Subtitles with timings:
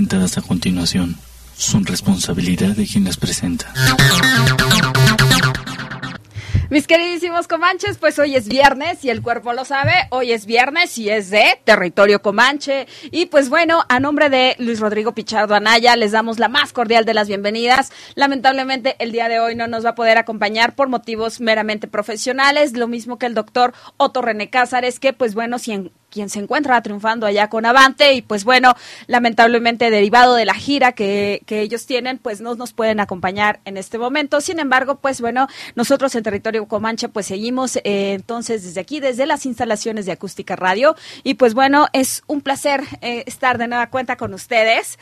[0.00, 1.14] presentadas a continuación
[1.56, 3.70] son responsabilidad de quien las presenta.
[6.70, 10.96] Mis queridísimos comanches, pues hoy es viernes y el cuerpo lo sabe, hoy es viernes
[10.96, 12.86] y es de territorio comanche.
[13.10, 17.04] Y pues bueno, a nombre de Luis Rodrigo Pichardo Anaya, les damos la más cordial
[17.04, 17.92] de las bienvenidas.
[18.14, 22.72] Lamentablemente el día de hoy no nos va a poder acompañar por motivos meramente profesionales,
[22.74, 26.40] lo mismo que el doctor Otto René Cázares, que pues bueno, si en quien se
[26.40, 28.74] encuentra triunfando allá con Avante y pues bueno,
[29.06, 33.76] lamentablemente derivado de la gira que, que, ellos tienen, pues no nos pueden acompañar en
[33.76, 34.40] este momento.
[34.40, 39.26] Sin embargo, pues bueno, nosotros en territorio Comanche pues seguimos eh, entonces desde aquí, desde
[39.26, 43.88] las instalaciones de Acústica Radio y pues bueno, es un placer eh, estar de nueva
[43.88, 44.98] cuenta con ustedes.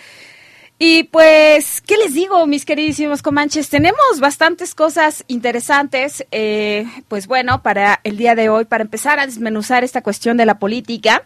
[0.81, 3.69] Y pues, ¿qué les digo, mis queridísimos comanches?
[3.69, 9.27] Tenemos bastantes cosas interesantes, eh, pues bueno, para el día de hoy, para empezar a
[9.27, 11.25] desmenuzar esta cuestión de la política,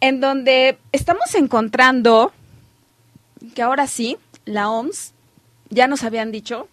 [0.00, 2.32] en donde estamos encontrando
[3.54, 4.16] que ahora sí,
[4.46, 5.12] la OMS
[5.68, 6.68] ya nos habían dicho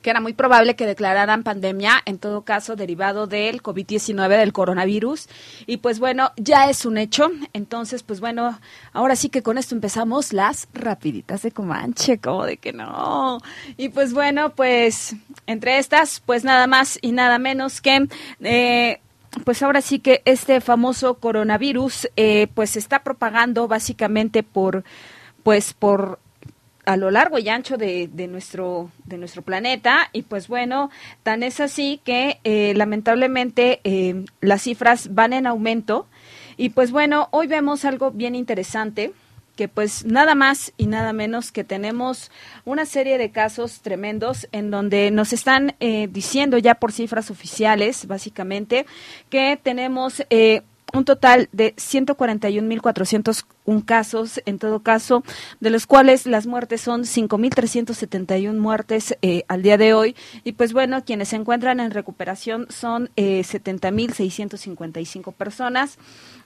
[0.00, 5.28] que era muy probable que declararan pandemia, en todo caso derivado del COVID-19, del coronavirus.
[5.66, 7.30] Y pues bueno, ya es un hecho.
[7.52, 8.58] Entonces, pues bueno,
[8.92, 13.40] ahora sí que con esto empezamos las rapiditas de Comanche, como de que no.
[13.76, 18.08] Y pues bueno, pues entre estas, pues nada más y nada menos que...
[18.40, 19.00] Eh,
[19.44, 24.84] pues ahora sí que este famoso coronavirus eh, pues se está propagando básicamente por
[25.42, 26.18] pues por
[26.88, 30.08] a lo largo y ancho de, de, nuestro, de nuestro planeta.
[30.14, 30.90] Y pues bueno,
[31.22, 36.06] tan es así que eh, lamentablemente eh, las cifras van en aumento.
[36.56, 39.12] Y pues bueno, hoy vemos algo bien interesante
[39.54, 42.30] que pues nada más y nada menos que tenemos
[42.64, 48.06] una serie de casos tremendos en donde nos están eh, diciendo ya por cifras oficiales,
[48.06, 48.86] básicamente,
[49.28, 50.22] que tenemos
[50.94, 55.22] un total de 141.401 casos, en todo caso,
[55.60, 60.16] de los cuales las muertes son 5.371 muertes eh, al día de hoy.
[60.44, 65.98] Y pues bueno, quienes se encuentran en recuperación son eh, 70.655 personas.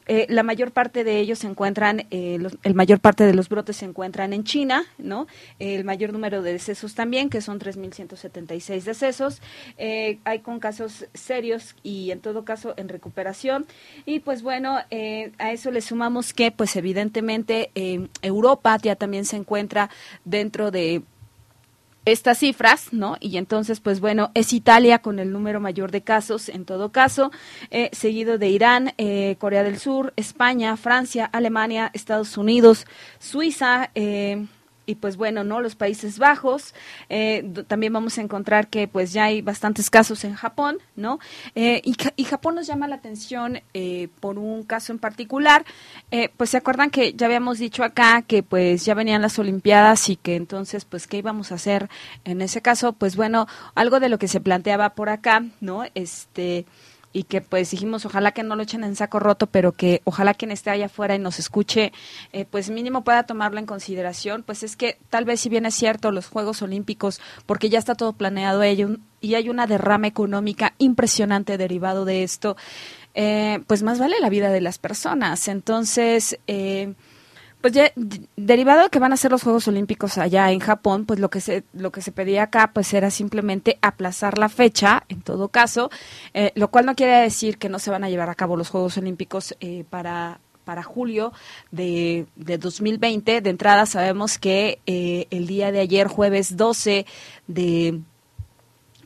[0.07, 3.77] Eh, la mayor parte de ellos se encuentran, eh, el mayor parte de los brotes
[3.77, 5.27] se encuentran en China, ¿no?
[5.59, 9.41] El mayor número de decesos también, que son 3.176 decesos.
[9.79, 13.67] Eh, hay con casos serios y en todo caso en recuperación.
[14.05, 17.71] Y pues bueno, a eso le sumamos que pues evidentemente
[18.23, 19.91] Europa ya también se encuentra
[20.25, 21.03] dentro de
[22.05, 23.17] estas cifras, ¿no?
[23.21, 27.31] Y entonces, pues bueno, es Italia con el número mayor de casos, en todo caso,
[27.71, 32.87] eh, seguido de Irán, eh, Corea del Sur, España, Francia, Alemania, Estados Unidos,
[33.19, 34.47] Suiza, eh,
[34.87, 35.61] y pues bueno, ¿no?
[35.61, 36.75] Los Países Bajos,
[37.09, 41.19] eh, también vamos a encontrar que pues ya hay bastantes casos en Japón, ¿no?
[41.55, 45.65] Eh, y, Japón nos llama la atención eh, por un caso en particular,
[46.11, 50.09] eh, pues se acuerdan que ya habíamos dicho acá que pues ya venían las Olimpiadas
[50.09, 51.89] y que entonces pues qué íbamos a hacer
[52.25, 55.85] en ese caso, pues bueno, algo de lo que se planteaba por acá, ¿no?
[55.95, 56.65] Este
[57.13, 60.35] y que pues dijimos ojalá que no lo echen en saco roto, pero que ojalá
[60.35, 61.93] quien esté allá afuera y nos escuche,
[62.33, 65.75] eh, pues mínimo pueda tomarlo en consideración, pues es que tal vez si bien es
[65.75, 70.75] cierto los Juegos Olímpicos, porque ya está todo planeado ello, y hay una derrama económica
[70.79, 72.57] impresionante derivado de esto,
[73.15, 75.49] eh, pues más vale la vida de las personas.
[75.49, 76.95] Entonces, eh,
[77.63, 77.93] pues ya
[78.37, 81.41] derivado de que van a ser los Juegos Olímpicos allá en Japón, pues lo que
[81.41, 85.91] se lo que se pedía acá pues era simplemente aplazar la fecha, en todo caso,
[86.35, 88.69] eh, lo cual no quiere decir que no se van a llevar a cabo los
[88.69, 91.33] Juegos Olímpicos eh, para para julio
[91.71, 93.41] de, de 2020.
[93.41, 97.07] De entrada sabemos que eh, el día de ayer, jueves 12
[97.47, 98.01] de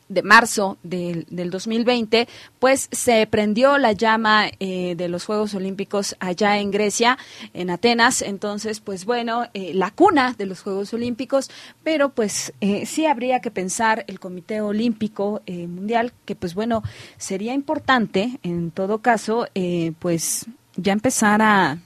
[0.08, 2.28] de marzo del, del 2020,
[2.58, 7.18] pues se prendió la llama eh, de los Juegos Olímpicos allá en Grecia,
[7.54, 8.22] en Atenas.
[8.22, 11.50] Entonces, pues bueno, eh, la cuna de los Juegos Olímpicos,
[11.82, 16.82] pero pues eh, sí habría que pensar el Comité Olímpico eh, Mundial, que pues bueno,
[17.16, 20.46] sería importante en todo caso, eh, pues
[20.76, 21.78] ya empezar a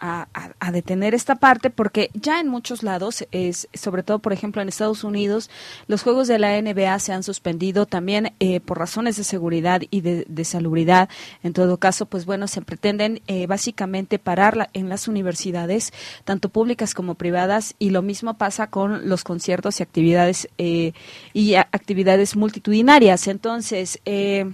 [0.00, 4.62] a, a, detener esta parte porque ya en muchos lados, es, sobre todo por ejemplo
[4.62, 5.50] en Estados Unidos,
[5.88, 10.00] los juegos de la NBA se han suspendido también eh, por razones de seguridad y
[10.00, 11.10] de, salubridad.
[11.42, 15.92] En todo caso, pues bueno, se pretenden eh, básicamente parar la, en las universidades,
[16.24, 20.92] tanto públicas como privadas, y lo mismo pasa con los conciertos y actividades eh,
[21.34, 23.28] y actividades multitudinarias.
[23.28, 24.50] Entonces, eh,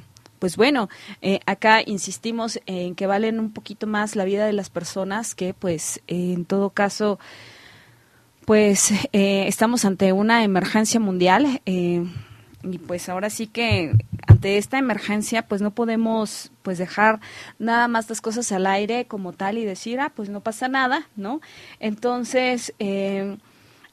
[0.46, 0.88] pues bueno,
[1.22, 5.54] eh, acá insistimos en que valen un poquito más la vida de las personas que
[5.54, 7.19] pues eh, en todo caso
[8.44, 13.90] pues eh, estamos ante una emergencia mundial y pues ahora sí que
[14.28, 17.19] ante esta emergencia pues no podemos pues dejar
[17.58, 21.08] nada más las cosas al aire como tal y decir ah pues no pasa nada
[21.16, 21.40] no
[21.81, 23.37] entonces eh,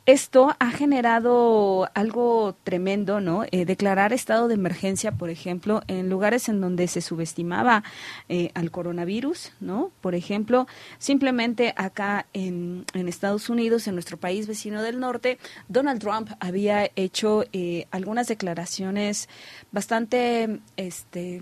[0.06, 3.46] esto ha generado algo tremendo, ¿no?
[3.52, 7.84] Eh, declarar estado de emergencia, por ejemplo, en lugares en donde se subestimaba
[8.28, 9.92] eh, al coronavirus, ¿no?
[10.02, 10.68] Por ejemplo,
[10.98, 15.38] simplemente acá en, en, Estados Unidos, en nuestro país vecino del norte,
[15.70, 19.30] Donald Trump había hecho eh, algunas declaraciones
[19.72, 21.42] bastante, este,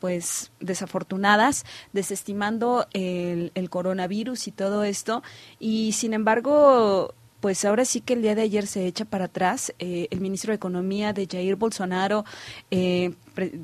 [0.00, 5.22] pues desafortunadas, desestimando el, el, coronavirus y todo esto.
[5.58, 9.74] Y sin embargo, pues ahora sí que el día de ayer se echa para atrás.
[9.80, 12.24] Eh, el ministro de Economía de Jair Bolsonaro,
[12.70, 13.14] eh,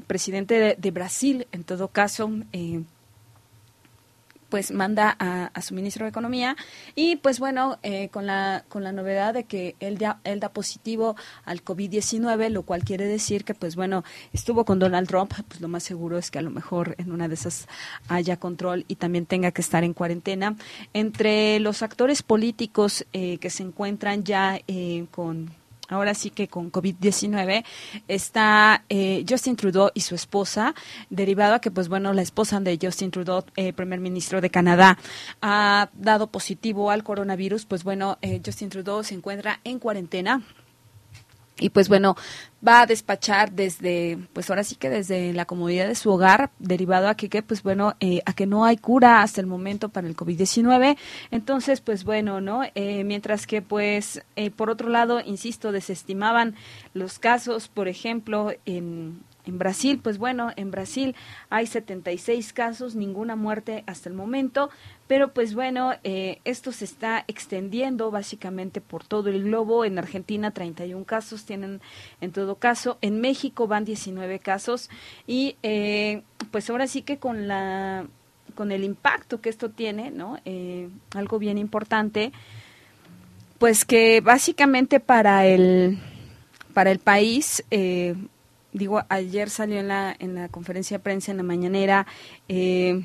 [0.08, 2.82] presidente de, de, Brasil, en todo caso, eh,
[4.48, 6.56] pues manda a, su ministro de Economía
[6.94, 10.50] y pues bueno, eh, con, la, con la novedad de que él, da, él da
[10.50, 15.60] positivo al COVID-19, lo cual quiere decir que pues bueno, estuvo con Donald Trump, pues
[15.60, 17.66] lo más seguro es que a lo mejor en una de esas
[18.08, 20.56] haya control y también tenga que estar en cuarentena.
[20.92, 25.50] Entre los actores políticos eh, que se encuentran ya eh, con
[25.88, 27.64] ahora sí que con COVID-19,
[28.06, 30.74] está eh, Justin Trudeau y su esposa,
[31.10, 34.98] derivado a que, pues bueno, la esposa de Justin Trudeau, eh, primer ministro de Canadá,
[35.40, 40.42] ha dado positivo al coronavirus, pues bueno, eh, Justin Trudeau se encuentra en cuarentena
[41.60, 42.16] y pues bueno,
[42.66, 47.08] va a despachar desde, pues ahora sí que desde la comodidad de su hogar, derivado
[47.08, 50.06] a que, que pues bueno, eh, a que no hay cura hasta el momento para
[50.06, 50.96] el COVID-19.
[51.30, 52.62] Entonces, pues bueno, ¿no?
[52.74, 56.54] Eh, mientras que pues, eh, por otro lado, insisto, desestimaban
[56.94, 61.16] los casos, por ejemplo, en, en Brasil, pues bueno, en Brasil
[61.48, 64.68] hay 76 casos, ninguna muerte hasta el momento,
[65.06, 69.84] pero pues bueno, eh, esto se está extendiendo básicamente por todo el globo.
[69.86, 71.80] En Argentina 31 casos tienen
[72.20, 74.90] en todo caso, en México van 19 casos
[75.26, 78.06] y eh, pues ahora sí que con la
[78.54, 80.38] con el impacto que esto tiene, ¿no?
[80.44, 82.32] Eh, algo bien importante,
[83.58, 85.98] pues que básicamente para el
[86.74, 87.64] para el país
[88.78, 92.06] digo, ayer salió en la, en la conferencia de prensa en la mañanera,
[92.48, 93.02] eh,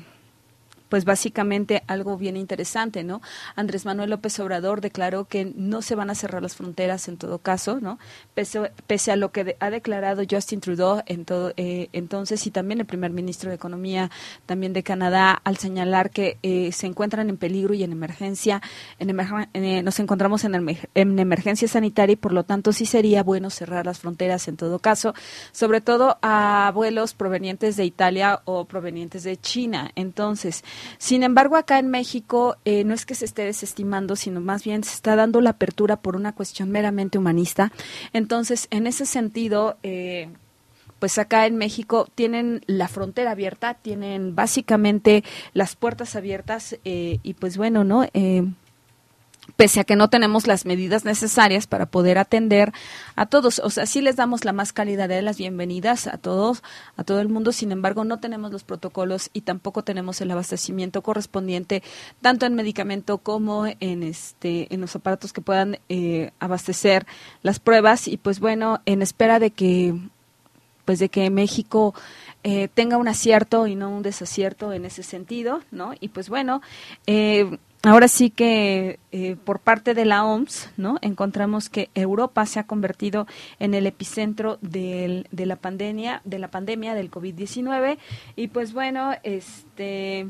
[0.88, 3.20] pues básicamente algo bien interesante, ¿no?
[3.56, 7.38] Andrés Manuel López Obrador declaró que no se van a cerrar las fronteras en todo
[7.38, 7.98] caso, ¿no?
[8.34, 12.86] Pese, a lo que ha declarado Justin Trudeau en todo, eh, entonces y también el
[12.86, 14.10] primer ministro de Economía
[14.46, 18.62] también de Canadá al señalar que eh, se encuentran en peligro y en emergencia,
[18.98, 19.14] en
[19.54, 20.54] eh, nos encontramos en,
[20.94, 24.78] en emergencia sanitaria y por lo tanto sí sería bueno cerrar las fronteras en todo
[24.78, 25.14] caso,
[25.52, 29.90] sobre todo a vuelos provenientes de Italia o provenientes de China.
[29.94, 30.64] Entonces,
[30.98, 34.84] sin embargo, acá en México eh, no es que se esté desestimando, sino más bien
[34.84, 37.72] se está dando la apertura por una cuestión meramente humanista.
[38.12, 40.28] Entonces, en ese sentido, eh,
[40.98, 47.34] pues acá en México tienen la frontera abierta, tienen básicamente las puertas abiertas eh, y
[47.34, 48.06] pues bueno, ¿no?
[49.56, 52.72] Pese a que no tenemos las medidas necesarias para poder atender
[53.16, 53.60] a todos.
[53.60, 56.62] O sea, sí les damos la más calidad de las bienvenidas a todos,
[56.96, 61.02] a todo el mundo, sin embargo, no tenemos los protocolos y tampoco tenemos el abastecimiento
[61.02, 61.82] correspondiente,
[62.20, 67.06] tanto en medicamento como en este, en los aparatos que puedan eh, abastecer
[67.42, 68.08] las pruebas.
[68.08, 69.94] Y pues bueno, en espera de que,
[70.84, 71.94] pues de que México
[72.42, 75.92] eh, tenga un acierto y no un desacierto en ese sentido, ¿no?
[75.98, 76.60] Y pues bueno,
[77.06, 80.98] eh, ahora sí que eh, por parte de la OMS, ¿no?
[81.02, 83.26] Encontramos que Europa se ha convertido
[83.58, 87.98] en el epicentro de la pandemia, de la pandemia del COVID-19
[88.36, 90.26] y pues bueno, este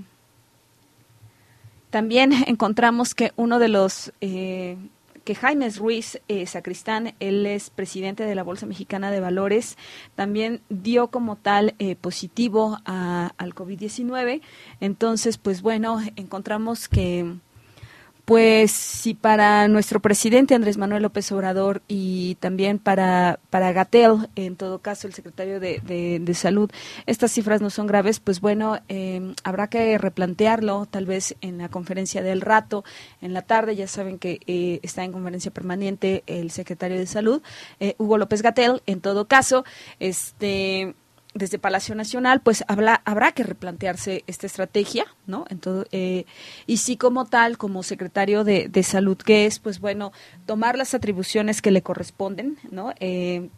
[1.95, 4.77] también encontramos que uno de los eh,
[5.25, 9.77] que Jaime Ruiz eh, Sacristán, él es presidente de la Bolsa Mexicana de Valores,
[10.15, 14.43] también dio como tal eh, positivo al COVID-19.
[14.81, 17.35] Entonces, pues bueno, encontramos que
[18.25, 24.57] pues si para nuestro presidente Andrés Manuel López Obrador y también para, para Gatel, en
[24.57, 26.71] todo caso el secretario de, de, Salud,
[27.07, 31.69] estas cifras no son graves, pues bueno, eh, habrá que replantearlo tal vez en la
[31.69, 32.85] conferencia del rato,
[33.21, 37.43] en la tarde, ya saben que eh, está en conferencia permanente el secretario de Salud,
[37.79, 39.65] eh, Hugo López Gatel, en todo caso,
[40.01, 40.95] este
[41.35, 45.45] desde Palacio Nacional, pues habrá, habrá que replantearse esta estrategia, ¿no?
[45.51, 46.25] Entonces, eh,
[46.67, 50.13] y sí como tal, como secretario de, de, Salud, que es, pues bueno,
[50.47, 52.95] tomar las atribuciones que le corresponden, ¿no?
[53.01, 53.49] Eh,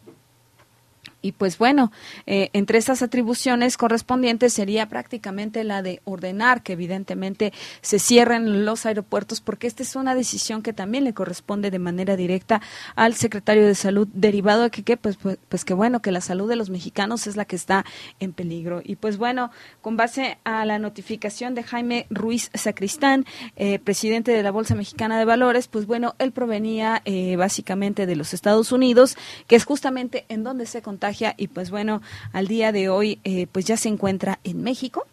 [1.26, 1.90] Y pues bueno,
[2.26, 8.86] eh, entre estas atribuciones correspondientes sería prácticamente la de ordenar que evidentemente se cierren los
[8.86, 12.62] aeropuertos, porque esta es una decisión que también le corresponde de manera directa
[12.94, 16.48] al secretario de Salud, derivado de que, pues, pues, pues que bueno, que la salud
[16.48, 17.84] de los mexicanos es la que está
[18.20, 18.80] en peligro.
[18.84, 24.44] Y pues bueno, con base a la notificación de Jaime Ruiz Sacristán, eh, presidente de
[24.44, 29.16] la Bolsa Mexicana de Valores, pues bueno, él provenía eh, básicamente de los Estados Unidos,
[29.48, 33.46] que es justamente en donde se contagia y pues bueno, al día de hoy eh,
[33.50, 35.06] pues ya se encuentra en México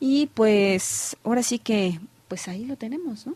[0.00, 3.34] y pues ahora sí que pues ahí lo tenemos, ¿no?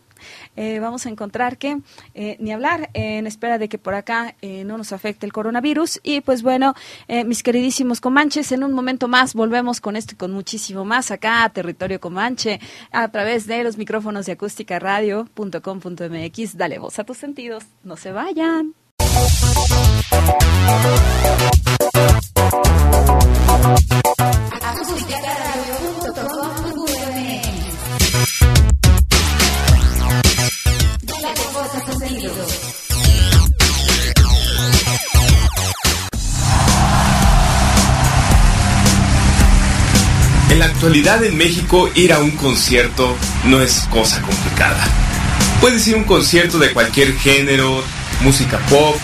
[0.55, 1.77] Eh, vamos a encontrar que
[2.15, 6.21] eh, ni hablar en espera de que por acá no nos afecte el coronavirus y
[6.21, 6.73] pues bueno,
[7.07, 11.43] mis queridísimos comanches, en un momento más volvemos con esto y con muchísimo más acá
[11.43, 12.59] a Territorio Comanche
[12.91, 16.57] a través de los micrófonos de acústica radio.com.mx.
[16.57, 18.73] Dale voz a tus sentidos, no se vayan.
[40.49, 44.81] En la actualidad en México ir a un concierto no es cosa complicada.
[45.59, 47.83] Puedes ir a un concierto de cualquier género,
[48.21, 48.95] música pop,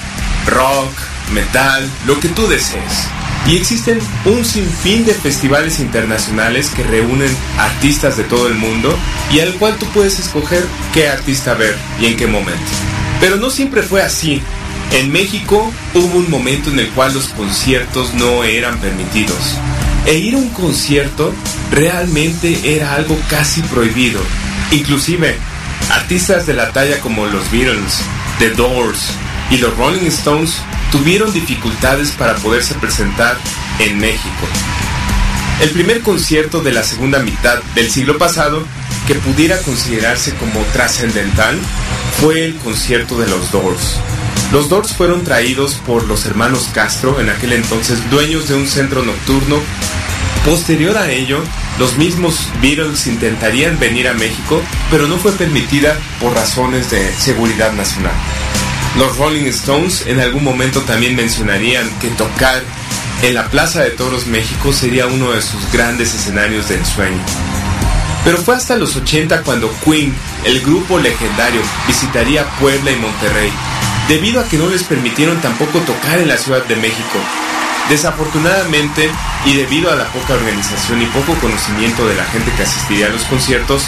[0.47, 0.91] rock,
[1.33, 3.07] metal, lo que tú desees.
[3.45, 8.97] Y existen un sinfín de festivales internacionales que reúnen artistas de todo el mundo
[9.29, 12.71] y al cual tú puedes escoger qué artista ver y en qué momento.
[13.19, 14.41] Pero no siempre fue así.
[14.93, 19.57] En México hubo un momento en el cual los conciertos no eran permitidos.
[20.05, 21.33] E ir a un concierto
[21.71, 24.21] realmente era algo casi prohibido.
[24.71, 25.37] Inclusive,
[25.91, 28.01] artistas de la talla como los Beatles,
[28.39, 28.99] The Doors
[29.49, 30.55] y los Rolling Stones
[30.91, 33.37] tuvieron dificultades para poderse presentar
[33.79, 34.47] en México.
[35.61, 38.65] El primer concierto de la segunda mitad del siglo pasado
[39.07, 41.57] que pudiera considerarse como trascendental
[42.19, 43.97] fue el concierto de los Doors.
[44.53, 49.03] Los Doors fueron traídos por los hermanos Castro, en aquel entonces dueños de un centro
[49.03, 49.59] nocturno.
[50.45, 51.39] Posterior a ello,
[51.79, 57.73] los mismos Beatles intentarían venir a México, pero no fue permitida por razones de seguridad
[57.73, 58.13] nacional.
[58.99, 62.61] Los Rolling Stones en algún momento también mencionarían que tocar
[63.23, 67.23] en la Plaza de Toros México sería uno de sus grandes escenarios del sueño.
[68.23, 70.13] Pero fue hasta los 80 cuando Queen,
[70.45, 73.51] el grupo legendario, visitaría Puebla y Monterrey,
[74.07, 77.19] debido a que no les permitieron tampoco tocar en la Ciudad de México.
[77.89, 79.09] Desafortunadamente,
[79.45, 83.09] y debido a la poca organización y poco conocimiento de la gente que asistiría a
[83.09, 83.83] los conciertos,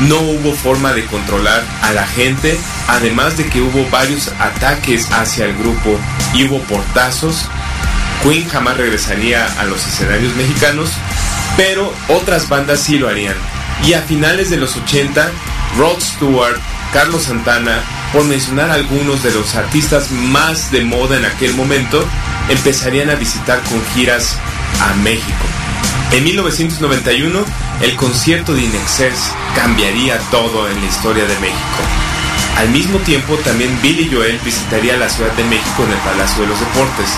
[0.00, 5.44] no hubo forma de controlar a la gente, además de que hubo varios ataques hacia
[5.44, 5.98] el grupo
[6.32, 7.46] y hubo portazos.
[8.22, 10.90] Queen jamás regresaría a los escenarios mexicanos,
[11.58, 13.36] pero otras bandas sí lo harían.
[13.82, 15.30] Y a finales de los 80,
[15.76, 16.58] Rod Stewart,
[16.92, 22.06] Carlos Santana, por mencionar algunos de los artistas más de moda en aquel momento,
[22.48, 24.38] empezarían a visitar con giras
[24.80, 25.44] a México.
[26.12, 27.44] En 1991,
[27.82, 31.82] el concierto de Inexcess cambiaría todo en la historia de México.
[32.56, 36.48] Al mismo tiempo, también Billy Joel visitaría la Ciudad de México en el Palacio de
[36.48, 37.10] los Deportes.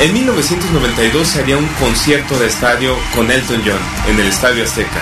[0.00, 5.00] En 1992 se haría un concierto de estadio con Elton John en el Estadio Azteca.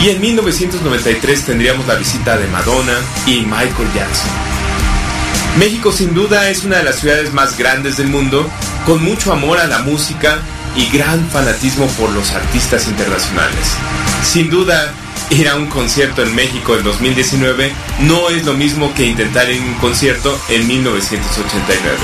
[0.00, 4.30] Y en 1993 tendríamos la visita de Madonna y Michael Jackson.
[5.58, 8.48] México sin duda es una de las ciudades más grandes del mundo,
[8.84, 10.38] con mucho amor a la música
[10.76, 13.76] y gran fanatismo por los artistas internacionales.
[14.24, 14.92] Sin duda,
[15.30, 19.60] ir a un concierto en México en 2019 no es lo mismo que intentar ir
[19.60, 21.96] un concierto en 1989.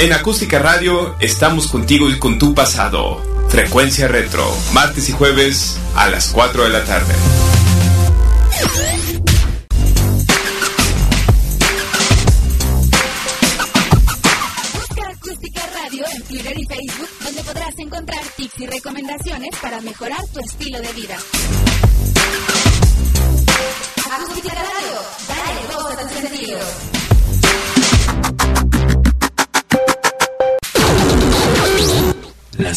[0.00, 3.37] En Acústica Radio estamos contigo y con tu pasado.
[3.48, 7.14] Frecuencia Retro, martes y jueves a las 4 de la tarde.
[17.88, 21.16] encontrar tips y recomendaciones para mejorar tu estilo de vida.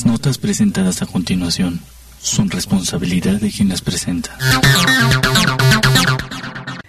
[0.01, 1.79] Las notas presentadas a continuación
[2.19, 4.35] son responsabilidad de quien las presenta.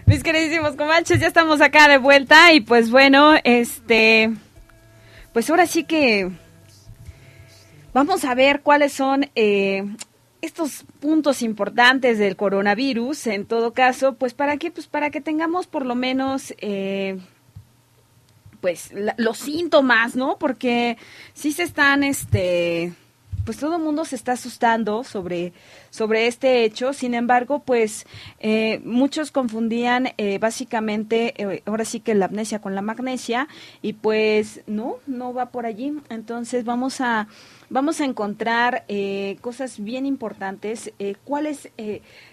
[0.07, 4.33] Mis queridísimos comanches, ya estamos acá de vuelta y pues bueno, este,
[5.35, 6.31] pues ahora sí que
[7.93, 9.85] Vamos a ver cuáles son eh,
[10.41, 13.27] estos puntos importantes del coronavirus.
[13.27, 17.19] En todo caso, pues para qué, pues para que tengamos por lo menos, eh,
[18.63, 20.39] pues los síntomas, ¿no?
[20.39, 20.97] Porque
[21.35, 22.95] sí se están, este,
[23.45, 25.53] pues todo el mundo se está asustando sobre,
[25.91, 26.93] sobre este hecho.
[26.93, 28.07] Sin embargo, pues
[28.39, 33.49] eh, muchos confundían eh, básicamente, eh, ahora sí que la amnesia con la magnesia,
[33.81, 35.93] y pues no, no va por allí.
[36.09, 37.29] Entonces vamos a,
[37.71, 38.85] vamos a encontrar
[39.41, 40.93] cosas bien importantes.
[41.25, 41.71] ¿Cuáles,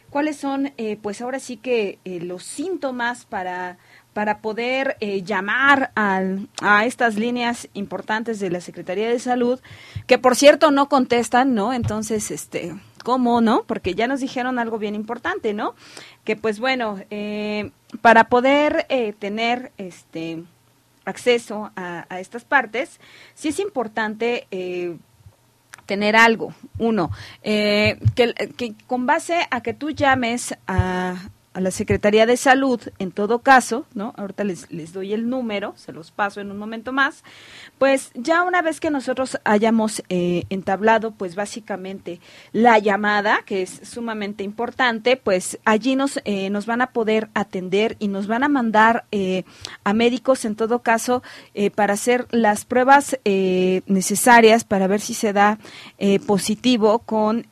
[0.09, 3.77] ¿Cuáles son, pues ahora sí que los síntomas para
[4.19, 9.61] para poder eh, llamar a estas líneas importantes de la Secretaría de Salud,
[10.07, 11.71] que por cierto no contestan, ¿no?
[11.71, 13.63] Entonces, este, ¿cómo, no?
[13.63, 15.73] Porque ya nos dijeron algo bien importante, ¿no?
[16.25, 17.71] Que pues bueno, eh,
[18.01, 20.43] para poder eh, tener este
[21.05, 22.99] acceso a, estas partes,
[23.35, 24.47] sí es importante
[25.85, 26.53] tener algo.
[26.77, 27.09] Uno,
[27.41, 31.15] que, con base a que tú llames a,
[31.59, 34.13] a la Secretaría de Salud, en todo caso, ¿no?
[34.15, 37.25] Ahorita les, les doy el número, se los paso en un momento más,
[37.77, 42.21] pues ya una vez que nosotros hayamos eh, entablado, pues básicamente
[42.53, 47.97] la llamada, que es sumamente importante, pues allí nos, eh, nos van a poder atender
[47.99, 49.43] y nos van a mandar eh,
[49.83, 51.23] a médicos, en todo caso,
[51.75, 55.59] para hacer las pruebas necesarias para ver si se da
[56.25, 57.47] positivo con,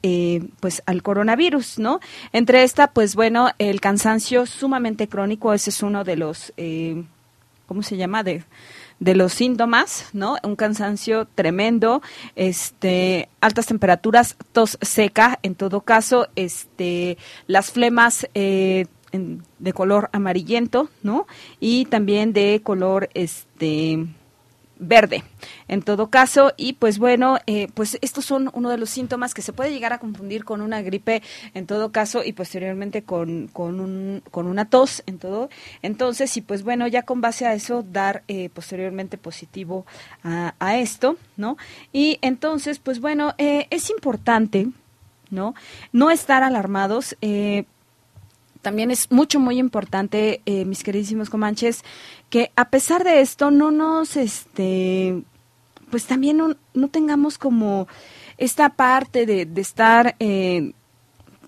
[0.62, 2.00] pues, al coronavirus, ¿no?
[2.32, 7.04] Entre esta, pues bueno, el cansancio sumamente crónico, ese es uno de los, eh,
[7.66, 8.22] ¿cómo se llama?
[8.22, 8.44] De,
[9.00, 10.38] de los síntomas, ¿no?
[10.44, 12.04] Un cansancio tremendo,
[12.36, 18.86] este, altas temperaturas, tos seca, en todo caso, este, las flemas eh,
[19.58, 21.26] de color amarillento, ¿no?
[21.60, 24.06] Y también de color, este,
[24.80, 25.24] verde
[25.68, 26.54] en todo caso.
[26.58, 29.94] Y pues bueno eh, pues estos son uno de los síntomas que se puede llegar
[29.94, 31.22] a confundir con una gripe
[31.54, 35.50] en todo caso y posteriormente con, con, un, con una tos en todo.
[35.82, 39.86] Entonces y pues bueno ya con base a eso dar eh, posteriormente positivo
[40.24, 41.58] a, esto no
[41.92, 44.68] y entonces pues bueno eh, es importante
[45.30, 45.56] no
[45.92, 47.16] no estar alarmados
[48.68, 51.86] también es mucho, muy importante, eh, mis queridísimos comanches,
[52.30, 55.24] que a pesar de esto no nos, este,
[55.90, 57.88] pues también no, no tengamos como
[58.38, 60.74] esta parte de, de estar eh,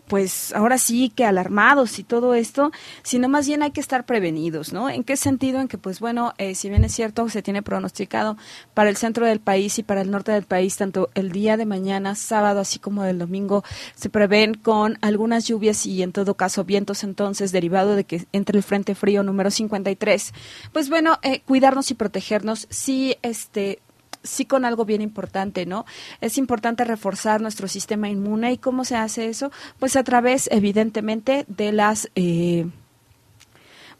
[0.09, 2.71] pues ahora sí que alarmados y todo esto,
[3.03, 4.89] sino más bien hay que estar prevenidos, ¿no?
[4.89, 5.61] ¿En qué sentido?
[5.61, 8.35] En que, pues bueno, eh, si bien es cierto, se tiene pronosticado
[8.73, 11.67] para el centro del país y para el norte del país, tanto el día de
[11.67, 13.63] mañana, sábado, así como el domingo,
[13.95, 18.57] se prevén con algunas lluvias y en todo caso vientos entonces, derivado de que entre
[18.57, 20.33] el Frente Frío número 53.
[20.73, 23.79] Pues bueno, eh, cuidarnos y protegernos, sí, este,
[24.23, 25.85] sí con algo bien importante, ¿no?
[26.21, 31.45] Es importante reforzar nuestro sistema inmune y cómo se hace eso, pues a través, evidentemente,
[31.47, 32.67] de las eh,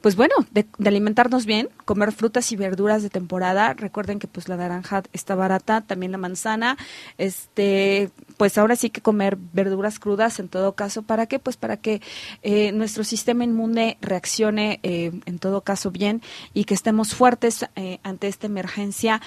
[0.01, 3.73] pues bueno, de, alimentarnos bien, comer frutas y verduras de temporada.
[3.73, 6.77] Recuerden que pues la naranja está barata, también la manzana.
[7.17, 11.01] Este, pues ahora sí que comer verduras crudas en todo caso.
[11.01, 11.37] ¿Para qué?
[11.37, 12.01] Pues para que
[12.43, 16.21] eh, nuestro sistema inmune reaccione eh, en todo caso bien
[16.53, 19.21] y que estemos fuertes eh, ante esta emergencia.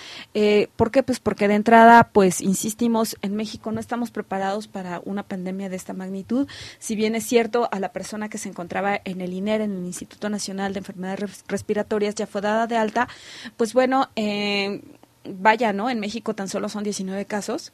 [0.76, 1.02] ¿Por qué?
[1.02, 5.76] Pues porque de entrada, pues insistimos, en México no estamos preparados para una pandemia de
[5.76, 6.48] esta magnitud.
[6.78, 9.85] Si bien es cierto, a la persona que se encontraba en el INER, en el
[9.85, 13.09] Instituto Nacional de Enfermedades Respiratorias ya fue dada de alta,
[13.57, 14.83] pues bueno, eh,
[15.25, 15.90] vaya, ¿no?
[15.90, 17.72] En México tan solo son 19 casos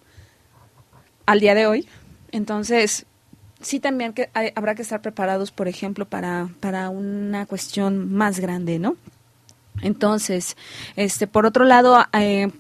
[1.26, 1.88] al día de hoy.
[2.32, 3.06] Entonces,
[3.60, 8.78] sí también que habrá que estar preparados, por ejemplo, para, para una cuestión más grande,
[8.78, 8.96] ¿no?
[9.82, 10.56] Entonces,
[10.96, 12.50] este, por otro lado, eh,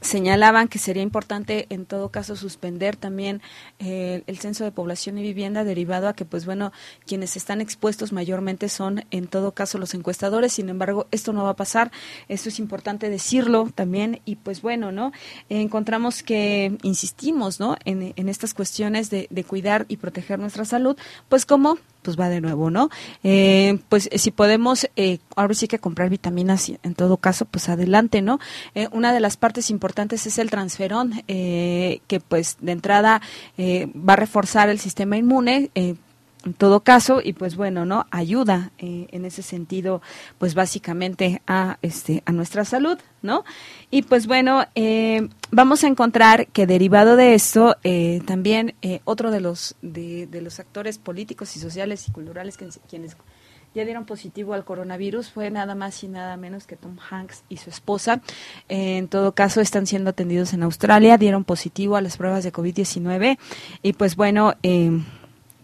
[0.00, 3.42] señalaban que sería importante en todo caso suspender también
[3.78, 6.72] eh, el censo de población y vivienda derivado a que pues bueno
[7.06, 10.52] quienes están expuestos mayormente son en todo caso los encuestadores.
[10.52, 11.90] Sin embargo esto no va a pasar.
[12.28, 14.20] Esto es importante decirlo también.
[14.24, 15.12] Y pues bueno no
[15.48, 20.96] encontramos que insistimos no en, en estas cuestiones de, de cuidar y proteger nuestra salud
[21.28, 21.78] pues como
[22.08, 22.88] pues va de nuevo, ¿no?
[23.22, 28.22] Eh, pues si podemos, eh, ahora sí que comprar vitaminas, en todo caso, pues adelante,
[28.22, 28.40] ¿no?
[28.74, 33.20] Eh, una de las partes importantes es el transferón, que pues de entrada
[33.58, 35.70] va a reforzar el sistema inmune,
[36.44, 40.00] en todo caso y pues bueno no ayuda eh, en ese sentido
[40.38, 43.44] pues básicamente a este a nuestra salud no
[43.90, 48.74] y pues bueno eh, vamos a encontrar que derivado de esto eh, también
[49.04, 53.16] otro de los de, los actores políticos y sociales y culturales que, quienes
[53.74, 57.58] ya dieron positivo al coronavirus fue nada más y nada menos que Tom Hanks y
[57.58, 58.22] su esposa.
[58.68, 63.38] en todo caso, están siendo atendidos en Australia, dieron positivo a las pruebas de COVID-19
[63.82, 64.90] y pues bueno, eh,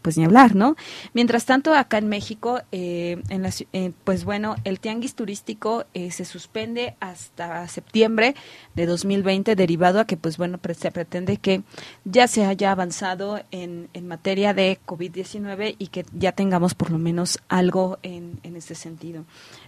[0.04, 0.76] pues ni hablar, ¿no?
[1.14, 6.10] Mientras tanto, acá en México, eh, en la, eh, pues bueno, el tianguis turístico eh,
[6.10, 8.34] se suspende hasta septiembre
[8.74, 11.62] de 2020, derivado a que, pues bueno, se pretende que
[12.04, 16.98] ya se haya avanzado en, en materia de COVID-19 y que ya tengamos por lo
[16.98, 19.24] menos algo en, en este sentido.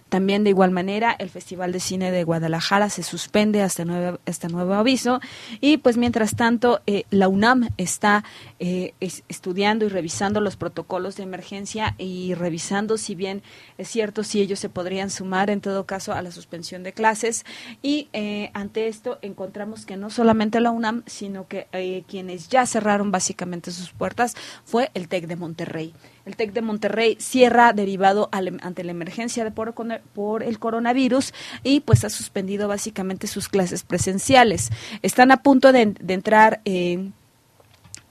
[0.09, 4.47] También de igual manera el Festival de Cine de Guadalajara se suspende hasta nuevo, este
[4.47, 5.19] nuevo aviso
[5.59, 8.23] y pues mientras tanto eh, la UNAM está
[8.59, 13.43] eh, estudiando y revisando los protocolos de emergencia y revisando si bien
[13.77, 17.45] es cierto si ellos se podrían sumar en todo caso a la suspensión de clases
[17.81, 21.67] y eh, ante esto encontramos que no solamente la UNAM sino que
[22.07, 25.93] quienes ya cerraron básicamente sus puertas fue el TEC de Monterrey.
[26.27, 29.73] El TEC de Monterrey cierra derivado ante la emergencia de por,
[30.13, 34.69] por, el coronavirus y pues ha suspendido básicamente sus clases presenciales.
[35.01, 37.11] Están a punto de, entrar eh,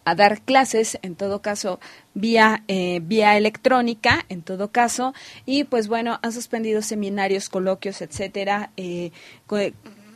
[0.07, 1.79] a dar clases, en todo caso,
[2.15, 5.13] vía, eh, vía electrónica, en todo caso,
[5.45, 9.11] y pues bueno, han suspendido seminarios, coloquios, etcétera, eh,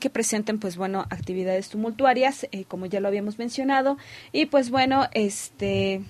[0.00, 3.98] que presenten pues bueno actividades tumultuarias como ya lo habíamos mencionado
[4.32, 6.00] y pues bueno este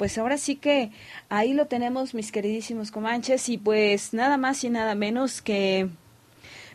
[0.00, 0.92] pues ahora sí que
[1.28, 5.90] ahí lo tenemos, mis queridísimos comanches, y pues nada más y nada menos que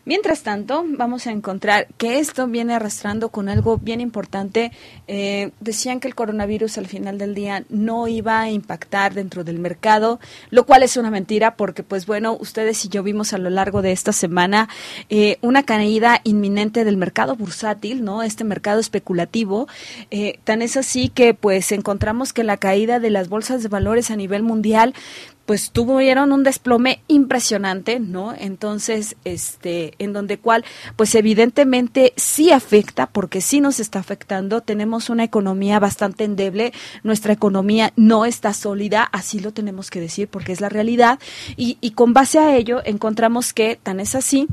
[0.06, 4.70] Mientras tanto, vamos a encontrar que esto viene arrastrando con algo bien importante.
[5.08, 9.58] Eh, decían que el coronavirus al final del día no iba a impactar dentro del
[9.58, 13.50] mercado, lo cual es una mentira porque, pues bueno, ustedes y yo vimos a lo
[13.50, 14.68] largo de esta semana
[15.10, 18.22] eh, una caída inminente del mercado bursátil, ¿no?
[18.22, 19.66] Este mercado especulativo.
[20.12, 24.12] Eh, tan es así que, pues, encontramos que la caída de las bolsas de valores
[24.12, 24.94] a nivel mundial
[25.46, 28.34] pues tuvieron un desplome impresionante, ¿no?
[28.36, 30.64] Entonces, este, en donde cual,
[30.96, 36.72] pues evidentemente sí afecta, porque sí nos está afectando, tenemos una economía bastante endeble,
[37.04, 41.20] nuestra economía no está sólida, así lo tenemos que decir, porque es la realidad,
[41.56, 44.48] y, y con base a ello encontramos que tan es así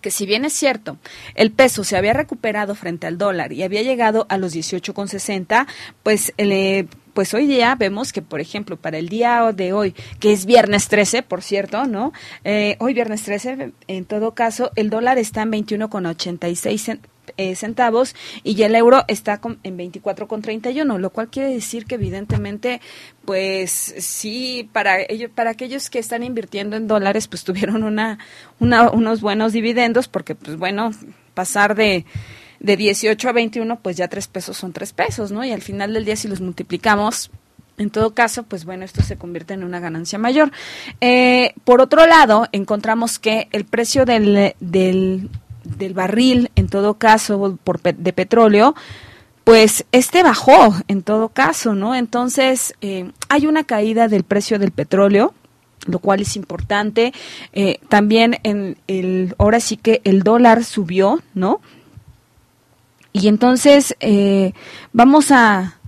[0.00, 0.98] que si bien es cierto,
[1.34, 5.66] el peso se había recuperado frente al dólar y había llegado a los 18,60,
[6.02, 10.32] pues eh, pues hoy día vemos que, por ejemplo, para el día de hoy, que
[10.32, 12.12] es viernes 13, por cierto, ¿no?
[12.42, 16.98] Eh, hoy viernes 13, en todo caso, el dólar está en 21,86
[17.36, 22.80] eh, centavos y el euro está con, en 24,31, lo cual quiere decir que evidentemente,
[23.24, 28.18] pues sí, para ellos, para aquellos que están invirtiendo en dólares, pues tuvieron una,
[28.58, 30.90] una unos buenos dividendos, porque, pues bueno,
[31.34, 32.04] pasar de
[32.64, 35.44] de 18 a 21, pues ya tres pesos son tres pesos, ¿no?
[35.44, 37.30] Y al final del día, si los multiplicamos,
[37.76, 40.50] en todo caso, pues bueno, esto se convierte en una ganancia mayor.
[41.02, 45.28] Eh, por otro lado, encontramos que el precio del, del,
[45.64, 48.74] del barril, en todo caso, por, de petróleo,
[49.44, 51.94] pues este bajó, en todo caso, ¿no?
[51.94, 55.34] Entonces, eh, hay una caída del precio del petróleo
[55.86, 57.12] lo cual es importante.
[57.52, 61.60] Eh, también en el, ahora sí que el dólar subió, ¿no?
[63.16, 64.54] Y entonces eh,
[64.92, 65.78] vamos a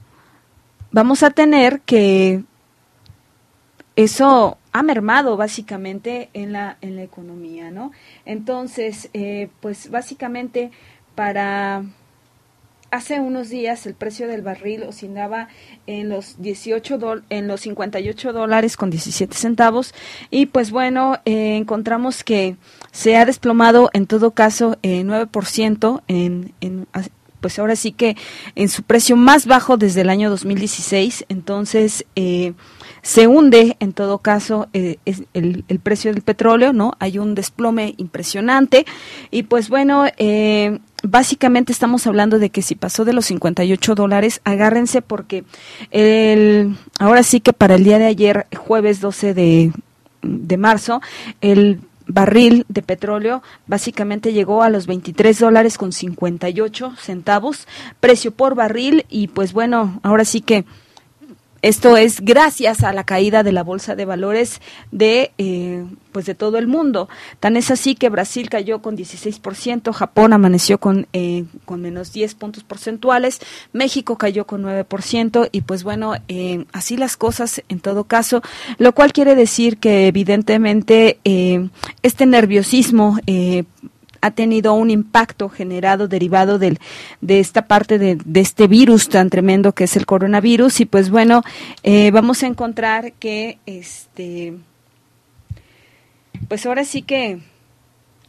[0.93, 2.45] vamos a tener que
[3.97, 7.91] eso ha mermado básicamente en la en la economía, ¿no?
[8.27, 10.71] Entonces, eh, pues básicamente
[11.17, 11.83] para
[12.93, 15.49] hace unos días el precio del barril oscilaba
[15.89, 16.99] en los 18
[17.31, 19.95] en los 58 dólares con 17 centavos
[20.31, 22.57] y pues bueno eh, encontramos que
[22.97, 26.87] se ha desplomado en todo caso eh, 9% en, en
[27.43, 28.17] pues ahora sí que
[28.55, 32.55] en su precio más bajo desde el año 2016, entonces eh,
[33.03, 36.95] se hunde en todo caso eh, el, el, precio del petróleo, ¿no?
[36.99, 38.87] Hay un desplome impresionante
[39.31, 44.41] y pues bueno, eh, básicamente estamos hablando de que si pasó de los 58 dólares,
[44.45, 45.45] agárrense porque
[45.91, 49.73] el, ahora sí que para el día de ayer, jueves 12 de,
[50.23, 51.03] de marzo,
[51.43, 57.67] el barril de petróleo básicamente llegó a los 23 dólares con 58 centavos,
[58.01, 60.65] precio por barril y pues bueno, ahora sí que
[61.63, 66.35] esto es gracias a la caída de la bolsa de valores de eh, pues de
[66.35, 67.09] todo el mundo.
[67.41, 72.35] Tan es así que Brasil cayó con 16%, Japón amaneció con eh, con menos 10
[72.35, 73.41] puntos porcentuales,
[73.73, 78.43] México cayó con 9% y pues bueno eh, así las cosas en todo caso,
[78.79, 81.19] lo cual quiere decir que evidentemente
[82.03, 83.19] este nerviosismo
[84.27, 86.79] ha tenido un impacto generado derivado del,
[87.21, 90.81] de esta parte de, de, este virus tan tremendo que es el coronavirus.
[90.81, 91.43] Y pues bueno
[91.83, 94.55] eh, vamos a encontrar que este
[96.49, 97.41] pues ahora sí que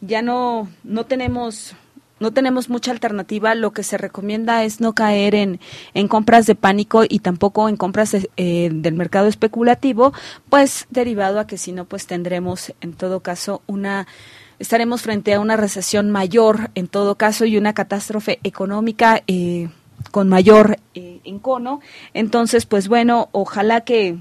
[0.02, 1.76] ya no no tenemos
[2.20, 5.60] no tenemos mucha alternativa, lo que se recomienda es no caer en,
[5.94, 10.14] en compras de pánico y tampoco en compras eh, del mercado especulativo,
[10.50, 14.08] pues derivado a que si no, pues tendremos en todo caso una
[14.60, 19.70] estaremos frente a una recesión mayor en todo caso y una catástrofe económica eh,
[20.12, 21.82] con mayor eh, encono.
[22.14, 24.18] Entonces, pues bueno, ojalá que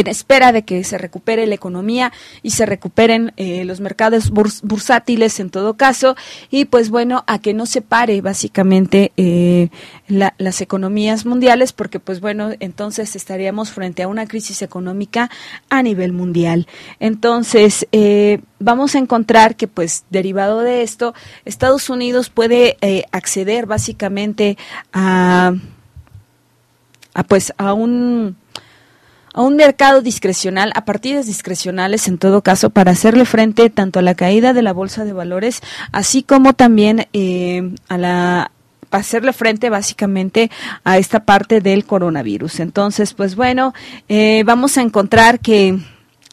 [0.00, 5.40] en espera de que se recupere la economía y se recuperen eh, los mercados bursátiles
[5.40, 6.16] en todo caso.
[6.50, 9.68] Y pues bueno a que no se pare básicamente eh,
[10.08, 15.30] las economías mundiales porque pues bueno entonces estaríamos frente a una crisis económica
[15.68, 16.66] a nivel mundial.
[16.98, 22.76] Entonces eh, vamos a encontrar que pues derivado de esto Estados Unidos puede
[23.12, 24.56] acceder básicamente
[24.92, 25.52] a,
[27.14, 28.36] a pues a un
[29.32, 34.02] a un mercado discrecional, a partidas discrecionales en todo caso, para hacerle frente tanto a
[34.02, 35.60] la caída de la bolsa de valores,
[35.92, 38.50] así como también eh, a la
[38.88, 40.50] para hacerle frente básicamente
[40.82, 42.58] a esta parte del coronavirus.
[42.58, 43.72] Entonces, pues bueno,
[44.08, 45.78] eh, vamos a encontrar que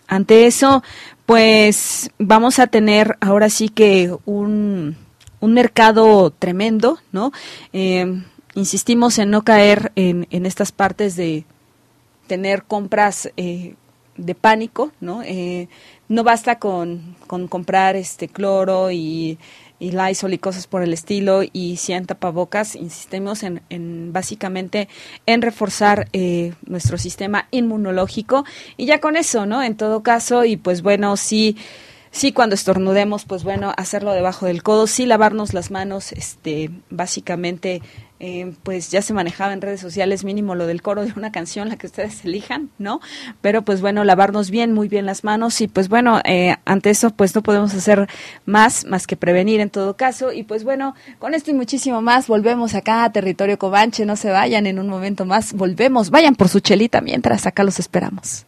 [0.08, 0.82] ante eso,
[1.28, 4.98] pues vamos a tener ahora sí que un,
[5.40, 7.32] un mercado tremendo, ¿no?
[7.74, 8.24] Eh,
[8.56, 11.46] insistimos en no caer en, en estas partes de,
[12.28, 13.76] tener compras eh,
[14.18, 15.22] de pánico, ¿no?
[15.24, 15.70] Eh,
[16.10, 19.38] no basta con, con, comprar este cloro y,
[19.80, 24.88] y Lysol y cosas por el estilo y 100 tapabocas, insistimos en, en básicamente
[25.26, 28.44] en reforzar eh, nuestro sistema inmunológico
[28.76, 29.62] y ya con eso, ¿no?
[29.62, 31.58] En todo caso, y pues bueno, sí
[32.10, 37.82] sí cuando estornudemos, pues bueno, hacerlo debajo del codo, sí lavarnos las manos, este, básicamente
[38.20, 41.70] eh, pues ya se manejaba en redes sociales mínimo lo del coro de una canción,
[41.70, 43.00] la que ustedes elijan, ¿no?
[43.42, 47.12] Pero pues bueno, lavarnos bien, muy bien las manos y pues bueno, eh, ante eso
[47.12, 48.08] pues no podemos hacer
[48.46, 52.28] más, más que prevenir en todo caso y pues bueno, con esto y muchísimo más
[52.28, 56.50] volvemos acá a territorio Comanche, no se vayan en un momento más, volvemos, vayan por
[56.50, 58.46] su chelita mientras acá los esperamos.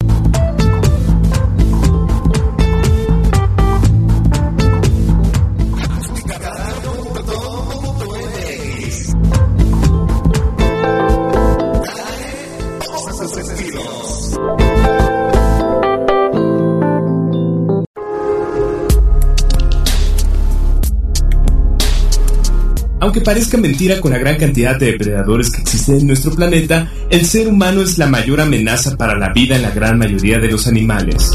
[23.02, 27.26] Aunque parezca mentira con la gran cantidad de depredadores que existen en nuestro planeta, el
[27.26, 30.68] ser humano es la mayor amenaza para la vida en la gran mayoría de los
[30.68, 31.32] animales.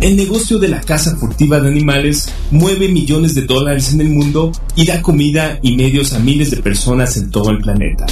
[0.00, 4.50] El negocio de la caza furtiva de animales mueve millones de dólares en el mundo
[4.74, 8.06] y da comida y medios a miles de personas en todo el planeta.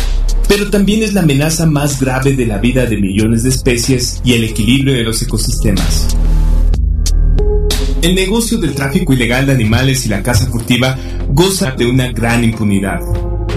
[0.48, 4.34] Pero también es la amenaza más grave de la vida de millones de especies y
[4.34, 6.16] el equilibrio de los ecosistemas.
[8.02, 10.96] El negocio del tráfico ilegal de animales y la caza furtiva
[11.28, 13.00] goza de una gran impunidad,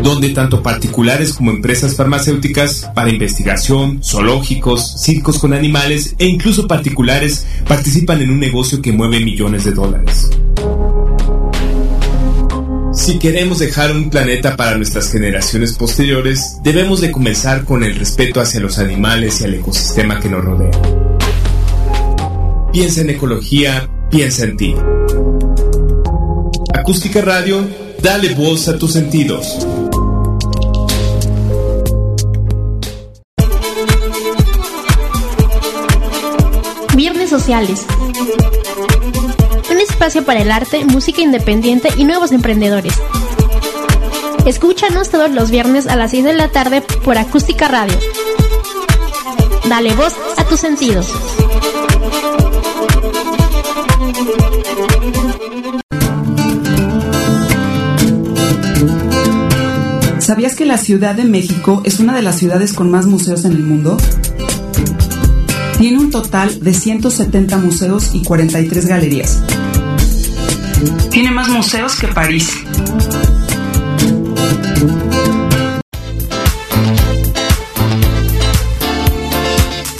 [0.04, 7.46] donde tanto particulares como empresas farmacéuticas para investigación, zoológicos, circos con animales e incluso particulares
[7.66, 10.30] participan en un negocio que mueve millones de dólares.
[12.94, 18.42] Si queremos dejar un planeta para nuestras generaciones posteriores, debemos de comenzar con el respeto
[18.42, 20.72] hacia los animales y al ecosistema que nos rodea.
[22.74, 24.76] Piensa en ecología, piensa en ti.
[26.71, 27.67] Acústica Radio,
[27.99, 29.65] dale voz a tus sentidos.
[36.95, 37.88] Viernes Sociales.
[39.71, 42.93] Un espacio para el arte, música independiente y nuevos emprendedores.
[44.45, 47.97] Escúchanos todos los viernes a las 6 de la tarde por Acústica Radio.
[49.67, 51.12] Dale voz a tus sentidos.
[60.44, 63.54] ¿Sabías que la Ciudad de México es una de las ciudades con más museos en
[63.54, 63.96] el mundo?
[65.78, 69.42] Tiene un total de 170 museos y 43 galerías.
[71.10, 72.52] Tiene más museos que París.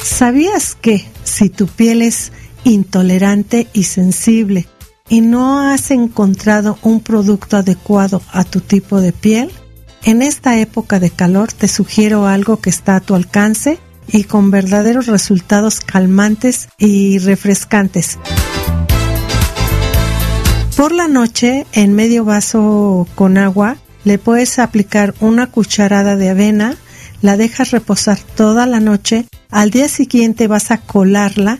[0.04, 2.34] ¿Sabías que si tu piel es
[2.66, 4.68] intolerante y sensible
[5.08, 9.50] y no has encontrado un producto adecuado a tu tipo de piel,
[10.04, 14.52] en esta época de calor te sugiero algo que está a tu alcance y con
[14.52, 18.20] verdaderos resultados calmantes y refrescantes.
[20.76, 26.76] Por la noche, en medio vaso con agua, le puedes aplicar una cucharada de avena,
[27.22, 31.60] la dejas reposar toda la noche, al día siguiente vas a colarla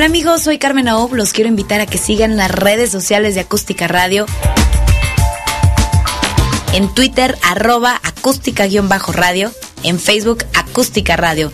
[0.00, 1.12] Hola amigos, soy Carmen Aob.
[1.12, 4.24] Los quiero invitar a que sigan las redes sociales de Acústica Radio.
[6.72, 9.52] En Twitter, arroba acústica-radio.
[9.82, 11.52] En Facebook, acústica radio.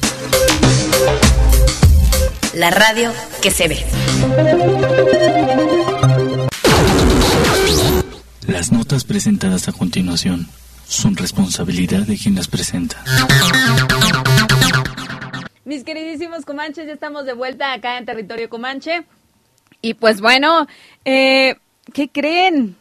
[2.54, 3.84] La radio que se ve.
[8.46, 10.46] Las notas presentadas a continuación
[10.86, 13.02] son responsabilidad de quien las presenta.
[15.66, 19.04] Mis queridísimos comanches, ya estamos de vuelta acá en territorio comanche.
[19.82, 20.68] Y pues bueno,
[21.04, 21.56] eh,
[21.92, 22.76] ¿qué creen?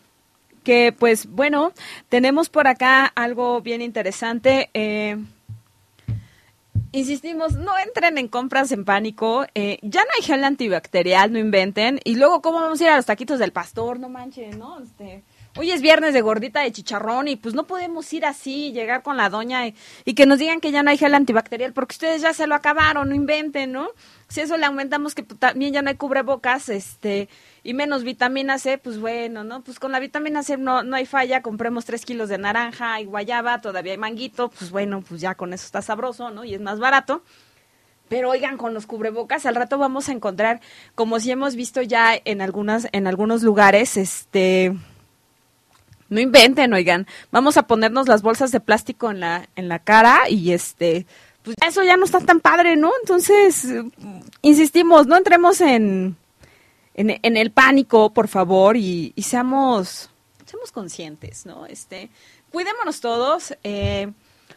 [0.64, 1.74] Que pues bueno,
[2.10, 4.70] tenemos por acá algo bien interesante.
[4.76, 5.18] Eh,
[6.92, 9.48] insistimos, no entren en compras en pánico.
[9.56, 12.00] Eh, ya no hay gel antibacterial, no inventen.
[12.04, 14.00] Y luego, ¿cómo vamos a ir a los taquitos del pastor?
[14.00, 14.80] No manchen, ¿no?
[14.80, 15.24] Este,
[15.58, 19.18] hoy es viernes de gordita de chicharrón y pues no podemos ir así, llegar con
[19.18, 19.74] la doña y,
[20.14, 23.10] que nos digan que ya no hay gel antibacterial porque ustedes ya se lo acabaron,
[23.10, 23.90] no inventen, ¿no?
[24.28, 27.30] Si eso le aumentamos que también ya no hay cubrebocas, este,
[27.64, 29.64] y menos vitamina C, pues bueno, ¿no?
[29.64, 33.06] Pues con la vitamina C no, no hay falla, compremos tres kilos de naranja y
[33.06, 36.44] guayaba, todavía hay manguito, pues bueno, pues ya con eso está sabroso, ¿no?
[36.44, 37.24] Y es más barato.
[38.08, 40.62] Pero oigan, con los cubrebocas al rato vamos a encontrar,
[40.94, 44.76] como si hemos visto ya en algunas, en algunos lugares, este,
[46.10, 47.08] no inventen, oigan.
[47.32, 51.06] Vamos a ponernos las bolsas de plástico en la, en la cara y este,
[51.44, 52.92] pues eso ya no está tan padre, ¿no?
[53.02, 53.68] Entonces,
[54.42, 56.16] insistimos, no entremos en,
[56.96, 60.10] en, el pánico, por favor, y, y, seamos,
[60.46, 61.66] seamos conscientes, ¿no?
[61.66, 62.10] Este,
[62.52, 63.56] cuidémonos todos.
[63.64, 64.12] Eh,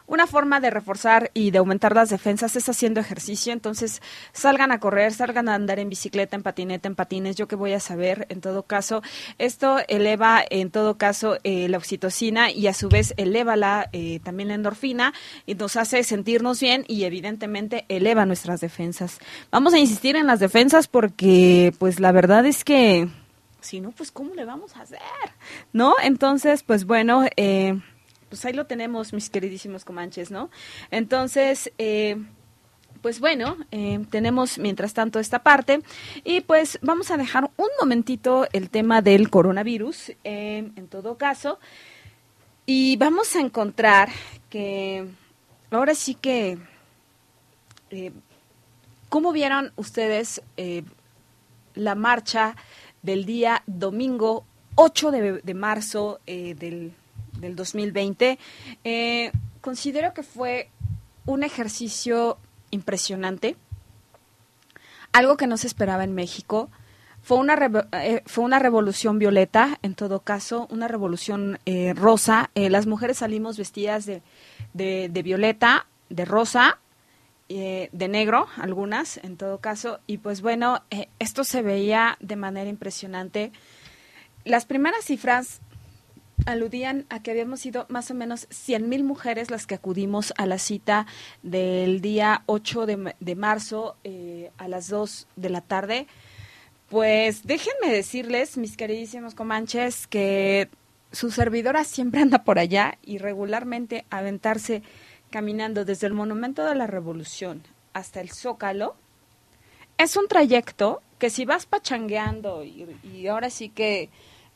[0.09, 4.81] una forma de reforzar y de aumentar las defensas es haciendo ejercicio, entonces salgan a
[4.81, 8.27] correr, salgan a andar en bicicleta, en patineta, en patines, yo qué voy a saber,
[8.31, 9.03] en todo caso,
[9.37, 14.21] esto eleva en todo caso eh, la oxitocina y a su vez eleva la, eh,
[14.25, 15.13] también la endorfina
[15.47, 19.19] y nos hace sentirnos bien y evidentemente eleva nuestras defensas.
[19.51, 23.09] Vamos a insistir en las defensas porque pues la verdad es que
[23.61, 25.01] si no, pues ¿cómo le vamos a hacer?
[25.73, 25.95] ¿No?
[26.03, 27.79] Entonces, pues bueno, eh,
[28.29, 30.51] pues ahí lo tenemos, mis queridísimos comanches, ¿no?
[30.91, 32.17] Entonces, eh,
[33.03, 35.83] pues bueno, eh, tenemos mientras tanto esta parte
[36.25, 41.59] y pues vamos a dejar un momentito el tema del coronavirus, eh, en todo caso,
[42.67, 44.11] y vamos a encontrar
[44.51, 45.07] que
[45.71, 46.59] ahora sí que,
[49.09, 50.43] ¿cómo vieron ustedes
[51.75, 52.57] la marcha
[53.01, 56.93] del día domingo 8 de, de marzo del
[57.39, 58.39] del 2020,
[58.85, 60.71] eh, considero que fue
[61.27, 62.39] un ejercicio
[62.71, 63.57] impresionante,
[65.13, 66.71] algo que no se esperaba en México.
[67.23, 67.59] Fue una,
[67.93, 72.51] eh, fue una revolución violeta, en todo caso, una revolución eh, rosa.
[72.55, 74.23] las mujeres salimos vestidas de,
[74.75, 76.79] de, violeta, de rosa,
[77.49, 80.01] de negro, algunas, en todo caso.
[80.07, 80.83] Y pues bueno,
[81.19, 83.53] esto se veía de manera impresionante.
[84.45, 85.61] Las primeras cifras
[86.47, 90.59] aludían a que habíamos sido más o menos 100.000 mujeres las que acudimos a la
[90.59, 91.07] cita
[91.43, 96.07] del día 8 de, marzo eh, a las 2 de la tarde.
[96.89, 100.69] Pues déjenme decirles, mis queridísimos comanches, que
[101.13, 104.83] su servidora siempre anda por allá y regularmente aventarse
[105.31, 108.97] caminando desde el Monumento de la Revolución hasta el Zócalo
[109.99, 114.09] es un trayecto que si vas pachangueando y ahora sí que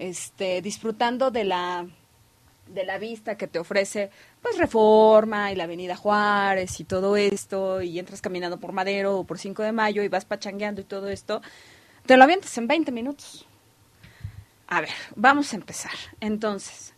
[0.02, 1.86] este, disfrutando de la
[2.66, 4.10] de la vista que te ofrece
[4.40, 9.24] pues Reforma y la Avenida Juárez y todo esto y entras caminando por Madero o
[9.24, 11.42] por 5 de Mayo y vas pachangueando y todo esto,
[12.06, 13.46] te lo avientas en 20 minutos.
[14.66, 15.92] A ver, vamos a empezar.
[16.20, 16.94] Entonces,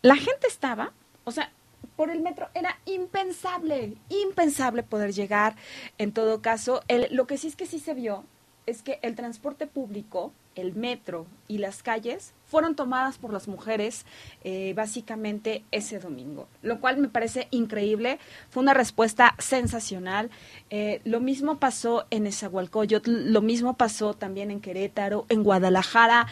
[0.00, 0.92] la gente estaba,
[1.24, 1.50] o sea,
[1.96, 5.56] por el metro era impensable, impensable poder llegar.
[5.98, 8.24] En todo caso, el, lo que sí es que sí se vio
[8.66, 14.06] es que el transporte público, el metro y las calles fueron tomadas por las mujeres
[14.42, 18.18] eh, básicamente ese domingo, lo cual me parece increíble.
[18.50, 20.30] Fue una respuesta sensacional.
[20.70, 26.26] Eh, lo mismo pasó en Esahualcoyot, lo mismo pasó también en Querétaro, en Guadalajara.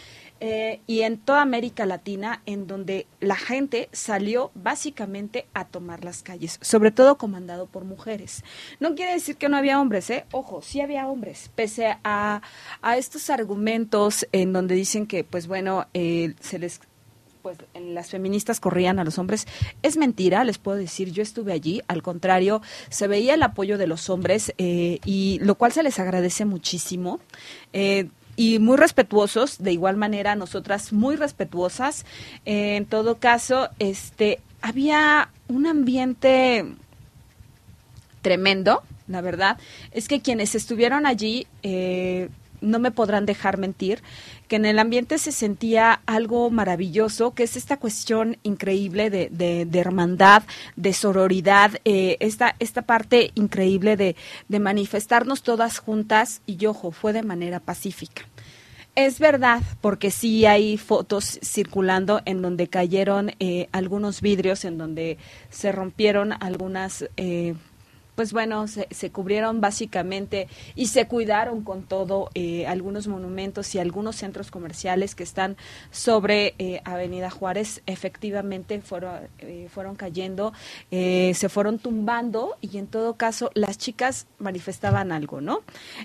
[0.47, 6.23] Eh, y en toda América Latina, en donde la gente salió básicamente a tomar las
[6.23, 8.45] calles, sobre todo comandado por mujeres.
[8.79, 10.27] No quiere decir que no había hombres, ¿eh?
[10.33, 12.43] Ojo, sí había hombres, pese a,
[12.83, 16.79] a estos argumentos en donde dicen que, pues bueno, eh, se les
[17.41, 19.47] pues las feministas corrían a los hombres.
[19.83, 23.87] Es mentira, les puedo decir, yo estuve allí, al contrario, se veía el apoyo de
[23.87, 27.21] los hombres eh, y lo cual se les agradece muchísimo.
[27.73, 32.05] Eh, y muy respetuosos, de igual manera nosotras muy respetuosas.
[32.45, 36.65] Eh, en todo caso, este había un ambiente
[38.23, 39.59] tremendo, la verdad.
[39.93, 42.31] Es que quienes estuvieron allí eh,
[42.61, 44.03] no me podrán dejar mentir,
[44.55, 49.81] que en el ambiente se sentía algo maravilloso, que es esta cuestión increíble de, de,
[49.81, 50.45] hermandad,
[50.77, 54.15] de sororidad, eh, esta, esta parte increíble de,
[54.47, 58.29] de manifestarnos todas juntas y, ojo, fue de manera pacífica.
[58.95, 65.19] Es verdad, porque sí hay fotos circulando en donde cayeron eh, algunos vidrios, en donde
[65.51, 67.57] se rompieron algunas eh,
[68.15, 73.79] pues bueno, se, se, cubrieron básicamente y se cuidaron con todo eh, algunos monumentos y
[73.79, 75.57] algunos centros comerciales que están
[75.91, 77.83] sobre eh, Avenida Juárez.
[77.87, 80.53] Efectivamente fueron, eh, fueron cayendo,
[80.91, 85.63] se fueron tumbando y en todo caso las chicas manifestaban algo, ¿no?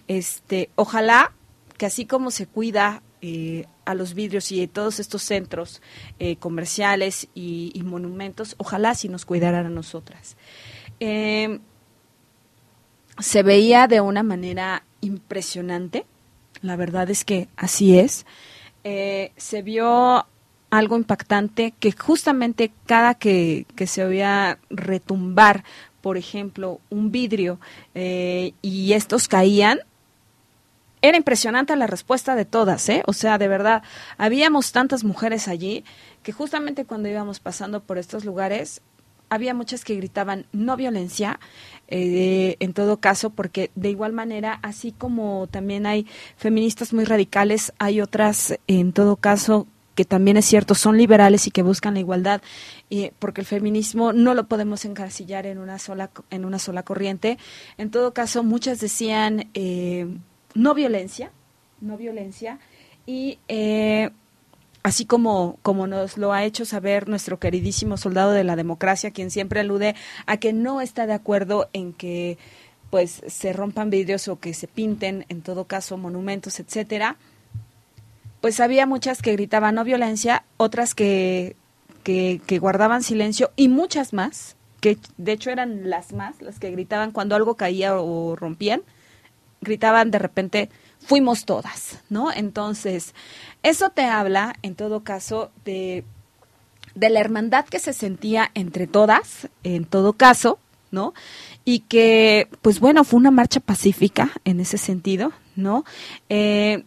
[0.07, 1.33] Este, ojalá
[1.77, 3.03] que así como se cuida
[3.85, 5.81] a los vidrios y todos estos centros
[6.39, 10.37] comerciales y, monumentos, ojalá si nos cuidaran a nosotras.
[10.99, 11.59] Eh,
[13.19, 16.05] se veía de una manera impresionante,
[16.61, 18.25] la verdad es que así es.
[18.83, 20.25] Eh, se vio
[20.69, 25.63] algo impactante que justamente cada que, que se oía retumbar,
[26.01, 27.59] por ejemplo, un vidrio
[27.95, 29.79] eh, y estos caían,
[31.01, 33.03] era impresionante la respuesta de todas, ¿eh?
[33.05, 33.83] O sea, de verdad,
[34.17, 35.85] habíamos tantas mujeres allí
[36.23, 38.81] que justamente cuando íbamos pasando por estos lugares,
[39.29, 41.39] había muchas que gritaban no violencia,
[41.89, 46.05] eh, en todo caso, porque de igual manera, así como también hay
[46.37, 51.51] feministas muy radicales, hay otras, en todo caso, que también es cierto, son liberales y
[51.51, 52.41] que buscan la igualdad,
[52.89, 57.37] eh, porque el feminismo no lo podemos encasillar en una sola, en una sola corriente.
[57.77, 60.07] En todo caso, muchas decían eh,
[60.53, 61.31] no violencia,
[61.81, 62.59] no violencia,
[63.05, 64.11] y eh,
[64.89, 69.29] así como, como nos lo ha hecho saber nuestro queridísimo soldado de la democracia, quien
[69.29, 72.37] siempre alude a que no está de acuerdo en que
[72.89, 77.17] pues se rompan vidrios o que se pinten, en todo caso, monumentos, etcétera,
[78.41, 81.55] pues había muchas que gritaban no violencia, otras que,
[82.03, 86.71] que, que guardaban silencio y muchas más, que de hecho eran las más, las que
[86.71, 88.81] gritaban cuando algo caía o rompían,
[89.61, 90.69] gritaban de repente
[90.99, 92.31] fuimos todas, ¿no?
[92.31, 93.13] Entonces,
[93.63, 96.03] eso te habla, en todo caso, de,
[96.95, 100.59] de la hermandad que se sentía entre todas, en todo caso,
[100.91, 101.13] ¿no?
[101.65, 105.85] Y que, pues bueno, fue una marcha pacífica en ese sentido, ¿no?
[106.29, 106.83] Eh,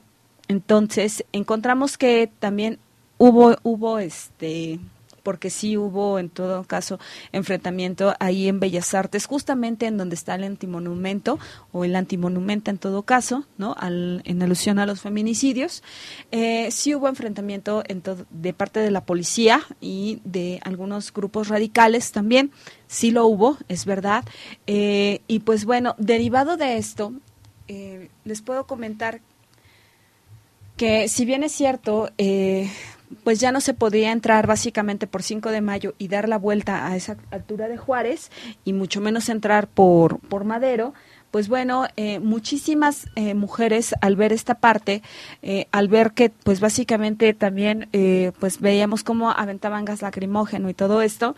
[0.48, 2.78] entonces, encontramos que también
[3.18, 4.80] hubo, hubo este,
[5.22, 6.98] porque sí hubo en todo caso
[7.32, 11.38] enfrentamiento ahí en Bellas Artes, justamente en donde está el antimonumento
[11.72, 13.74] o el antimonumento en todo caso, ¿no?
[13.78, 15.82] Al, en alusión a los feminicidios.
[16.30, 22.12] Eh, sí hubo enfrentamiento en de parte de la policía y de algunos grupos radicales
[22.12, 22.50] también,
[22.86, 24.24] sí lo hubo, es verdad.
[24.66, 27.12] Eh, y pues bueno, derivado de esto,
[27.68, 29.20] eh, les puedo comentar
[30.82, 32.68] que si bien es cierto, eh,
[33.22, 36.88] pues ya no se podía entrar básicamente por 5 de mayo y dar la vuelta
[36.88, 38.32] a esa altura de Juárez
[38.64, 40.92] y mucho menos entrar por, por Madero,
[41.30, 45.02] pues bueno, eh, muchísimas eh, mujeres al ver esta parte,
[45.42, 50.74] eh, al ver que pues básicamente también eh, pues veíamos cómo aventaban gas lacrimógeno y
[50.74, 51.36] todo esto,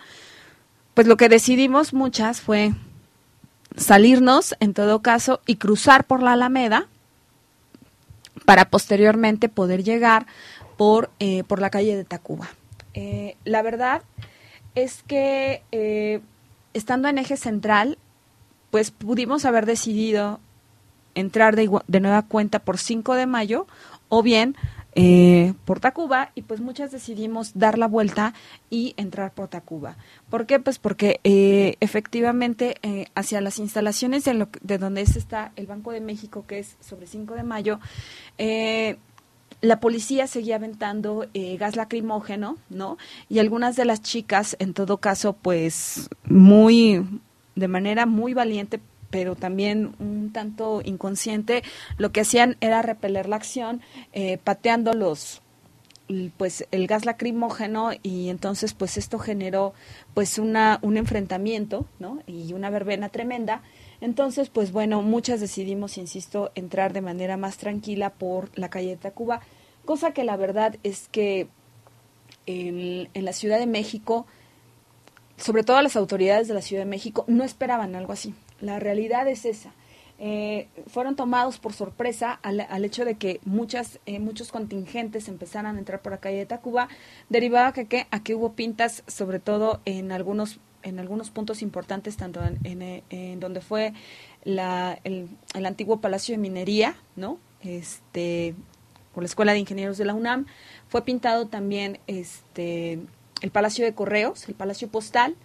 [0.95, 2.73] pues lo que decidimos muchas fue
[3.77, 6.89] salirnos en todo caso y cruzar por la Alameda
[8.45, 10.27] para posteriormente poder llegar
[10.77, 12.49] por, eh, por la calle de Tacuba.
[12.95, 14.03] Eh, la verdad
[14.75, 16.21] es que eh,
[16.73, 17.99] estando en eje central,
[18.71, 20.41] pues pudimos haber decidido
[21.15, 23.67] entrar de, de nueva cuenta por 5 de mayo
[24.09, 24.57] o bien
[24.97, 28.33] eh, por Tacuba y pues muchas decidimos dar la vuelta
[28.71, 29.97] y entrar por Tacuba.
[30.31, 30.61] ¿Por qué?
[30.61, 36.45] Pues porque eh, efectivamente eh, hacia las instalaciones de, donde está el Banco de México,
[36.47, 37.81] que es sobre 5 de mayo,
[39.61, 41.27] la policía seguía aventando
[41.59, 42.99] gas lacrimógeno, ¿no?
[43.31, 47.07] Y algunas de las chicas, en todo caso, pues muy,
[47.55, 48.81] de manera muy valiente,
[49.11, 51.63] pero también un tanto inconsciente,
[51.99, 53.81] lo que hacían era repeler la acción,
[54.13, 55.43] eh, pateando los
[56.37, 59.73] pues el gas lacrimógeno y entonces pues esto generó
[60.13, 63.63] pues una un enfrentamiento no y una verbena tremenda.
[64.01, 68.97] Entonces pues bueno muchas decidimos insisto entrar de manera más tranquila por la calle de
[68.97, 69.41] Tacuba
[69.85, 71.49] cosa que la verdad es que
[72.47, 74.27] en, en la Ciudad de México
[75.39, 78.35] sobre todo las autoridades de la Ciudad de México no esperaban algo así
[78.65, 79.73] la realidad es esa
[80.19, 85.79] eh, fueron tomados por sorpresa al, hecho de que muchas eh, muchos contingentes empezaran a
[85.79, 86.89] entrar por la calle de Tacuba,
[87.29, 92.43] derivaba que, que aquí hubo pintas, sobre todo en algunos en algunos puntos importantes, tanto
[92.45, 93.95] en, en, donde fue
[94.45, 97.39] la, el, el, antiguo Palacio de Minería, ¿no?
[97.63, 98.55] Este,
[99.15, 100.45] por la Escuela de Ingenieros de la UNAM,
[100.89, 102.99] fue pintado también este,
[103.41, 105.37] el Palacio de Correos, el Palacio Postal,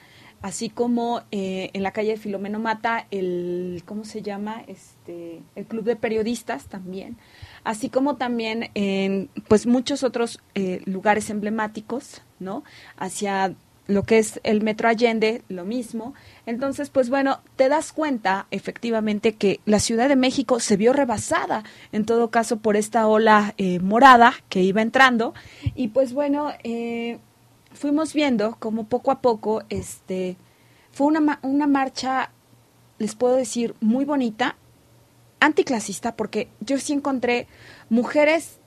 [0.41, 5.65] así como eh, en la calle de Filomeno Mata el cómo se llama este el
[5.65, 7.17] club de periodistas también
[7.63, 12.63] así como también en pues muchos otros eh, lugares emblemáticos no
[12.97, 13.55] hacia
[13.89, 16.13] lo que es el Metro Allende, lo mismo.
[16.45, 21.63] Entonces, pues bueno, te das cuenta efectivamente que la Ciudad de México se vio rebasada,
[21.91, 25.33] en todo caso, por esta ola eh, morada que iba entrando.
[25.73, 27.17] Y pues bueno, eh,
[27.73, 30.37] fuimos viendo como poco a poco, este,
[30.91, 32.31] fue una, una marcha,
[32.97, 34.57] les puedo decir, muy bonita,
[35.39, 37.47] anticlasista, porque yo sí encontré
[37.89, 38.59] mujeres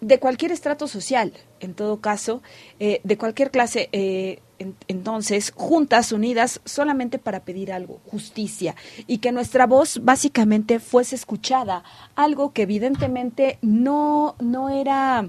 [0.00, 2.42] de cualquier estrato social, en todo caso,
[2.78, 4.40] eh, de cualquier clase, eh,
[4.88, 8.74] entonces, juntas, unidas, solamente para pedir algo, justicia,
[9.06, 11.82] y que nuestra voz básicamente fuese escuchada,
[12.14, 15.28] algo que evidentemente no, no era,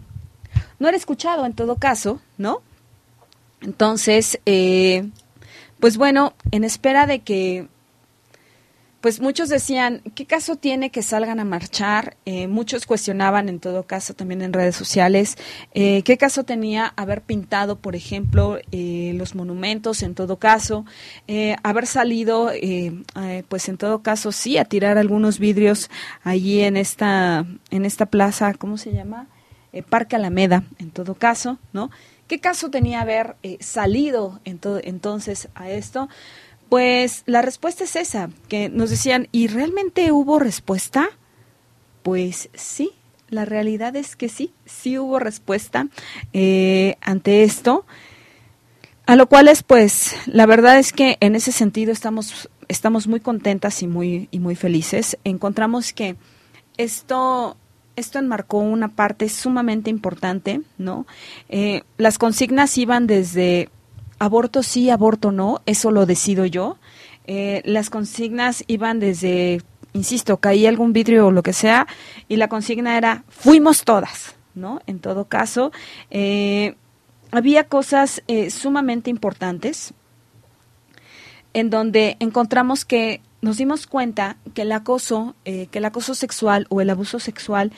[0.80, 2.61] no era escuchado en todo caso, ¿no?
[3.62, 5.10] Entonces, eh,
[5.80, 7.68] pues bueno, en espera de que,
[9.01, 12.18] pues muchos decían, ¿qué caso tiene que salgan a marchar?
[12.26, 15.38] Eh, muchos cuestionaban en todo caso también en redes sociales,
[15.74, 20.86] eh, ¿qué caso tenía haber pintado, por ejemplo, los monumentos en todo caso?
[21.64, 22.51] haber salido,
[23.47, 25.89] pues en todo caso sí, a tirar algunos vidrios
[26.24, 29.28] allí en esta, en esta plaza, ¿cómo se llama?
[29.89, 31.91] Parque Alameda, en todo caso, ¿no?
[32.28, 36.09] ¿Qué caso tenía haber eh, salido entonces a esto?
[36.69, 41.09] Pues la respuesta es esa, que nos decían, ¿y realmente hubo respuesta?
[42.03, 42.91] Pues sí,
[43.30, 45.88] la realidad es que sí, sí hubo respuesta
[46.34, 47.86] eh, ante esto.
[49.05, 53.21] A lo cual es, pues, la verdad es que en ese sentido estamos, estamos muy
[53.21, 55.17] contentas y muy, y muy felices.
[55.23, 56.17] Encontramos que
[56.75, 57.55] esto
[57.97, 61.05] esto enmarcó una parte sumamente importante, ¿no?
[61.49, 63.69] Eh, las consignas iban desde
[64.19, 66.77] aborto sí, aborto no, eso lo decido yo.
[67.25, 71.87] Eh, las consignas iban desde, insisto, caía algún vidrio o lo que sea,
[72.29, 74.79] y la consigna era, fuimos todas, ¿no?
[74.85, 75.71] En todo caso,
[76.11, 76.75] eh,
[77.31, 79.93] había cosas sumamente importantes
[81.53, 86.65] en donde encontramos que nos dimos cuenta que el acoso, eh, que el acoso sexual
[86.69, 87.71] o el abuso sexual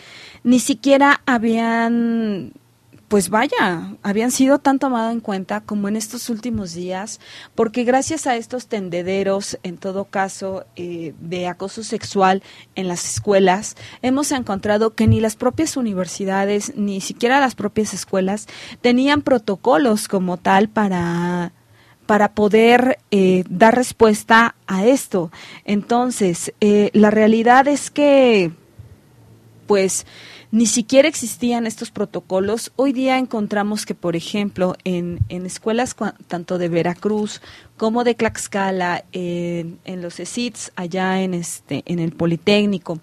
[0.43, 2.53] ni siquiera habían,
[3.09, 7.19] pues vaya, habían sido tan tomado en cuenta como en estos últimos días,
[7.55, 12.41] porque gracias a estos tendederos, en todo caso, eh, de acoso sexual
[12.75, 18.47] en las escuelas, hemos encontrado que ni las propias universidades, ni siquiera las propias escuelas,
[18.79, 21.51] tenían protocolos como tal para
[22.09, 25.31] para poder eh, dar respuesta a esto.
[25.63, 28.51] Entonces, eh, la realidad es que,
[29.67, 30.07] pues,
[30.49, 32.71] ni siquiera existían estos protocolos.
[32.77, 35.95] Hoy día encontramos que, por ejemplo, en, en escuelas
[36.25, 37.43] tanto de Veracruz
[37.77, 42.99] como de Tlaxcala, en los ESITs, allá en, este, en el Politécnico,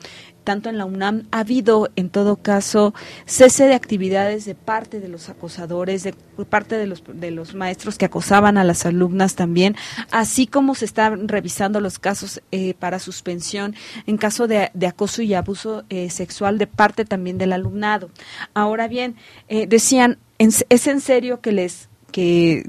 [0.47, 2.94] tanto en la UNAM, ha habido en todo caso
[3.26, 6.14] cese de actividades de parte de los acosadores, de
[6.49, 9.74] parte de los, de los maestros que acosaban a las alumnas también,
[10.12, 13.74] así como se están revisando los casos eh, para suspensión
[14.07, 18.11] en caso de, acoso y abuso eh, sexual de parte también del alumnado.
[18.55, 19.16] Ahora bien,
[19.49, 22.62] eh, decían, ¿es en serio que les que,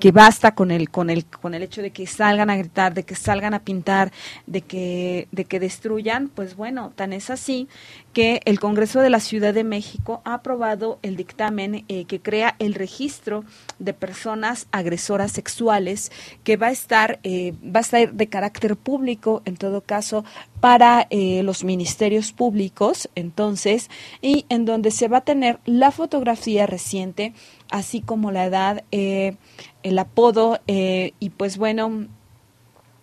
[0.00, 3.04] que basta con el, con el, con el hecho de que salgan a gritar, de
[3.04, 4.10] que salgan a pintar,
[4.48, 7.68] de que, de que destruyan, pues bueno, tan es así
[8.12, 12.56] que el Congreso de la Ciudad de México ha aprobado el dictamen eh, que crea
[12.58, 13.44] el registro
[13.78, 16.10] de personas agresoras sexuales
[16.44, 20.24] que va a estar, eh, va a estar de carácter público en todo caso
[20.60, 23.90] para eh, los ministerios públicos, entonces,
[24.20, 27.32] y en donde se va a tener la fotografía reciente
[27.70, 29.36] así como la edad, eh,
[29.82, 32.06] el apodo eh, y pues bueno,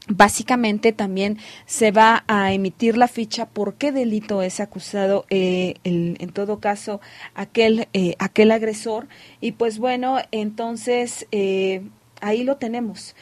[0.07, 6.29] básicamente también se va a emitir la ficha por qué delito es acusado eh, en
[6.31, 7.01] todo caso
[7.33, 9.07] aquel eh, aquel agresor.
[9.41, 11.81] Y pues bueno entonces eh,
[12.21, 13.15] ahí lo tenemos.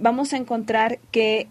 [0.00, 1.48] Vamos a encontrar que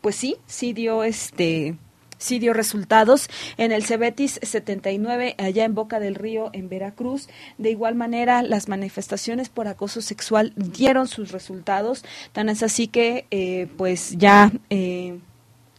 [0.00, 1.76] pues sí sí dio este
[2.18, 7.28] sí dio resultados en el Cebetis 79 allá en Boca del Río en Veracruz.
[7.56, 12.04] De igual manera, las manifestaciones por acoso sexual dieron sus resultados.
[12.32, 15.18] Tan es así que, eh, pues ya, eh,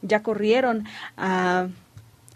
[0.01, 0.85] ya corrieron
[1.17, 1.67] a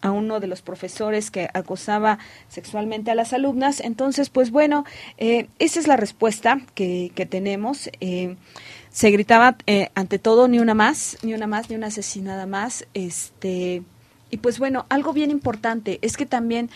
[0.02, 3.80] a uno de los profesores que acosaba sexualmente a las alumnas.
[3.80, 4.84] Entonces, pues bueno,
[5.18, 7.90] eh, esa es la respuesta que, que tenemos.
[8.90, 9.56] se gritaba
[9.96, 12.86] ante todo ni una más, ni una más, ni una asesinada más.
[12.94, 13.84] Este,
[14.34, 16.72] y pues bueno, algo bien importante es que también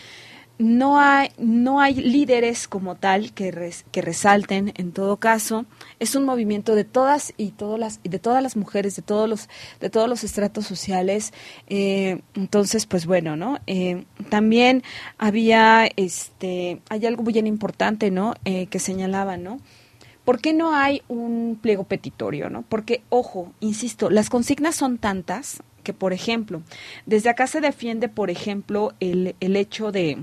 [0.60, 5.66] no hay, no hay líderes como tal que, que resalten en todo caso.
[6.00, 9.50] Es un movimiento de todas y todas las, de todas las mujeres, de todos los,
[9.80, 11.34] de todos los estratos sociales.
[11.68, 13.58] Eh, entonces, pues bueno, ¿no?
[13.66, 14.84] Eh, también
[15.18, 18.36] había, este, hay algo bien importante, ¿no?
[18.46, 19.60] Eh, que señalaba, ¿no?
[20.26, 22.62] ¿Por qué no hay un pliego petitorio, no?
[22.62, 26.64] Porque, ojo, insisto, las consignas son tantas que, por ejemplo,
[27.06, 30.18] desde acá se defiende, por ejemplo, el, el hecho de,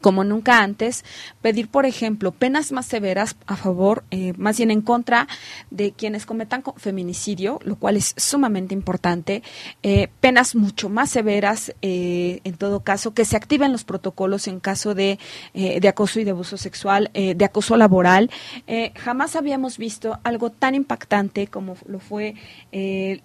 [0.00, 1.04] como nunca antes,
[1.42, 5.28] pedir, por ejemplo, penas más severas a favor, eh, más bien en contra
[5.70, 9.42] de quienes cometan feminicidio, lo cual es sumamente importante,
[9.82, 14.60] eh, penas mucho más severas, eh, en todo caso, que se activen los protocolos en
[14.60, 15.18] caso de,
[15.54, 18.30] de acoso y de abuso sexual, de acoso laboral.
[18.94, 22.34] jamás habíamos visto algo tan impactante como lo fue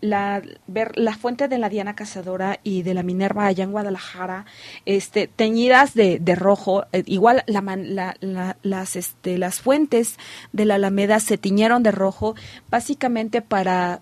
[0.02, 4.46] la, ver la fuente de la Diana Cazadora y de la Minerva allá en Guadalajara,
[4.86, 10.18] este, teñidas de, de rojo eh, igual las, este, las fuentes
[10.52, 12.36] de la Alameda se tiñeron de rojo,
[12.70, 14.02] básicamente para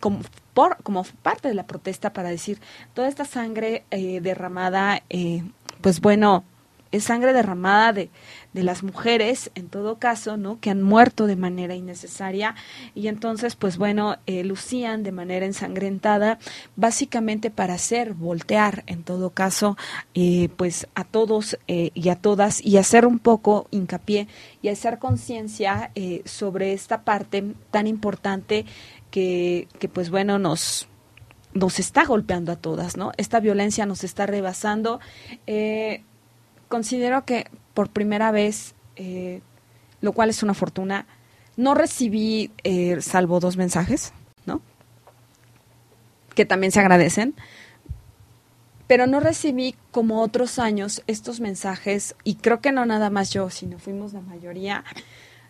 [0.00, 0.20] como,
[0.52, 2.60] por, como parte de la protesta para decir
[2.92, 5.42] toda esta sangre eh, derramada, eh,
[5.80, 6.44] pues bueno,
[6.96, 8.10] es sangre derramada de,
[8.54, 10.60] de las mujeres, en todo caso, ¿no?
[10.60, 12.54] Que han muerto de manera innecesaria
[12.94, 16.38] y entonces, pues bueno, eh, lucían de manera ensangrentada,
[16.76, 19.76] básicamente para hacer voltear, en todo caso,
[20.14, 24.28] eh, pues a todos eh, y a todas y hacer un poco hincapié
[24.62, 25.90] y hacer conciencia
[26.24, 28.64] sobre esta parte tan importante
[29.10, 30.88] que, que pues bueno, nos
[31.52, 33.12] nos está golpeando a todas, ¿no?
[33.16, 35.00] Esta violencia nos está rebasando.
[36.74, 39.42] Considero que por primera vez, eh,
[40.00, 41.06] lo cual es una fortuna.
[41.56, 44.12] No recibí, eh, salvo dos mensajes,
[44.44, 44.60] ¿no?
[46.34, 47.36] Que también se agradecen.
[48.88, 53.50] Pero no recibí, como otros años, estos mensajes, y creo que no nada más yo,
[53.50, 54.82] sino fuimos la mayoría,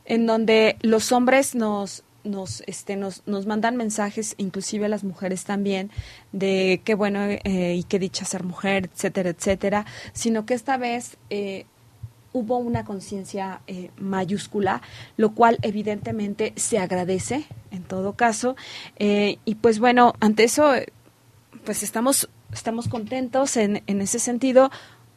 [0.05, 5.91] en donde los hombres nos, nos, este, nos, nos mandan mensajes, inclusive las mujeres también,
[6.33, 11.17] de qué bueno eh, y qué dicha ser mujer, etcétera, etcétera, sino que esta vez
[11.31, 11.67] eh,
[12.35, 14.83] hubo una conciencia eh, mayúscula,
[15.17, 18.57] lo cual evidentemente se agradece en todo caso.
[18.99, 20.73] Eh, y pues bueno, ante eso,
[21.65, 24.71] pues estamos, estamos contentos en, en ese sentido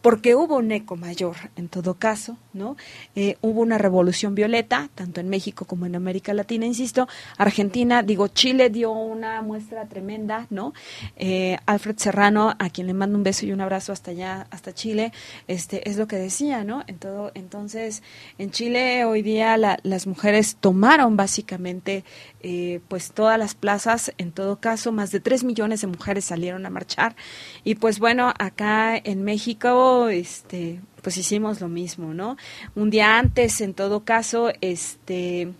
[0.07, 2.77] porque hubo un eco mayor en todo caso, ¿no?
[3.13, 7.09] Eh, hubo una revolución violeta, tanto en México como en América Latina, insisto.
[7.37, 10.71] Argentina, digo, Chile dio una muestra tremenda, ¿no?
[11.17, 14.73] Eh, Alfred Serrano, a quien le mando un beso y un abrazo hasta allá, hasta
[14.73, 15.11] Chile,
[15.49, 16.85] este, es lo que decía, ¿no?
[16.87, 18.01] En todo, entonces,
[18.37, 22.05] en Chile hoy día las mujeres tomaron básicamente
[22.41, 26.65] eh, pues todas las plazas, en todo caso, más de tres millones de mujeres salieron
[26.65, 27.17] a marchar.
[27.65, 32.37] Y pues bueno, acá en México, este, pues hicimos lo mismo, ¿no?
[32.75, 35.53] Un día antes, en todo caso, este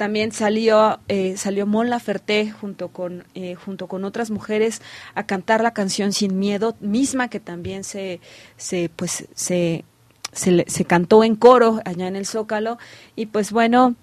[0.00, 4.80] también salió eh, salió Mon Laferte junto con eh, junto con otras mujeres
[5.14, 8.18] a cantar la canción Sin miedo misma que también se
[8.56, 9.84] se pues se
[10.32, 12.78] se, se cantó en coro allá en el Zócalo
[13.14, 13.94] y pues bueno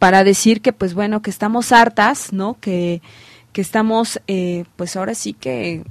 [0.00, 3.00] para decir que pues bueno que estamos hartas no que,
[3.52, 5.84] que estamos eh, pues ahora sí que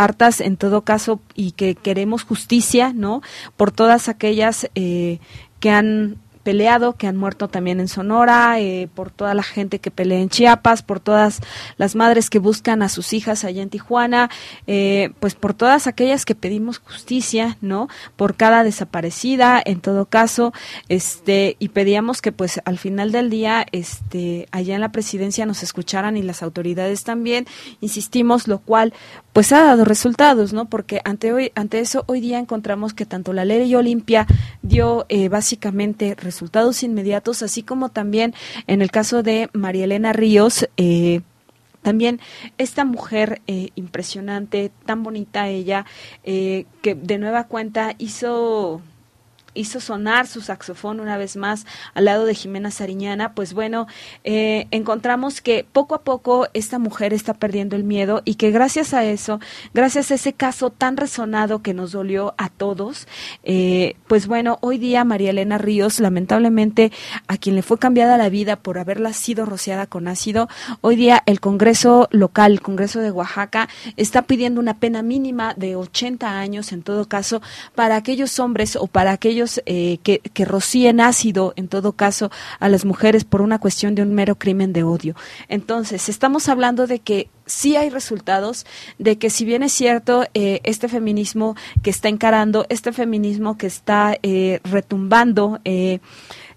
[0.00, 3.20] hartas en todo caso y que queremos justicia no
[3.56, 5.18] por todas aquellas eh,
[5.60, 6.16] que han
[6.50, 10.28] peleado, que han muerto también en Sonora, eh, por toda la gente que pelea en
[10.28, 11.38] Chiapas, por todas
[11.76, 14.30] las madres que buscan a sus hijas allá en Tijuana,
[14.66, 17.88] eh, pues por todas aquellas que pedimos justicia, ¿no?
[18.16, 20.52] Por cada desaparecida, en todo caso,
[20.88, 25.62] este, y pedíamos que pues al final del día, este, allá en la presidencia nos
[25.62, 27.46] escucharan y las autoridades también,
[27.80, 28.92] insistimos, lo cual
[29.32, 30.64] pues ha dado resultados, ¿no?
[30.64, 34.26] Porque ante hoy, ante eso hoy día encontramos que tanto la ley Olimpia
[34.62, 38.34] dio eh, básicamente resultados resultados inmediatos, así como también
[38.66, 41.20] en el caso de María Elena Ríos, eh,
[41.82, 42.18] también
[42.56, 45.84] esta mujer eh, impresionante, tan bonita ella,
[46.24, 48.80] eh, que de nueva cuenta hizo
[49.54, 53.86] hizo sonar su saxofón una vez más al lado de Jimena Sariñana, pues bueno,
[54.24, 58.94] eh, encontramos que poco a poco esta mujer está perdiendo el miedo y que gracias
[58.94, 59.40] a eso,
[59.74, 63.08] gracias a ese caso tan resonado que nos dolió a todos,
[63.42, 66.92] eh, pues bueno, hoy día María Elena Ríos, lamentablemente
[67.26, 70.48] a quien le fue cambiada la vida por haberla sido rociada con ácido,
[70.80, 75.76] hoy día el Congreso local, el Congreso de Oaxaca, está pidiendo una pena mínima de
[75.76, 77.42] 80 años en todo caso
[77.74, 82.84] para aquellos hombres o para aquellos eh, que, rocíen ácido, en todo caso, a las
[82.84, 85.14] mujeres por una cuestión de un mero crimen de odio.
[85.48, 88.66] Entonces, estamos hablando de que sí hay resultados,
[88.98, 93.66] de que si bien es cierto, eh, este feminismo que está encarando, este feminismo que
[93.66, 95.60] está eh, retumbando,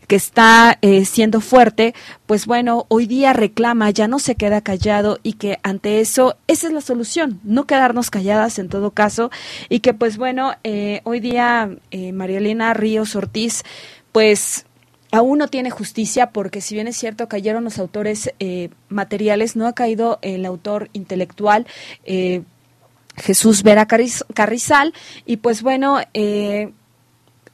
[0.07, 1.93] que está eh, siendo fuerte,
[2.25, 6.67] pues bueno, hoy día reclama, ya no se queda callado y que ante eso, esa
[6.67, 9.31] es la solución, no quedarnos calladas en todo caso
[9.69, 13.63] y que pues bueno, eh, hoy día eh, Marielena Ríos Ortiz,
[14.11, 14.65] pues
[15.11, 19.67] aún no tiene justicia porque si bien es cierto cayeron los autores eh, materiales, no
[19.67, 21.67] ha caído el autor intelectual.
[23.15, 24.91] Jesús Vera Carrizal
[25.27, 25.99] y pues bueno,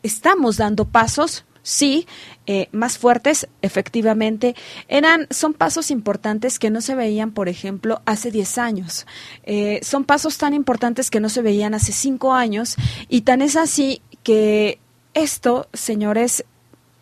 [0.04, 2.08] estamos dando pasos, sí,
[2.46, 4.56] eh, más fuertes, efectivamente,
[4.88, 9.06] eran, son pasos importantes que no se veían, por ejemplo, hace 10 años.
[9.44, 12.76] Eh, son pasos tan importantes que no se veían hace 5 años
[13.08, 14.80] y tan es así que
[15.14, 16.46] esto, señores,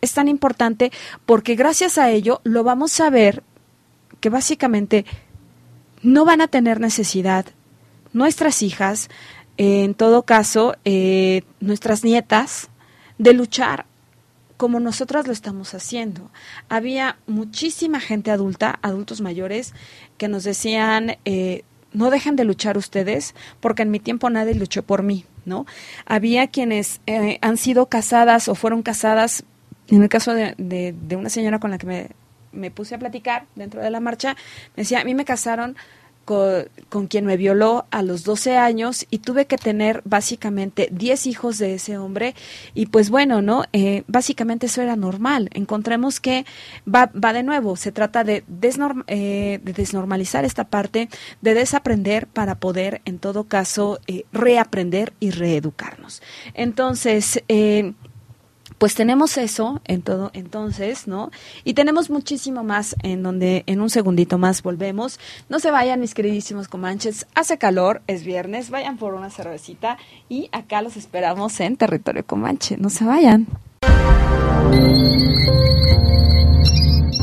[0.00, 0.92] es tan importante
[1.26, 3.42] porque gracias a ello lo vamos a ver
[4.20, 5.04] que básicamente
[6.02, 7.46] no van a tener necesidad
[8.12, 9.08] nuestras hijas,
[9.56, 12.68] en todo caso, eh, nuestras nietas,
[13.18, 13.86] de luchar
[14.58, 16.30] como nosotras lo estamos haciendo.
[16.68, 19.72] Había muchísima gente adulta, adultos mayores,
[20.18, 24.82] que nos decían, eh, no dejen de luchar ustedes, porque en mi tiempo nadie luchó
[24.82, 25.64] por mí, ¿no?
[26.04, 29.44] Había quienes eh, han sido casadas o fueron casadas,
[29.86, 32.08] en el caso de, una señora con la que me,
[32.50, 34.36] me puse a platicar dentro de la marcha,
[34.76, 35.76] me decía, a mí me casaron
[36.88, 41.56] con, quien me violó a los 12 años y tuve que tener básicamente 10 hijos
[41.56, 42.34] de ese hombre
[42.74, 43.64] y pues bueno, ¿no?
[43.72, 45.48] Eh, básicamente eso era normal.
[45.54, 46.44] Encontremos que
[46.86, 48.44] va, de nuevo, se trata de,
[49.06, 51.08] eh, de desnormalizar esta parte,
[51.40, 56.20] de desaprender para poder en todo caso eh, reaprender y reeducarnos.
[56.52, 57.42] Entonces,
[58.76, 61.30] pues tenemos eso en todo entonces, ¿no?
[61.64, 65.18] Y tenemos muchísimo más en donde en un segundito más volvemos.
[65.48, 69.98] No se vayan, mis queridísimos comanches, hace calor, es viernes, vayan por una cervecita
[70.28, 72.76] y acá los esperamos en territorio comanche.
[72.76, 73.46] No se vayan.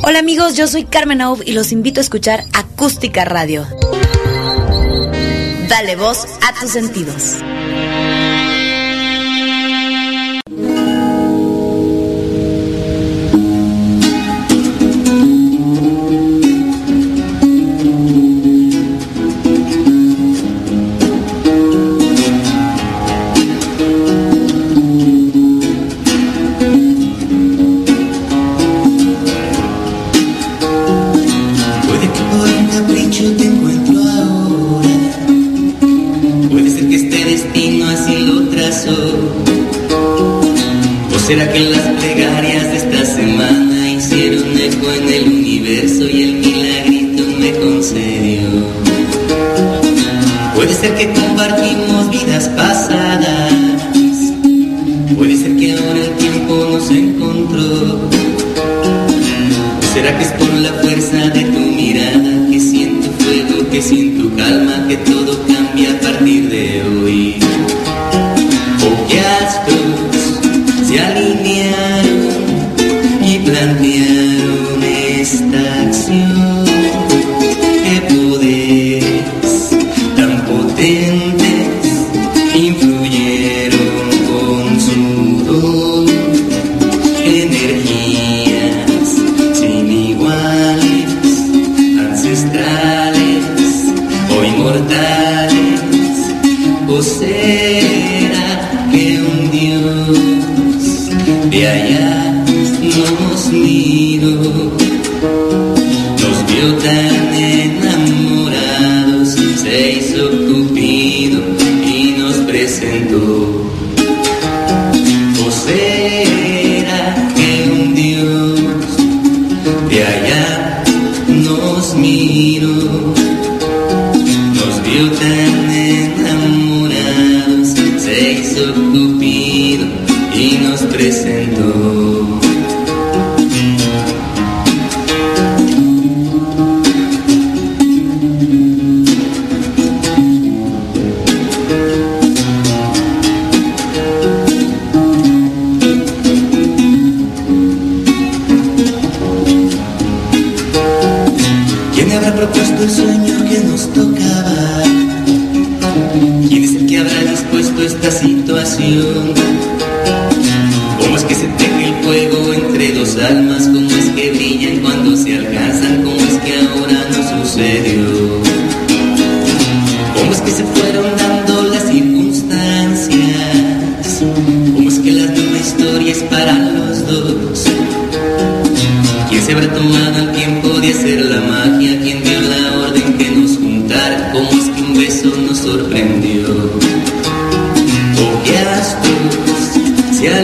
[0.07, 3.65] Hola amigos, yo soy Carmen Aub y los invito a escuchar Acústica Radio.
[5.67, 7.37] Dale voz a tus sentidos.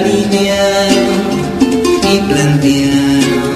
[0.02, 1.22] Alinearon
[2.12, 3.51] y plantearon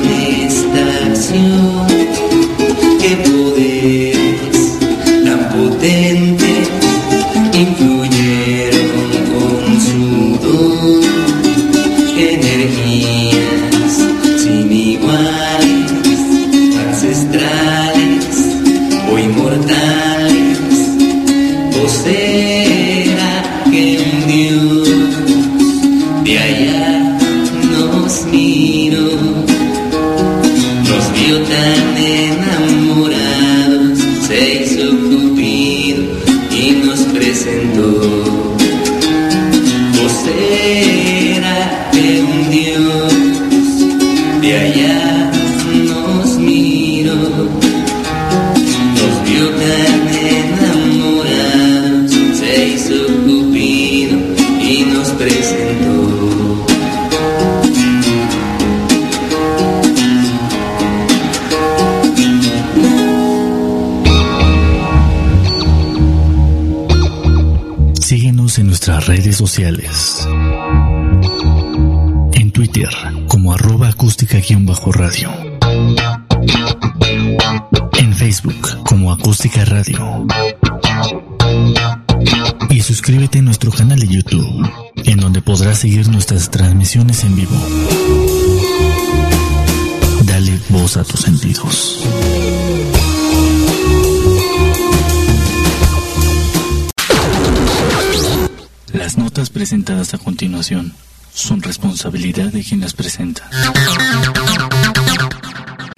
[102.55, 103.43] de quien las presenta.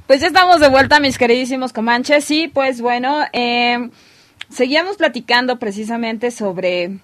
[0.07, 2.29] Pues ya estamos de vuelta, mis queridísimos comanches.
[2.31, 3.89] Y pues bueno, eh,
[4.49, 6.99] seguíamos platicando precisamente sobre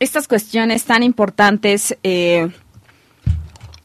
[0.00, 2.50] estas cuestiones tan importantes eh,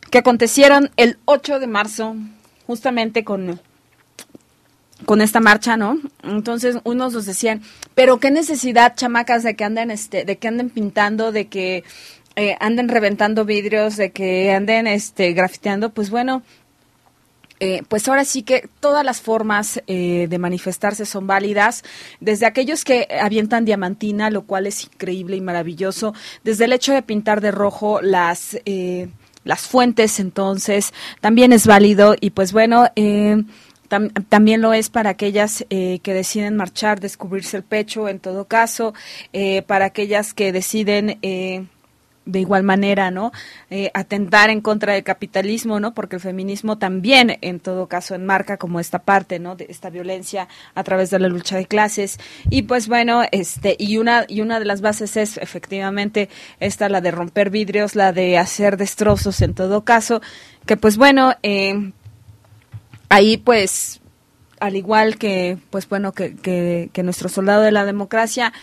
[0.10, 2.16] que acontecieron el 8 de marzo,
[2.66, 3.60] justamente con,
[5.06, 6.00] con esta marcha, ¿no?
[6.24, 7.62] Entonces unos nos decían,
[7.94, 11.84] pero qué necesidad, chamacas, de que anden, este, de que anden pintando, de que
[12.36, 15.90] eh, anden reventando vidrios, de que anden, este, grafiteando.
[15.90, 16.44] Pues bueno,
[17.62, 21.84] eh, pues ahora sí que todas las formas eh, de manifestarse son válidas,
[22.20, 26.14] desde aquellos que avientan diamantina, lo cual es increíble y maravilloso,
[26.44, 29.08] desde el hecho de pintar de rojo las, eh,
[29.46, 33.42] las fuentes, entonces también es válido y pues bueno, eh,
[33.90, 38.46] tam- también lo es para aquellas eh, que deciden marchar, descubrirse el pecho, en todo
[38.46, 38.94] caso,
[39.32, 41.20] eh, para aquellas que deciden...
[42.26, 43.32] De igual manera, ¿no?
[43.70, 45.94] Eh, atentar en contra del capitalismo, ¿no?
[45.94, 49.56] Porque el feminismo también, en todo caso, enmarca como esta parte, ¿no?
[49.56, 52.20] De esta violencia a través de la lucha de clases.
[52.50, 57.02] Y pues bueno, este, y una, y una de las bases es efectivamente esta, la
[57.02, 60.22] de romper vidrios, la de hacer destrozos en todo caso,
[60.66, 61.92] que pues bueno, eh,
[63.10, 64.02] ahí pues
[64.60, 68.54] al igual que pues bueno que, que, que nuestro soldado de la democracia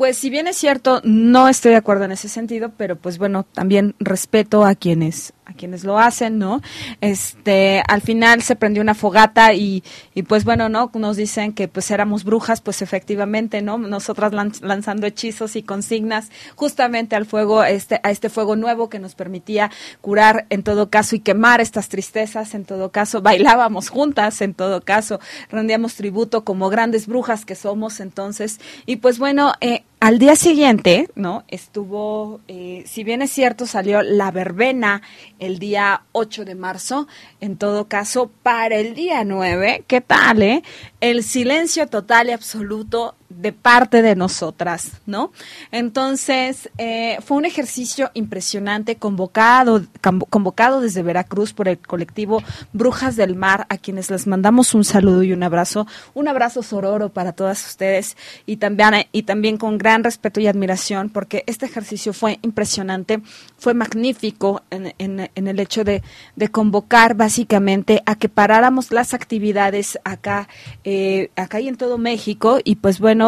[0.00, 3.42] pues si bien es cierto no estoy de acuerdo en ese sentido pero pues bueno
[3.44, 6.62] también respeto a quienes a quienes lo hacen no
[7.02, 9.84] este al final se prendió una fogata y,
[10.14, 14.58] y pues bueno no nos dicen que pues éramos brujas pues efectivamente no nosotras lan-
[14.62, 19.70] lanzando hechizos y consignas justamente al fuego este a este fuego nuevo que nos permitía
[20.00, 24.80] curar en todo caso y quemar estas tristezas en todo caso bailábamos juntas en todo
[24.80, 25.20] caso
[25.50, 31.10] rendíamos tributo como grandes brujas que somos entonces y pues bueno eh, al día siguiente,
[31.14, 31.44] ¿no?
[31.48, 35.02] Estuvo, eh, si bien es cierto, salió la verbena
[35.38, 37.06] el día 8 de marzo,
[37.40, 40.62] en todo caso, para el día 9, ¿qué tal?
[41.00, 45.32] El silencio total y absoluto de parte de nosotras, ¿no?
[45.70, 53.16] Entonces, eh, fue un ejercicio impresionante convocado, convo- convocado desde Veracruz por el colectivo Brujas
[53.16, 57.32] del Mar, a quienes les mandamos un saludo y un abrazo, un abrazo sororo para
[57.32, 58.16] todas ustedes
[58.46, 63.22] y también, y también con gran respeto y admiración, porque este ejercicio fue impresionante,
[63.58, 66.02] fue magnífico en, en- en el hecho de,
[66.36, 70.48] de convocar básicamente a que paráramos las actividades acá,
[70.84, 73.19] eh, acá y en todo México, y pues bueno,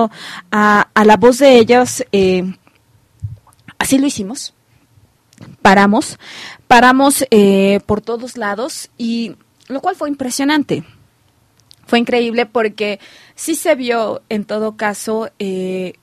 [0.51, 2.45] a, la voz de ellos, eh,
[3.78, 4.55] así lo hicimos.
[5.61, 6.18] Paramos,
[6.68, 9.36] paramos eh, por todos lados y
[9.68, 10.84] lo cual fue impresionante.
[11.86, 13.01] Fue increíble porque
[13.34, 15.95] sí se vio en todo caso eh,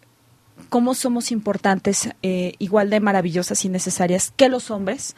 [0.69, 5.15] cómo somos importantes, eh, igual de maravillosas y necesarias que los hombres,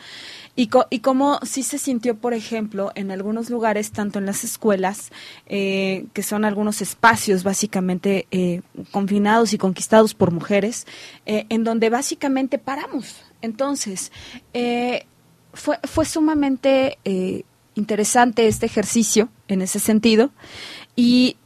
[0.56, 5.12] y, y cómo sí se sintió, por ejemplo, en algunos lugares, tanto en las escuelas,
[5.48, 10.86] eh, que son algunos espacios básicamente eh, confinados y conquistados por mujeres,
[11.26, 13.22] en donde básicamente paramos.
[13.42, 14.12] Entonces,
[15.54, 16.98] fue, fue sumamente
[17.76, 20.32] interesante este ejercicio en ese sentido,
[20.96, 21.38] y,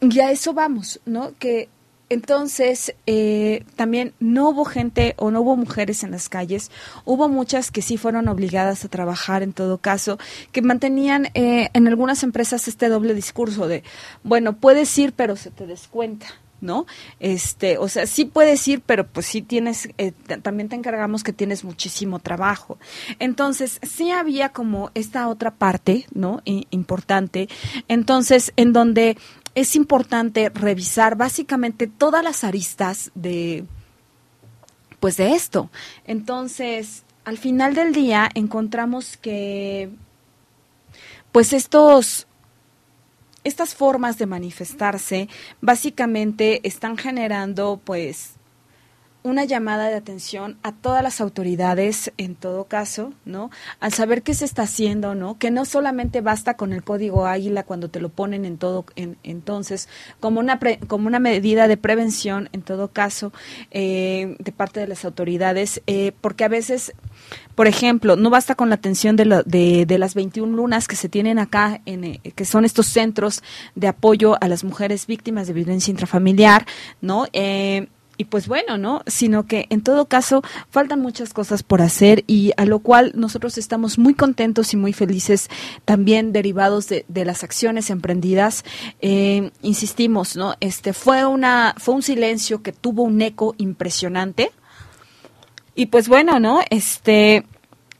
[0.00, 1.32] y a eso vamos, ¿no?
[1.38, 1.68] Que
[2.10, 6.70] entonces, eh, también no hubo gente o no hubo mujeres en las calles.
[7.04, 10.18] Hubo muchas que sí fueron obligadas a trabajar en todo caso,
[10.52, 13.82] que mantenían eh, en algunas empresas este doble discurso de,
[14.22, 16.26] bueno, puedes ir, pero se te descuenta.
[16.60, 16.86] ¿no?
[17.20, 21.34] Este, o sea, sí puedes ir, pero pues sí tienes, eh, también te encargamos que
[21.34, 22.78] tienes muchísimo trabajo.
[23.18, 26.40] Entonces, sí había como esta otra parte, ¿no?
[26.44, 27.50] importante.
[27.88, 29.18] Entonces, en donde
[29.54, 33.64] es importante revisar básicamente todas las aristas de
[35.00, 35.70] pues de esto.
[36.06, 39.90] Entonces, al final del día encontramos que
[41.30, 42.26] pues estos
[43.44, 45.28] estas formas de manifestarse
[45.60, 48.33] básicamente están generando pues
[49.24, 53.50] una llamada de atención a todas las autoridades en todo caso, ¿no?
[53.80, 55.38] Al saber qué se está haciendo, ¿no?
[55.38, 59.16] Que no solamente basta con el código Águila cuando te lo ponen en todo, en,
[59.22, 59.88] entonces,
[60.20, 63.32] como una, como una medida de prevención en todo caso
[63.70, 66.92] eh, de parte de las autoridades, eh, porque a veces,
[67.54, 71.08] por ejemplo, no basta con la atención de, de, de, las 21 lunas que se
[71.08, 73.42] tienen acá, en, eh, que son estos centros
[73.74, 76.66] de apoyo a las mujeres víctimas de violencia intrafamiliar,
[77.00, 77.24] ¿no?
[78.16, 79.02] Y pues bueno, ¿no?
[79.06, 83.58] Sino que en todo caso faltan muchas cosas por hacer y a lo cual nosotros
[83.58, 85.50] estamos muy contentos y muy felices
[85.84, 88.64] también derivados de, de las acciones emprendidas.
[89.00, 90.54] Eh, insistimos, ¿no?
[90.60, 94.52] Este fue una fue un silencio que tuvo un eco impresionante
[95.74, 96.60] y pues bueno, ¿no?
[96.70, 97.44] Este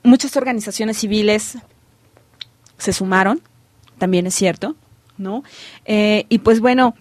[0.05, 1.59] muchas organizaciones civiles
[2.79, 3.41] se sumaron,
[3.99, 4.77] también es cierto,
[5.19, 5.43] ¿no?
[5.87, 6.95] Eh, y pues bueno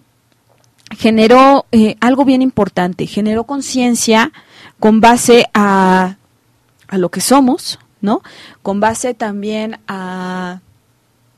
[0.94, 4.32] generó eh, algo bien importante, generó conciencia
[4.78, 6.16] con base a,
[6.88, 8.22] a lo que somos, ¿no?
[8.62, 10.60] Con base también a,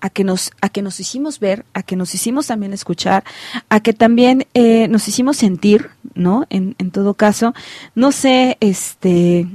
[0.00, 3.24] a que nos a que nos hicimos ver, a que nos hicimos también escuchar,
[3.68, 6.46] a que también eh, nos hicimos sentir, ¿no?
[6.50, 7.54] En, en todo caso,
[7.94, 9.46] no sé, este,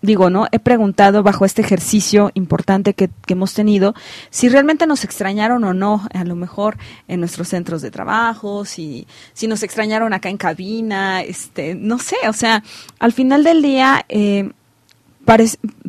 [0.00, 0.46] digo, ¿no?
[0.52, 3.94] He preguntado bajo este ejercicio importante que, hemos tenido
[4.30, 6.76] si realmente nos extrañaron o no, a lo mejor
[7.08, 12.16] en nuestros centros de trabajo, si, si nos extrañaron acá en cabina, este, no sé,
[12.28, 12.62] o sea,
[12.98, 14.50] al final del día, eh,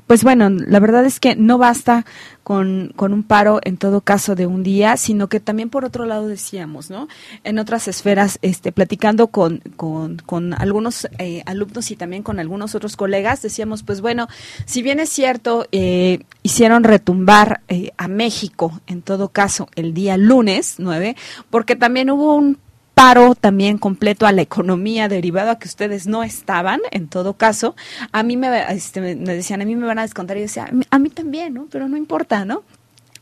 [0.09, 2.03] pues bueno, la verdad es que no basta
[2.41, 6.07] con, con, un paro en todo caso de un día, sino que también por otro
[6.07, 7.07] lado decíamos, ¿no?
[7.43, 12.73] En otras esferas, este, platicando con, con, con algunos eh, alumnos y también con algunos
[12.73, 14.27] otros colegas, decíamos, pues bueno,
[14.65, 20.17] si bien es cierto, eh, hicieron retumbar eh, a México en todo caso el día
[20.17, 21.15] lunes 9,
[21.51, 22.57] porque también hubo un
[22.99, 27.73] paro también completo a la economía derivado a que ustedes no estaban, en todo caso,
[28.11, 30.69] a mí me, este, me decían, a mí me van a descontar y yo decía,
[30.89, 31.67] a mí, también, ¿no?
[31.71, 32.63] Pero no importa, ¿no?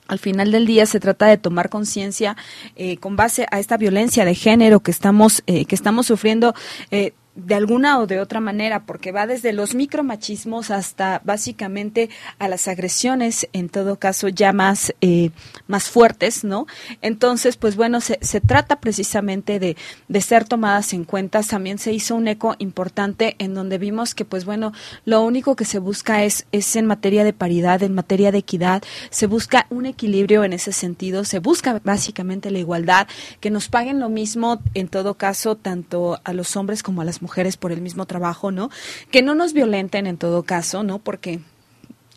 [0.07, 2.35] Al final del día se trata de tomar conciencia
[2.75, 6.55] eh, con base a esta violencia de género que estamos eh, que estamos sufriendo
[6.89, 12.09] eh, de alguna o de otra manera, porque va desde los micromachismos hasta básicamente
[12.39, 15.29] a las agresiones, en todo caso ya más, eh,
[15.67, 16.65] más fuertes, ¿no?
[17.03, 19.77] Entonces, pues bueno, se, se trata precisamente de,
[20.07, 21.43] de, ser tomadas en cuenta.
[21.43, 24.73] También se hizo un eco importante en donde vimos que, pues bueno,
[25.05, 28.81] lo único que se busca es, es en materia de paridad, en materia de equidad,
[29.11, 33.07] se busca un equilibrio en ese sentido, se busca básicamente la igualdad,
[33.39, 37.21] que nos paguen lo mismo, en todo caso, tanto a los hombres como a las
[37.21, 38.69] mujeres mujeres por el mismo trabajo, ¿no?
[39.11, 40.99] Que no nos violenten en todo caso, ¿no?
[40.99, 41.41] Porque,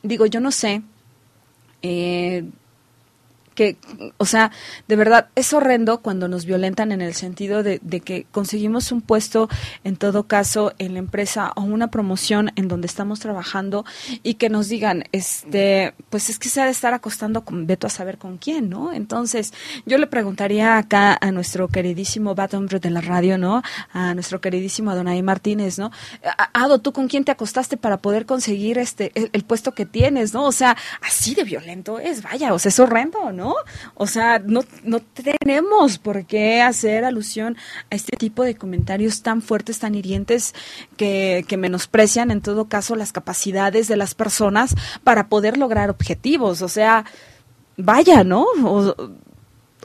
[0.05, 0.83] digo, yo no sé,
[1.83, 2.45] eh,
[3.61, 3.77] que,
[4.17, 4.53] o sea,
[4.89, 9.51] de verdad es horrendo cuando nos violentan en el sentido de, que conseguimos un puesto,
[9.85, 13.85] en todo caso, en la empresa o una promoción en donde estamos trabajando
[14.23, 17.87] y que nos digan, este, pues es que se ha de estar acostando con Beto
[17.87, 18.95] a saber con quién, ¿no?
[18.95, 19.53] Entonces,
[19.85, 23.63] yo le preguntaría acá a nuestro queridísimo Baton de la radio, ¿no?
[23.93, 25.91] A nuestro queridísimo Adonai Martínez, ¿no?
[26.55, 30.45] Ado, ¿tú con quién te acostaste para poder conseguir este, el puesto que tienes, ¿no?
[30.45, 33.50] O sea, así de violento es, vaya, o sea, es horrendo, ¿no?
[33.95, 37.57] O sea, no, no tenemos por qué hacer alusión
[37.91, 40.55] a este tipo de comentarios tan fuertes, tan hirientes,
[40.97, 44.75] que, que menosprecian en todo caso las capacidades de las personas
[45.05, 46.63] para poder lograr objetivos.
[46.63, 47.05] O sea,
[47.77, 48.47] vaya, ¿no?
[48.65, 48.95] O,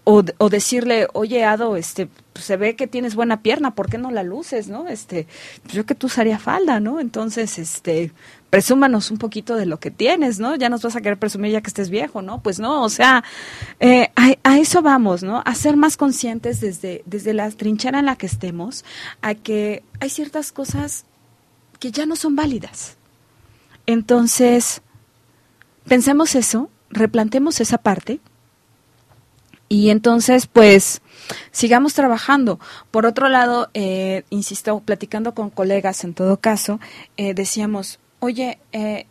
[0.05, 3.97] o, o, decirle, oye, Ado, este, pues, se ve que tienes buena pierna, ¿por qué
[3.97, 4.87] no la luces, no?
[4.87, 5.27] Este,
[5.71, 6.99] yo que tú usaría falda, ¿no?
[6.99, 8.11] Entonces, este,
[8.49, 10.55] presúmanos un poquito de lo que tienes, ¿no?
[10.55, 12.41] Ya nos vas a querer presumir ya que estés viejo, ¿no?
[12.41, 13.23] Pues no, o sea,
[13.79, 15.41] eh, a, eso vamos, ¿no?
[15.45, 18.85] A ser más conscientes desde, desde la trinchera en la que estemos,
[19.21, 21.05] a que hay ciertas cosas
[21.79, 22.97] que ya no son válidas.
[23.85, 24.81] Entonces,
[25.87, 28.19] pensemos eso, replantemos esa parte
[29.67, 31.01] y entonces, pues,
[31.51, 32.59] sigamos trabajando.
[32.91, 36.79] Por otro lado, eh, insisto, platicando con colegas en todo caso,
[37.17, 39.05] eh, decíamos, oye, eh,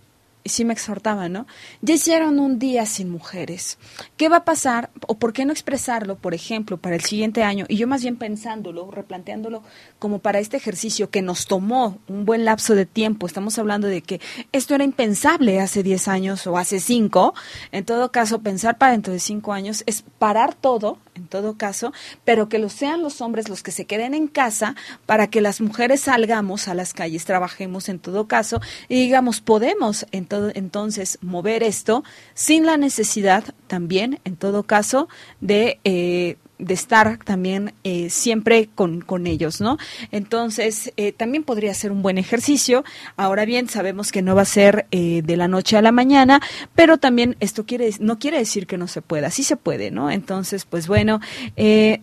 [0.45, 1.47] sí me exhortaba, ¿no?
[1.81, 3.79] Ya hicieron un día sin mujeres.
[4.17, 4.91] ¿Qué va a pasar?
[5.07, 7.65] ¿O por qué no expresarlo, por ejemplo, para el siguiente año?
[7.69, 9.63] Y yo más bien pensándolo, replanteándolo
[9.99, 13.27] como para este ejercicio que nos tomó un buen lapso de tiempo.
[13.27, 14.21] Estamos hablando de que
[14.53, 17.35] esto era impensable hace 10 años o hace 5.
[17.73, 21.93] En todo caso, pensar para dentro de 5 años es parar todo, en todo caso,
[22.25, 24.75] pero que lo sean los hombres los que se queden en casa
[25.07, 30.07] para que las mujeres salgamos a las calles, trabajemos en todo caso y digamos, podemos
[30.13, 32.05] en todo, entonces mover esto
[32.35, 35.09] sin la necesidad también, en todo caso,
[35.41, 35.81] de...
[35.85, 39.79] Eh, de estar también eh, siempre con, con, ellos, ¿no?
[40.11, 42.85] Entonces, eh, también podría ser un buen ejercicio.
[43.17, 46.41] Ahora bien, sabemos que no va a ser eh, de la noche a la mañana,
[46.75, 50.11] pero también esto quiere, no quiere decir que no se pueda, sí se puede, ¿no?
[50.11, 51.21] Entonces, pues bueno,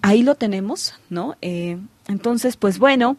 [0.02, 1.36] ahí lo tenemos, ¿no?
[2.08, 3.18] entonces, pues bueno,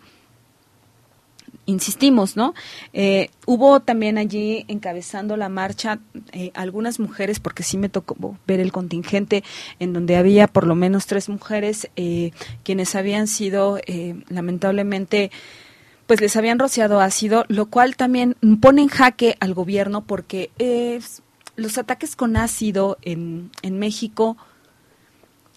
[1.67, 2.55] insistimos, ¿no?
[2.93, 6.01] Eh, hubo también allí encabezando la marcha
[6.33, 9.45] eh, algunas mujeres, porque sí me tocó ver el contingente
[9.79, 12.33] en donde había por lo menos tres mujeres eh,
[12.65, 13.79] quienes habían sido
[14.29, 15.31] lamentablemente
[16.07, 20.51] pues les habían rociado ácido, lo cual también pone en jaque al gobierno porque
[21.57, 24.37] los ataques con ácido en, en México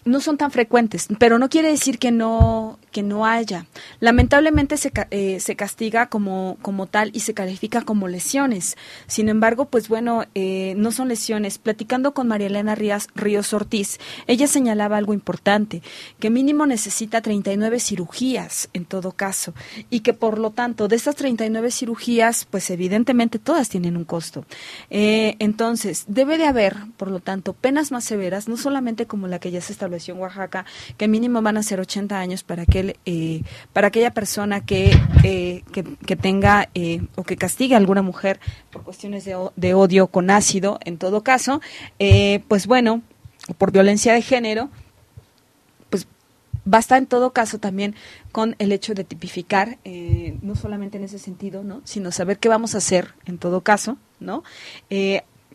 [0.06, 3.66] no son tan frecuentes, pero no quiere decir que no que no haya.
[4.00, 8.78] Lamentablemente se, eh, se castiga como, como tal y se califica como lesiones.
[9.06, 11.58] Sin embargo, pues bueno, eh, no son lesiones.
[11.58, 15.82] Platicando con María Elena Ríos, Ríos Ortiz, ella señalaba algo importante,
[16.18, 19.52] que mínimo necesita 39 cirugías en todo caso
[19.90, 24.46] y que por lo tanto de estas 39 cirugías, pues evidentemente todas tienen un costo.
[24.88, 29.38] Eh, entonces, debe de haber, por lo tanto, penas más severas, no solamente como la
[29.38, 30.64] que ya se estableció en Oaxaca,
[30.96, 35.62] que mínimo van a ser 80 años para que eh, para aquella persona que, eh,
[35.72, 40.78] que, tenga eh, o que castigue a alguna mujer por cuestiones de, odio con ácido,
[40.84, 41.60] en todo caso,
[42.48, 43.02] pues bueno,
[43.58, 44.70] por violencia de género,
[45.90, 46.06] pues
[46.64, 47.94] basta en todo caso también
[48.32, 49.78] con el hecho de tipificar,
[50.42, 51.80] no solamente en ese sentido, ¿no?
[51.84, 54.42] sino saber qué vamos a hacer en todo caso, ¿no?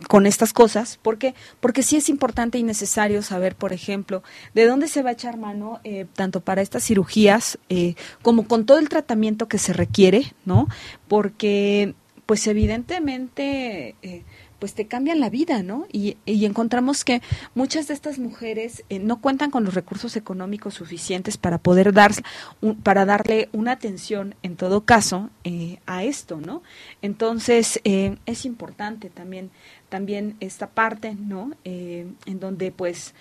[0.07, 4.23] Con estas cosas, porque porque sí es importante y necesario saber, por ejemplo,
[4.53, 8.65] de dónde se va a echar mano eh, tanto para estas cirugías eh, como con
[8.65, 10.67] todo el tratamiento que se requiere, ¿no?
[11.07, 11.95] Porque
[12.25, 14.23] pues evidentemente eh,
[14.61, 15.87] pues te cambian la vida, ¿no?
[15.91, 17.23] Y, y encontramos que
[17.55, 22.11] muchas de estas mujeres eh, no cuentan con los recursos económicos suficientes para poder dar,
[22.83, 26.61] para darle una atención, en todo caso, eh, a esto, ¿no?
[27.01, 29.49] Entonces, eh, es importante también,
[29.91, 31.51] también esta parte, ¿no?
[31.65, 33.13] Eh, en donde, pues,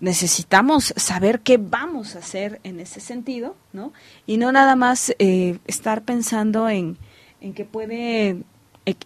[0.00, 3.92] necesitamos saber qué vamos a hacer en ese sentido, ¿no?
[4.26, 6.96] Y no nada más eh, estar pensando en,
[7.42, 8.38] en que puede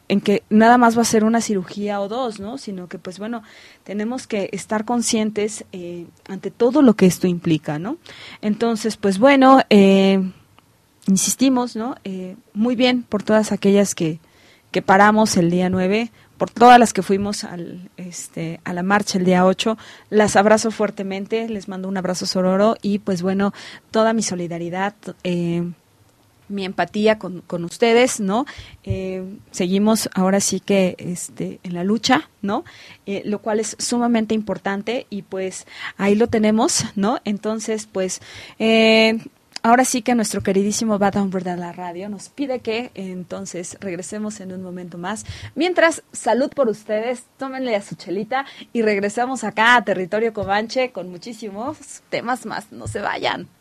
[0.09, 2.59] en que nada más va a ser una cirugía o dos, ¿no?
[2.59, 3.43] Sino que, pues bueno,
[3.83, 7.97] tenemos que estar conscientes eh, ante todo lo que esto implica, ¿no?
[8.43, 10.23] Entonces, pues bueno, eh,
[11.07, 11.97] insistimos, ¿no?
[12.05, 14.21] Eh, muy bien por todas aquellas que,
[14.71, 19.19] que paramos el día 9, por todas las que fuimos al, este, a la marcha
[19.19, 19.77] el día 8,
[20.09, 23.53] las abrazo fuertemente, les mando un abrazo sororo y pues bueno,
[23.91, 24.95] toda mi solidaridad.
[25.23, 25.71] Eh,
[26.49, 28.47] mi empatía con, con ustedes, ¿no?
[28.85, 32.65] Eh, seguimos ahora sí que este, en la lucha, ¿no?
[33.05, 35.67] Eh, lo cual es sumamente importante y pues
[35.99, 37.21] ahí lo tenemos, ¿no?
[37.25, 38.23] Entonces, pues...
[38.59, 39.19] Eh,
[39.63, 44.41] ahora sí que nuestro queridísimo Bad Hombre de la radio nos pide que entonces regresemos
[44.41, 45.25] en un momento más.
[45.55, 51.11] Mientras, salud por ustedes, tómenle a su chelita y regresamos acá a Territorio Comanche con
[51.11, 52.73] muchísimos temas más.
[52.73, 53.60] No se vayan.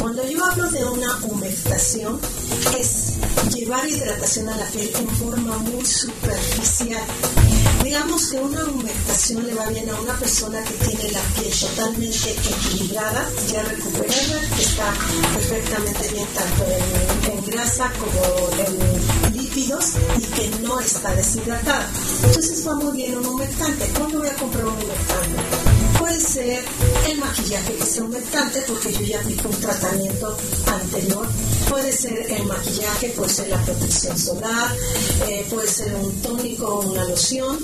[0.00, 2.18] Cuando yo hablo de una humectación,
[2.78, 3.12] es
[3.54, 7.02] llevar hidratación a la piel en forma muy superficial.
[7.84, 12.30] Digamos que una humectación le va bien a una persona que tiene la piel totalmente
[12.30, 14.94] equilibrada, ya recuperada, que está
[15.34, 21.90] perfectamente bien tanto en, en grasa como en lípidos y que no está deshidratada.
[22.24, 23.86] Entonces va muy bien un humectante.
[23.88, 25.67] ¿Cuándo voy a comprar un humectante?
[26.28, 26.62] Ser
[27.08, 30.36] el maquillaje que sea humectante porque yo ya aplico un tratamiento
[30.66, 31.26] anterior.
[31.70, 34.76] Puede ser el maquillaje, puede ser la protección solar,
[35.26, 37.58] eh, puede ser un tónico o una loción.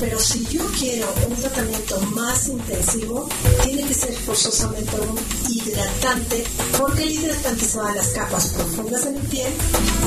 [0.00, 3.26] Pero si yo quiero un tratamiento más intensivo,
[3.64, 5.18] tiene que ser forzosamente un
[5.48, 6.44] hidratante
[6.78, 9.52] porque el hidratante se va a las capas profundas de mi piel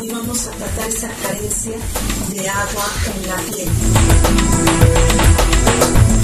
[0.03, 1.77] y vamos a tratar esa carencia
[2.29, 2.85] de agua
[3.15, 5.42] en la piel.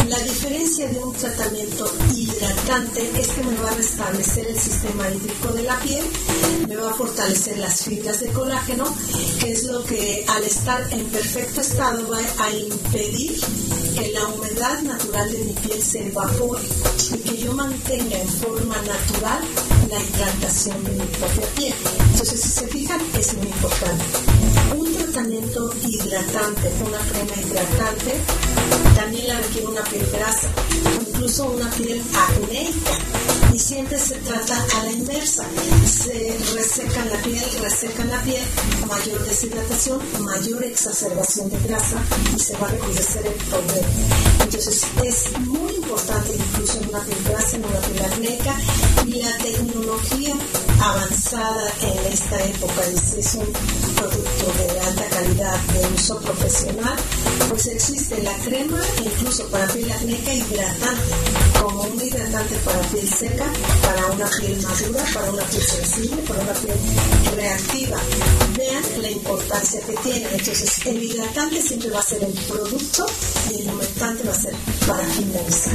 [0.09, 5.49] La diferencia de un tratamiento hidratante es que me va a restablecer el sistema hídrico
[5.53, 6.03] de la piel,
[6.67, 8.85] me va a fortalecer las fibras de colágeno,
[9.39, 13.39] que es lo que al estar en perfecto estado va a impedir
[13.95, 16.63] que la humedad natural de mi piel se evapore
[17.13, 19.43] y que yo mantenga en forma natural
[19.89, 21.73] la hidratación de mi propia piel.
[22.11, 24.05] Entonces, si se fijan, es muy importante.
[24.77, 28.13] Un tratamiento hidratante, una crema hidratante,
[28.95, 30.47] también la requiere una piel grasa,
[31.19, 32.91] incluso una piel acnéica.
[33.53, 35.43] Y siempre se trata a la inversa.
[35.85, 38.41] Se reseca la piel, reseca la piel,
[38.87, 42.01] mayor deshidratación, mayor exacerbación de grasa
[42.33, 43.87] y se va a recrudecer el problema.
[44.43, 48.55] Entonces es muy importante incluso en una piel grasa, en una piel acnéica
[49.05, 50.35] y la tecnología
[50.81, 53.51] avanzada en esta época y es un
[53.95, 56.95] producto de alta calidad de uso profesional,
[57.49, 61.13] pues existe la crema incluso para piel acnéica hidratante,
[61.59, 63.45] como un hidratante para piel seca,
[63.81, 66.77] para una piel madura, para una piel sensible, para una piel
[67.35, 67.97] reactiva.
[68.57, 70.27] Vean la importancia que tiene.
[70.31, 73.05] Entonces, el hidratante siempre va a ser el producto
[73.51, 74.53] y el humectante va a ser
[74.87, 75.73] para finalizar.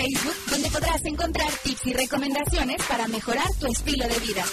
[0.00, 4.44] Facebook, donde podrás encontrar tips y recomendaciones para mejorar tu estilo de vida.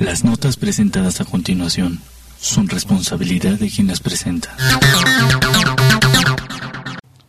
[0.00, 2.00] Las notas presentadas a continuación
[2.40, 4.56] son responsabilidad de quien las presenta.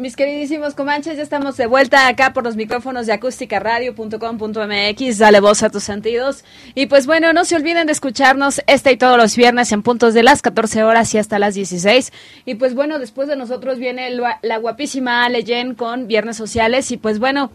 [0.07, 5.17] Mis queridísimos comanches, ya estamos de vuelta acá por los micrófonos de acústicaradio.com.mx.
[5.17, 6.45] Dale voz a tus sentidos.
[6.75, 10.13] Y pues bueno, no se olviden de escucharnos este y todos los viernes en puntos
[10.13, 12.13] de las 14 horas y hasta las 16.
[12.45, 15.43] Y pues bueno, después de nosotros viene la guapísima Ale
[15.75, 16.89] con Viernes Sociales.
[16.91, 17.51] Y pues bueno,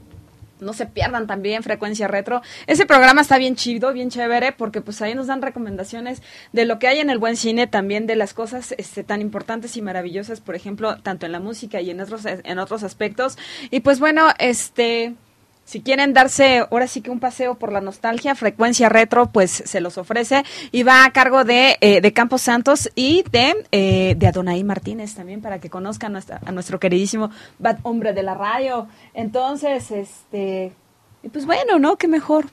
[0.62, 2.43] no se pierdan también Frecuencia Retro.
[2.66, 6.22] Ese programa está bien chido, bien chévere, porque pues ahí nos dan recomendaciones
[6.52, 9.76] de lo que hay en el buen cine, también de las cosas este, tan importantes
[9.76, 13.36] y maravillosas, por ejemplo, tanto en la música y en otros, en otros aspectos.
[13.70, 15.14] Y pues bueno, este...
[15.64, 19.80] Si quieren darse ahora sí que un paseo por la nostalgia, frecuencia retro, pues se
[19.80, 24.26] los ofrece y va a cargo de, eh, de Campos Santos y de, eh, de
[24.26, 28.89] Adonai Martínez también para que conozcan a nuestro queridísimo bad hombre de la radio.
[29.14, 30.72] Entonces, este,
[31.22, 31.97] y pues bueno, ¿no?
[31.97, 32.47] Qué mejor.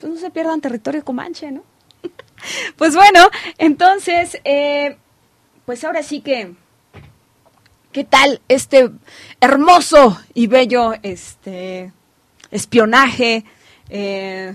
[0.00, 1.62] Pues no se pierdan territorio comanche, ¿no?
[2.76, 3.20] pues bueno,
[3.56, 4.96] entonces, eh,
[5.64, 6.54] pues ahora sí que,
[7.92, 8.90] ¿qué tal este
[9.40, 11.92] hermoso y bello, este
[12.50, 13.44] espionaje.
[13.90, 14.54] Eh,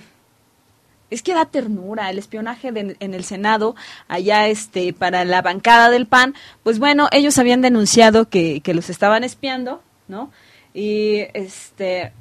[1.10, 3.76] es que da ternura el espionaje en el Senado,
[4.08, 6.34] allá este, para la bancada del PAN.
[6.64, 10.32] Pues bueno, ellos habían denunciado que, que los estaban espiando, ¿no?
[10.74, 12.14] Y este,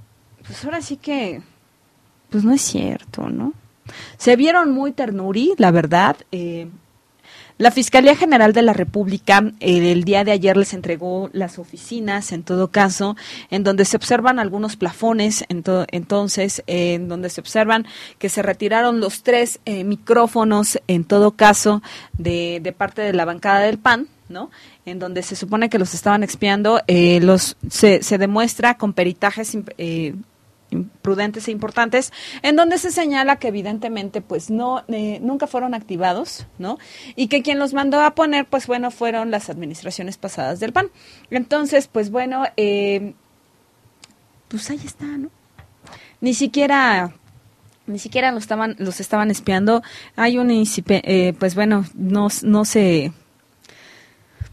[0.47, 1.41] pues ahora sí que,
[2.29, 3.55] pues no es cierto, ¿no?
[4.19, 6.17] Se vieron muy ternurí, la verdad.
[6.31, 6.69] Eh,
[7.59, 12.33] la Fiscalía General de la República eh, el día de ayer les entregó las oficinas,
[12.33, 13.17] en todo caso,
[13.51, 17.87] en donde se observan algunos plafones, entonces, en donde se observan
[18.19, 21.83] que se retiraron los tres eh, micrófonos, en todo caso,
[22.19, 24.51] de, de parte de la bancada del PAN, ¿no?
[24.85, 29.57] En donde se supone que los estaban expiando, eh, los se, se demuestra con peritajes
[29.79, 30.15] eh,
[31.03, 32.13] prudentes e importantes,
[32.43, 36.79] en donde se señala que evidentemente pues no eh, nunca fueron activados, ¿no?
[37.17, 40.91] Y que quien los mandó a poner, pues bueno, fueron las administraciones pasadas del PAN.
[41.31, 43.15] Entonces, pues bueno, eh,
[44.49, 45.31] pues ahí está, ¿no?
[46.21, 47.13] Ni siquiera
[47.87, 49.83] ni siquiera los estaban los estaban espiando.
[50.17, 53.13] Hay un eh, pues bueno, no no se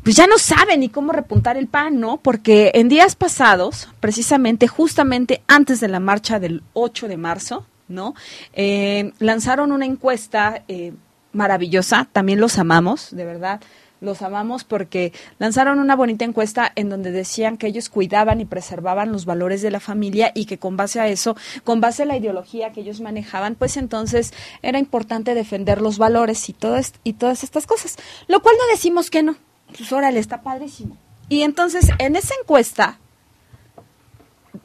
[0.04, 2.18] pues ya no sabe ni cómo repuntar el pan, ¿no?
[2.18, 8.16] Porque en días pasados, precisamente, justamente antes de la marcha del 8 de marzo, ¿no?
[8.54, 10.94] Eh, lanzaron una encuesta eh,
[11.34, 13.62] maravillosa, también los amamos, de verdad,
[14.02, 19.12] los amamos porque lanzaron una bonita encuesta en donde decían que ellos cuidaban y preservaban
[19.12, 22.16] los valores de la familia y que con base a eso, con base a la
[22.16, 27.44] ideología que ellos manejaban, pues entonces era importante defender los valores y, todo y todas
[27.44, 27.98] estas cosas.
[28.28, 29.36] Lo cual no decimos que no,
[29.76, 30.98] pues órale, está padrísimo.
[31.30, 33.00] Y entonces en esa encuesta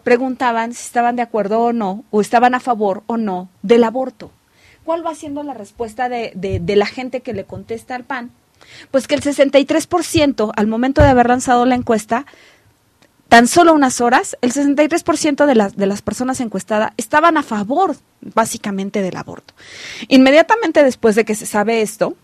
[0.03, 4.31] preguntaban si estaban de acuerdo o no, o estaban a favor o no del aborto.
[4.85, 8.31] ¿Cuál va siendo la respuesta de, de, la gente que le contesta al PAN?
[8.91, 12.27] Pues que el 63% al momento de haber lanzado la encuesta,
[13.29, 17.97] tan solo unas horas, el 63% de las, de las personas encuestadas estaban a favor
[18.21, 19.55] básicamente del aborto.
[20.09, 22.15] Inmediatamente después de que se sabe esto,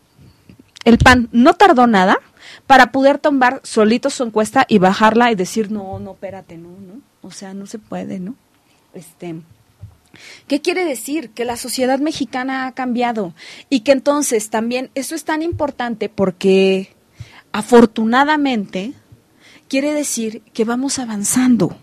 [0.84, 2.18] el PAN no tardó nada
[2.70, 7.00] para poder tomar solito su encuesta y bajarla y decir, no, no, espérate, no, no,
[7.20, 8.36] o sea, no se puede, ¿no?
[8.94, 9.40] Este,
[10.46, 11.30] ¿Qué quiere decir?
[11.30, 13.34] Que la sociedad mexicana ha cambiado
[13.70, 16.94] y que entonces también eso es tan importante porque
[17.50, 18.92] afortunadamente
[19.66, 21.76] quiere decir que vamos avanzando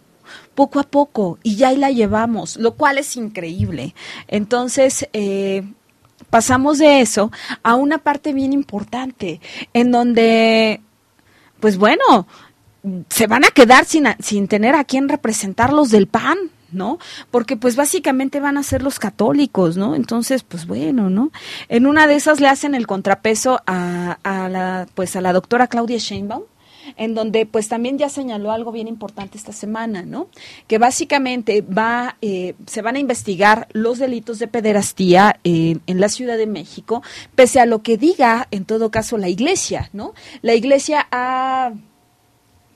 [0.55, 3.93] poco a poco y ya ahí la llevamos, lo cual es increíble.
[4.29, 5.63] Entonces, eh,
[6.29, 7.31] pasamos de eso
[7.63, 9.41] a una parte bien importante,
[9.73, 10.81] en donde,
[11.59, 12.27] pues bueno,
[13.09, 16.37] se van a quedar sin, sin tener a quien representarlos del PAN,
[16.71, 16.99] ¿no?
[17.31, 19.95] Porque pues básicamente van a ser los católicos, ¿no?
[19.95, 21.31] Entonces, pues bueno, ¿no?
[21.69, 25.67] En una de esas le hacen el contrapeso a, a la, pues a la doctora
[25.67, 26.43] Claudia Sheinbaum,
[26.95, 30.27] en donde pues también ya señaló algo bien importante esta semana, ¿no?
[30.67, 36.37] Que básicamente va, eh, se van a investigar los delitos de pederastía en la Ciudad
[36.37, 37.01] de México,
[37.35, 40.13] pese a lo que diga en todo caso la Iglesia, ¿no?
[40.41, 41.73] La Iglesia ha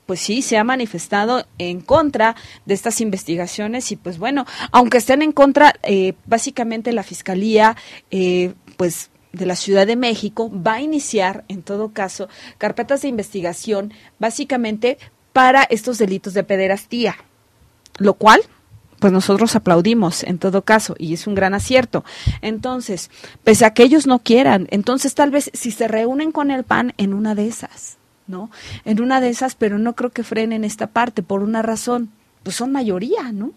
[0.06, 2.36] pues sí, se ha manifestado en contra
[2.66, 7.76] de estas investigaciones y pues bueno, aunque estén en contra, eh, básicamente la Fiscalía,
[8.10, 12.28] eh, pues de la Ciudad de México va a iniciar, en todo caso,
[12.58, 14.98] carpetas de investigación básicamente
[15.32, 17.16] para estos delitos de pederastía,
[17.98, 18.42] lo cual
[19.02, 22.04] pues nosotros aplaudimos en todo caso y es un gran acierto.
[22.40, 23.10] Entonces,
[23.42, 26.94] pese a que ellos no quieran, entonces tal vez si se reúnen con el PAN
[26.98, 27.96] en una de esas,
[28.28, 28.48] ¿no?
[28.84, 32.12] En una de esas, pero no creo que frenen esta parte por una razón,
[32.44, 33.50] pues son mayoría, ¿no?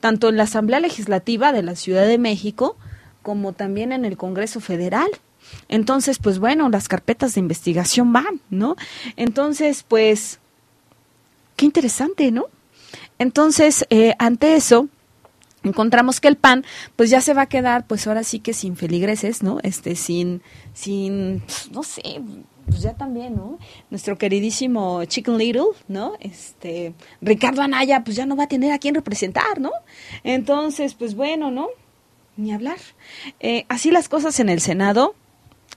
[0.00, 2.76] Tanto en la Asamblea Legislativa de la Ciudad de México
[3.22, 5.10] como también en el Congreso Federal.
[5.68, 8.76] Entonces, pues bueno, las carpetas de investigación van, ¿no?
[9.16, 10.38] Entonces, pues,
[11.56, 12.46] qué interesante, ¿no?
[13.18, 14.88] Entonces, eh, ante eso,
[15.62, 16.64] encontramos que el PAN,
[16.96, 19.58] pues ya se va a quedar, pues ahora sí que sin feligreses, ¿no?
[19.62, 20.42] Este, sin,
[20.72, 21.42] sin,
[21.72, 22.22] no sé,
[22.66, 23.58] pues ya también, ¿no?
[23.90, 26.14] Nuestro queridísimo Chicken Little, ¿no?
[26.20, 29.72] Este, Ricardo Anaya, pues ya no va a tener a quién representar, ¿no?
[30.24, 31.68] Entonces, pues bueno, ¿no?
[32.40, 32.78] Ni hablar.
[33.40, 35.14] Eh, así las cosas en el Senado,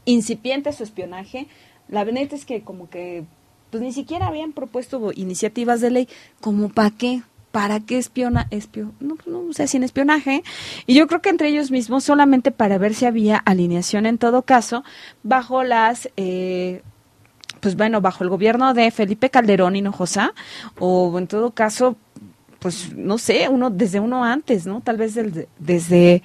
[0.05, 1.47] incipiente su espionaje.
[1.87, 3.23] La verdad es que como que
[3.69, 6.09] pues ni siquiera habían propuesto iniciativas de ley,
[6.41, 10.43] como para qué, para qué espiona, espio, no, no sé, sin espionaje.
[10.85, 14.43] Y yo creo que entre ellos mismos solamente para ver si había alineación en todo
[14.43, 14.83] caso
[15.23, 16.83] bajo las eh,
[17.63, 20.33] pues bueno, bajo el gobierno de Felipe Calderón Hinojosa,
[20.79, 21.95] o en todo caso,
[22.63, 24.79] pues no sé, uno desde uno antes, ¿no?
[24.79, 25.19] Tal vez
[25.59, 26.23] desde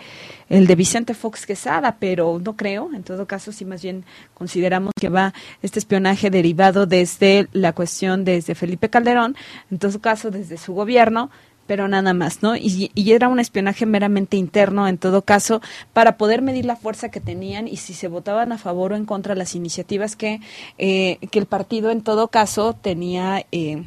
[0.48, 2.90] el de Vicente Fox Quesada, pero no creo.
[2.94, 4.04] En todo caso, sí más bien
[4.34, 9.34] consideramos que va este espionaje derivado desde la cuestión desde Felipe Calderón,
[9.72, 11.28] en todo caso desde su gobierno,
[11.66, 12.54] pero nada más, ¿no?
[12.54, 15.60] Y, era un espionaje meramente interno, en todo caso,
[15.92, 19.06] para poder medir la fuerza que tenían y si se votaban a favor o en
[19.06, 20.38] contra las iniciativas que,
[20.78, 23.44] eh, que el partido, en todo caso, tenía.
[23.50, 23.82] Eh,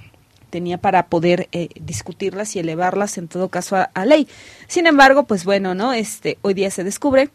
[0.51, 4.27] tenía para poder eh, discutirlas y elevarlas en todo caso a, ley.
[4.67, 5.93] Sin embargo, pues bueno, ¿no?
[5.93, 7.29] Este, hoy día se descubre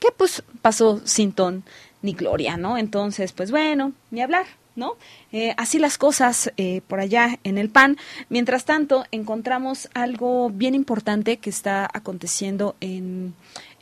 [0.00, 1.62] que pues pasó sin ton
[2.02, 2.76] ni gloria, ¿no?
[2.76, 4.96] Entonces, pues bueno, ni hablar, ¿no?
[5.32, 7.96] Eh, así las cosas eh, por allá en el PAN.
[8.28, 13.34] Mientras tanto, encontramos algo bien importante que está aconteciendo en,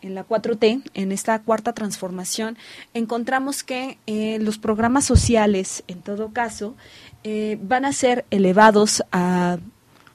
[0.02, 2.58] en la 4T, en esta cuarta transformación,
[2.92, 6.74] encontramos que eh, los programas sociales, en todo caso,
[7.24, 9.58] eh, van a ser elevados a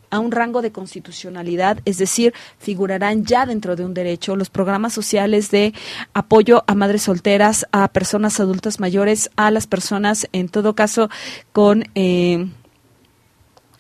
[0.09, 4.93] a un rango de constitucionalidad, es decir, figurarán ya dentro de un derecho los programas
[4.93, 5.73] sociales de
[6.13, 11.09] apoyo a madres solteras, a personas adultas mayores, a las personas, en todo caso,
[11.51, 11.85] con...
[11.95, 12.47] Eh,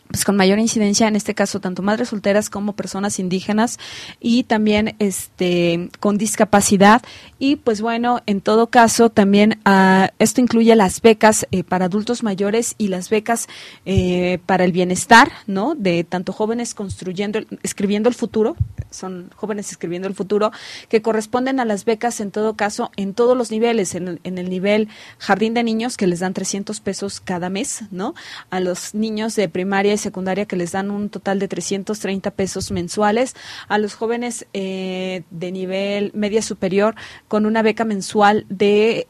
[0.09, 3.77] pues con mayor incidencia en este caso tanto madres solteras como personas indígenas
[4.19, 7.01] y también este con discapacidad.
[7.39, 12.23] Y pues bueno en todo caso también uh, esto incluye las becas eh, para adultos
[12.23, 13.47] mayores y las becas
[13.85, 18.55] eh, para el bienestar no de tanto jóvenes construyendo escribiendo el futuro
[18.89, 20.51] son jóvenes escribiendo el futuro
[20.89, 24.49] que corresponden a las becas en todo caso en todos los niveles en, en el
[24.49, 24.87] nivel
[25.19, 28.15] jardín de niños que les dan 300 pesos cada mes no
[28.49, 33.35] a los niños de primaria secundaria que les dan un total de 330 pesos mensuales,
[33.67, 36.95] a los jóvenes eh, de nivel media superior
[37.27, 39.07] con una beca mensual de...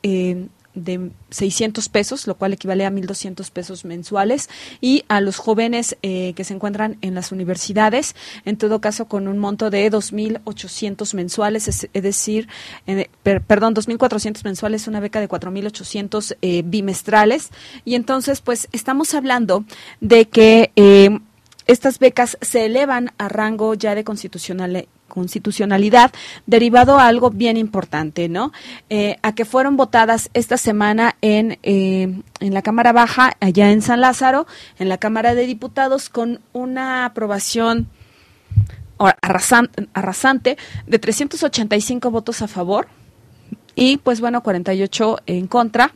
[0.78, 4.48] De 600 pesos, lo cual equivale a 1.200 pesos mensuales,
[4.80, 9.28] y a los jóvenes eh, que se encuentran en las universidades, en todo caso con
[9.28, 12.48] un monto de 2.800 mensuales, es, es decir,
[12.86, 17.50] eh, per, perdón, 2.400 mensuales, una beca de 4.800 eh, bimestrales,
[17.84, 19.66] y entonces pues estamos hablando
[20.00, 21.20] de que eh,
[21.66, 24.88] estas becas se elevan a rango ya de constitucional,
[25.18, 26.12] constitucionalidad,
[26.46, 28.52] derivado a algo bien importante, ¿no?
[28.92, 33.82] Eh, a que fueron votadas esta semana en, eh, en la Cámara Baja, allá en
[33.82, 34.46] San Lázaro,
[34.78, 37.88] en la Cámara de Diputados, con una aprobación
[39.00, 42.88] arrasante, de 385 votos a favor
[43.74, 45.94] y, pues bueno, 48 en contra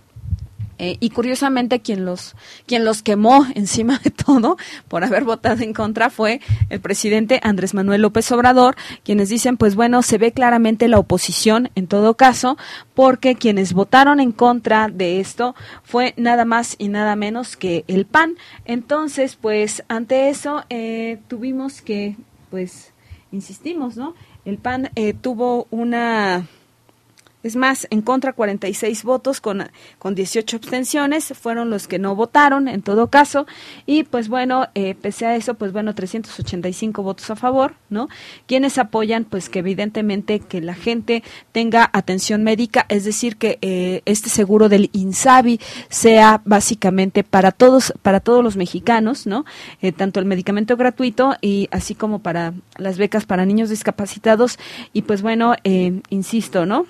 [0.84, 2.36] eh, y curiosamente quien los,
[2.66, 7.76] quien los quemó encima de todo por haber votado en contra fue el presidente Andrés
[7.76, 12.58] Manuel López Obrador, quienes dicen, pues bueno, se ve claramente la oposición en todo caso,
[12.95, 15.53] porque quienes votaron en contra de esto
[15.84, 18.38] fue nada más y nada menos que el PAN.
[18.66, 22.18] Entonces, pues ante eso eh, tuvimos que,
[22.49, 22.91] pues,
[23.32, 24.16] insistimos, ¿no?
[24.45, 26.48] El PAN eh, tuvo una
[27.44, 32.68] es más, en contra 46 votos con, con 18 abstenciones, fueron los que no votaron
[32.68, 33.48] en todo caso.
[33.86, 38.10] Y pues bueno, eh, pese a eso, pues bueno, 385 votos a favor, ¿no?
[38.46, 44.02] Quienes apoyan, pues que evidentemente que la gente tenga atención médica, es decir, que eh,
[44.06, 45.60] este seguro del INSABI
[45.90, 49.46] sea básicamente para todos, para todos los mexicanos, ¿no?
[49.82, 54.60] Eh, tanto el medicamento gratuito y así como para las becas para niños discapacitados.
[54.94, 55.56] Y pues bueno,
[56.10, 56.86] insisto, ¿no?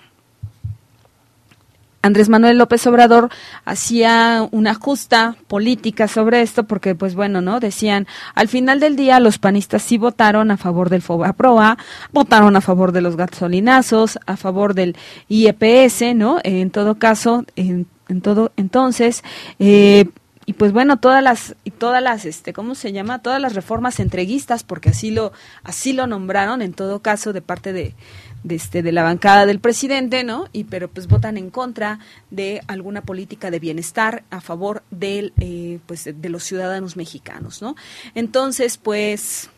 [2.02, 3.30] Andrés Manuel López Obrador
[3.64, 7.60] hacía una justa política sobre esto porque pues bueno, ¿no?
[7.60, 11.78] Decían, al final del día los panistas sí votaron a favor del FOBAPROA,
[12.12, 14.96] votaron a favor de los gasolinazos, a favor del
[15.30, 16.40] IEPS, ¿no?
[16.44, 19.24] En todo caso, en, en todo entonces
[19.60, 20.06] eh,
[20.46, 24.00] y pues bueno todas las y todas las este cómo se llama todas las reformas
[24.00, 25.32] entreguistas porque así lo
[25.64, 27.96] así lo nombraron en todo caso de parte de
[28.44, 30.48] de, este, de la bancada del presidente, ¿no?
[30.52, 32.00] Y pero pues votan en contra
[32.30, 37.76] de alguna política de bienestar a favor del, eh, pues, de los ciudadanos mexicanos, ¿no?
[38.16, 39.50] Entonces, pues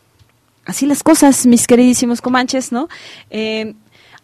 [0.64, 2.88] así las cosas, mis queridísimos comanches, ¿no?
[3.30, 3.74] Eh,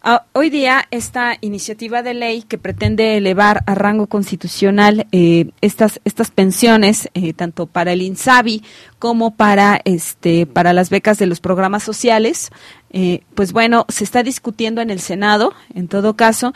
[0.03, 6.01] Uh, hoy día esta iniciativa de ley que pretende elevar a rango constitucional eh, estas
[6.05, 8.63] estas pensiones eh, tanto para el Insabi
[8.97, 12.49] como para este para las becas de los programas sociales
[12.89, 16.51] eh, pues bueno se está discutiendo en el Senado en todo caso.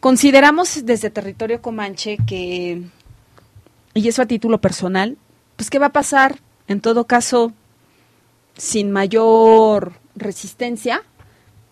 [0.00, 2.84] Consideramos desde territorio comanche que
[3.92, 5.18] y eso a título personal
[5.56, 6.38] pues qué va a pasar
[6.68, 7.52] en todo caso
[8.56, 11.02] sin mayor resistencia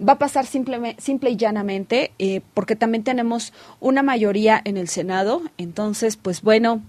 [0.07, 4.89] va a pasar simple, simple y llanamente, eh, porque también tenemos una mayoría en el
[4.89, 5.43] Senado.
[5.57, 6.83] Entonces, pues bueno,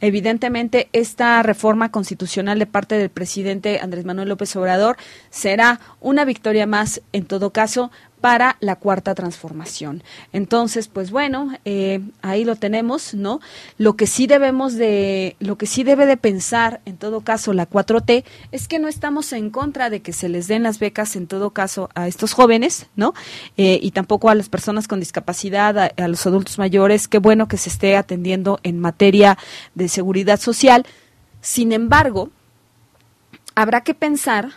[0.00, 4.96] evidentemente esta reforma constitucional de parte del presidente Andrés Manuel López Obrador
[5.30, 7.90] será una victoria más, en todo caso,
[8.24, 10.02] para la cuarta transformación.
[10.32, 13.38] Entonces, pues bueno, eh, ahí lo tenemos, ¿no?
[13.76, 17.68] Lo que sí debemos de, lo que sí debe de pensar, en todo caso, la
[17.68, 21.26] 4T, es que no estamos en contra de que se les den las becas, en
[21.26, 23.12] todo caso, a estos jóvenes, ¿no?
[23.58, 27.08] Eh, y tampoco a las personas con discapacidad, a, a los adultos mayores.
[27.08, 29.36] Qué bueno que se esté atendiendo en materia
[29.74, 30.86] de seguridad social.
[31.42, 32.30] Sin embargo,
[33.54, 34.48] habrá que pensar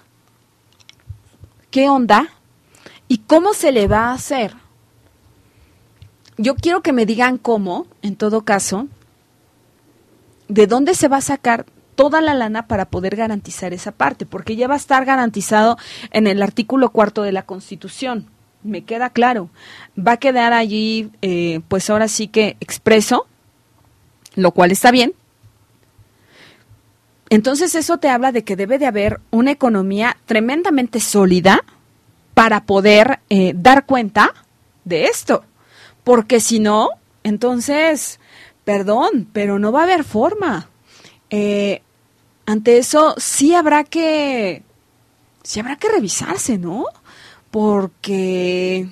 [1.69, 2.31] qué onda
[3.07, 4.53] ¿Y cómo se le va a hacer?
[6.38, 8.88] Yo quiero que me digan cómo, en todo caso,
[10.47, 11.65] de dónde se va a sacar
[11.95, 15.77] toda la lana para poder garantizar esa parte, porque ya va a estar garantizado
[16.11, 18.27] en el artículo cuarto de la Constitución,
[18.63, 19.49] me queda claro.
[19.97, 23.25] Va a quedar allí, eh, pues ahora sí que expreso,
[24.35, 25.13] lo cual está bien.
[27.29, 31.63] Entonces eso te habla de que debe de haber una economía tremendamente sólida
[32.38, 34.31] para poder eh, dar cuenta
[34.85, 35.43] de esto.
[36.03, 36.91] Porque si no,
[37.23, 38.19] entonces,
[38.64, 40.69] perdón, pero no va a haber forma.
[41.31, 41.81] Eh,
[42.45, 44.61] ante eso sí habrá que,
[45.41, 46.85] sí habrá que revisarse, ¿no?
[47.49, 48.88] Porque,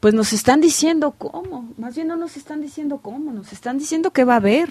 [0.00, 4.10] pues nos están diciendo cómo, más bien no nos están diciendo cómo, nos están diciendo
[4.10, 4.68] que va a haber.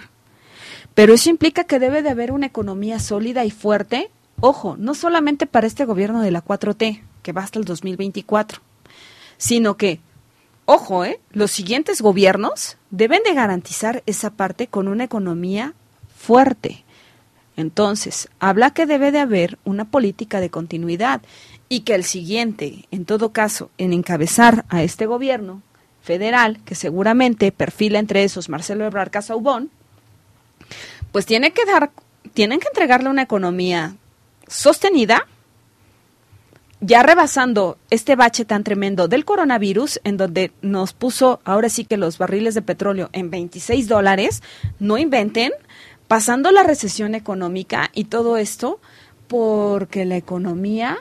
[0.93, 4.11] Pero eso implica que debe de haber una economía sólida y fuerte,
[4.41, 8.61] ojo, no solamente para este gobierno de la 4T, que va hasta el 2024,
[9.37, 9.99] sino que,
[10.65, 11.19] ojo, ¿eh?
[11.31, 15.73] los siguientes gobiernos deben de garantizar esa parte con una economía
[16.15, 16.83] fuerte.
[17.57, 21.23] Entonces, habla que debe de haber una política de continuidad
[21.67, 25.63] y que el siguiente, en todo caso, en encabezar a este gobierno
[26.03, 29.71] federal, que seguramente perfila entre esos Marcelo Ebrard Casaubón,
[31.11, 31.89] pues tiene que dar,
[32.35, 33.95] tienen que entregarle una economía
[34.47, 35.25] sostenida,
[36.85, 41.97] ya rebasando este bache tan tremendo del coronavirus, en donde nos puso ahora sí que
[41.97, 44.43] los barriles de petróleo en 26 dólares,
[44.79, 45.51] no inventen,
[46.07, 48.79] pasando la recesión económica y todo esto,
[49.27, 50.99] porque la economía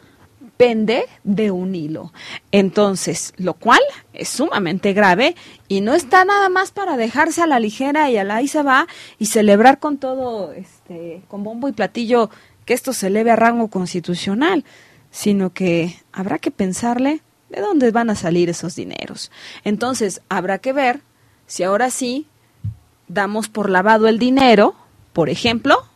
[0.56, 2.12] pende de un hilo.
[2.50, 3.80] Entonces, lo cual
[4.14, 5.34] es sumamente grave
[5.68, 8.62] y no está nada más para dejarse a la ligera y a la ahí se
[8.62, 8.86] va
[9.18, 12.30] y celebrar con todo, este, con bombo y platillo
[12.64, 14.64] que esto se eleve a rango constitucional,
[15.14, 19.30] sino que habrá que pensarle de dónde van a salir esos dineros.
[19.62, 21.02] Entonces, habrá que ver
[21.46, 22.26] si ahora sí
[23.06, 24.74] damos por lavado el dinero,
[25.12, 25.86] por ejemplo,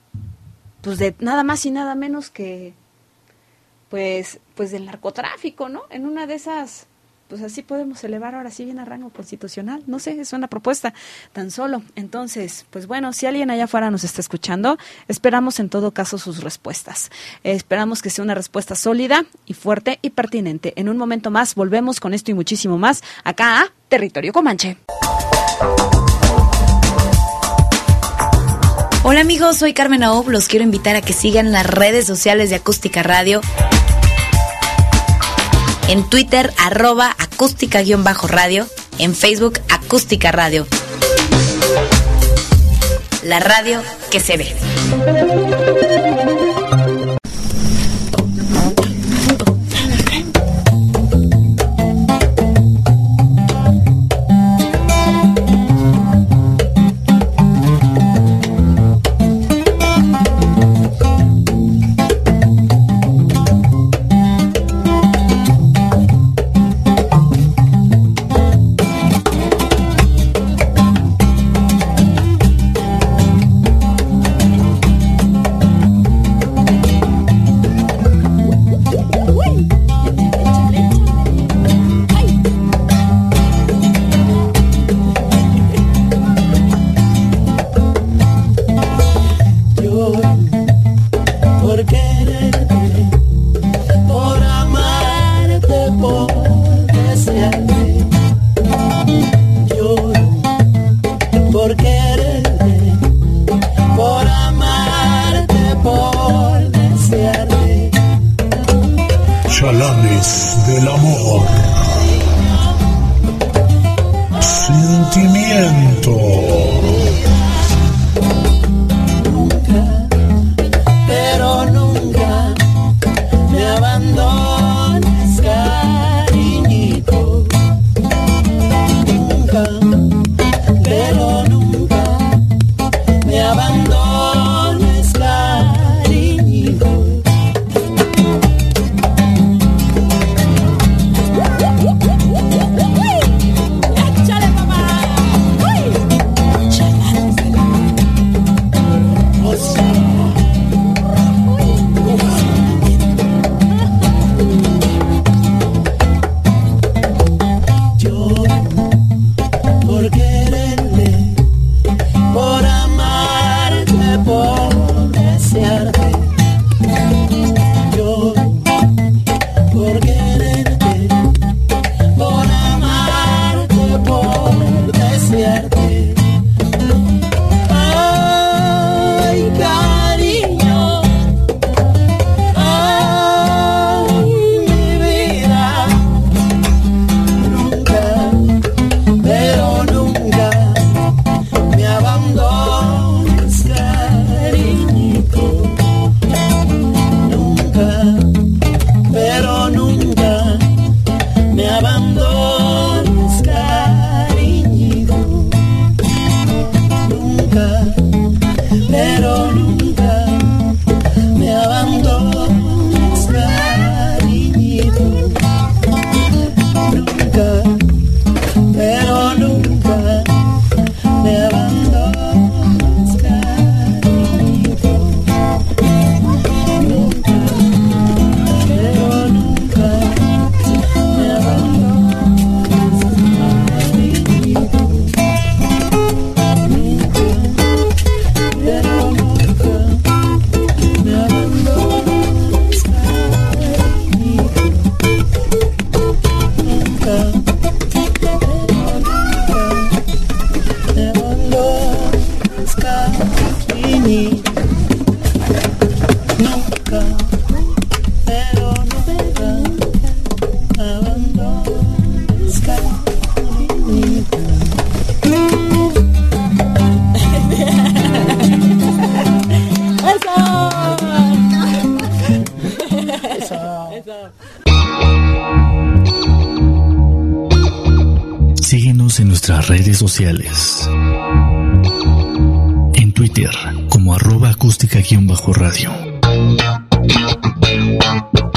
[0.82, 2.74] pues de nada más y nada menos que
[3.89, 5.82] pues pues del narcotráfico, ¿no?
[5.90, 6.86] En una de esas
[7.29, 9.83] pues así podemos elevar ahora sí bien a rango constitucional.
[9.87, 10.95] No sé, es una propuesta
[11.33, 11.83] tan solo.
[11.95, 14.79] Entonces, pues bueno, si alguien allá afuera nos está escuchando,
[15.09, 17.11] esperamos en todo caso sus respuestas.
[17.45, 20.73] esperamos que sea una respuesta sólida y fuerte y pertinente.
[20.77, 24.79] En un momento más volvemos con esto y muchísimo más acá a Territorio Comanche.
[29.03, 30.29] Hola amigos, soy Carmen Aob.
[30.29, 33.41] Los quiero invitar a que sigan las redes sociales de Acústica Radio.
[35.89, 38.66] En Twitter, arroba acústica-radio.
[38.98, 40.66] En Facebook, acústica radio.
[43.23, 44.55] La radio que se ve.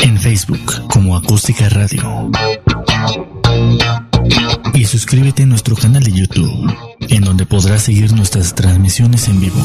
[0.01, 2.31] En Facebook como acústica radio.
[4.73, 9.59] Y suscríbete a nuestro canal de YouTube, en donde podrás seguir nuestras transmisiones en vivo.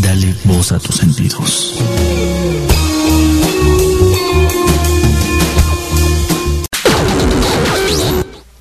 [0.00, 1.80] Dale voz a tus sentidos.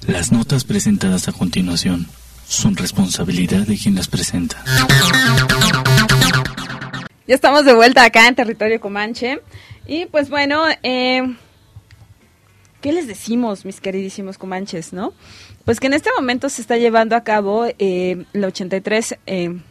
[0.06, 2.08] Las notas presentadas a continuación
[2.48, 4.64] son responsabilidad de quien las presenta.
[7.32, 9.40] Ya estamos de vuelta acá en territorio Comanche.
[9.88, 11.34] Y pues bueno, eh,
[12.82, 15.14] ¿qué les decimos, mis queridísimos Comanches, no?
[15.64, 19.62] Pues que en este momento se está llevando a cabo eh, la 83, eh,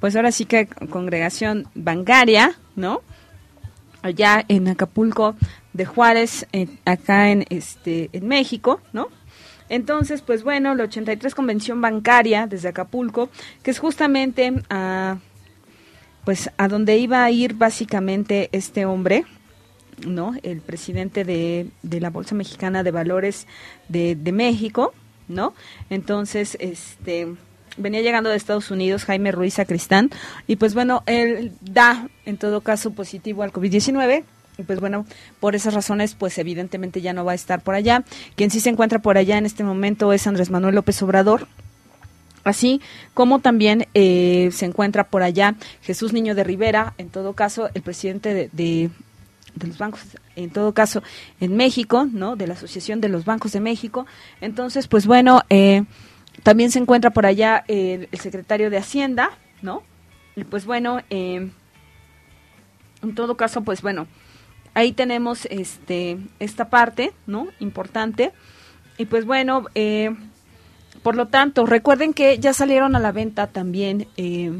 [0.00, 3.00] pues ahora sí que congregación bancaria, ¿no?
[4.02, 5.34] Allá en Acapulco
[5.72, 9.08] de Juárez, eh, acá en, este, en México, ¿no?
[9.70, 13.30] Entonces, pues bueno, la 83 Convención Bancaria desde Acapulco,
[13.62, 15.16] que es justamente a,
[16.26, 19.24] pues a donde iba a ir básicamente este hombre,
[20.04, 20.34] ¿no?
[20.42, 23.46] El presidente de, de la Bolsa Mexicana de Valores
[23.88, 24.92] de, de México,
[25.28, 25.54] ¿no?
[25.88, 27.28] Entonces, este
[27.76, 30.10] venía llegando de Estados Unidos Jaime Ruiz Sacristán
[30.48, 34.24] y pues bueno, él da en todo caso positivo al COVID-19
[34.58, 35.06] y pues bueno,
[35.38, 38.02] por esas razones, pues evidentemente ya no va a estar por allá.
[38.34, 41.46] Quien sí se encuentra por allá en este momento es Andrés Manuel López Obrador.
[42.46, 42.80] Así
[43.12, 47.82] como también eh, se encuentra por allá Jesús Niño de Rivera, en todo caso, el
[47.82, 48.90] presidente de,
[49.66, 50.00] los bancos,
[50.36, 51.02] en todo caso,
[51.40, 52.36] en México, ¿no?
[52.36, 54.06] De la Asociación de los Bancos de México.
[54.40, 55.82] Entonces, pues bueno, eh,
[56.44, 59.82] también se encuentra por allá el, el secretario de Hacienda, ¿no?
[60.36, 61.50] Y pues bueno, eh,
[63.02, 64.06] en todo caso, pues bueno,
[64.72, 67.48] ahí tenemos este esta parte, ¿no?
[67.58, 68.32] Importante.
[68.98, 70.14] Y pues bueno, eh,
[71.06, 74.50] por lo tanto, recuerden que ya salieron a la venta también eh,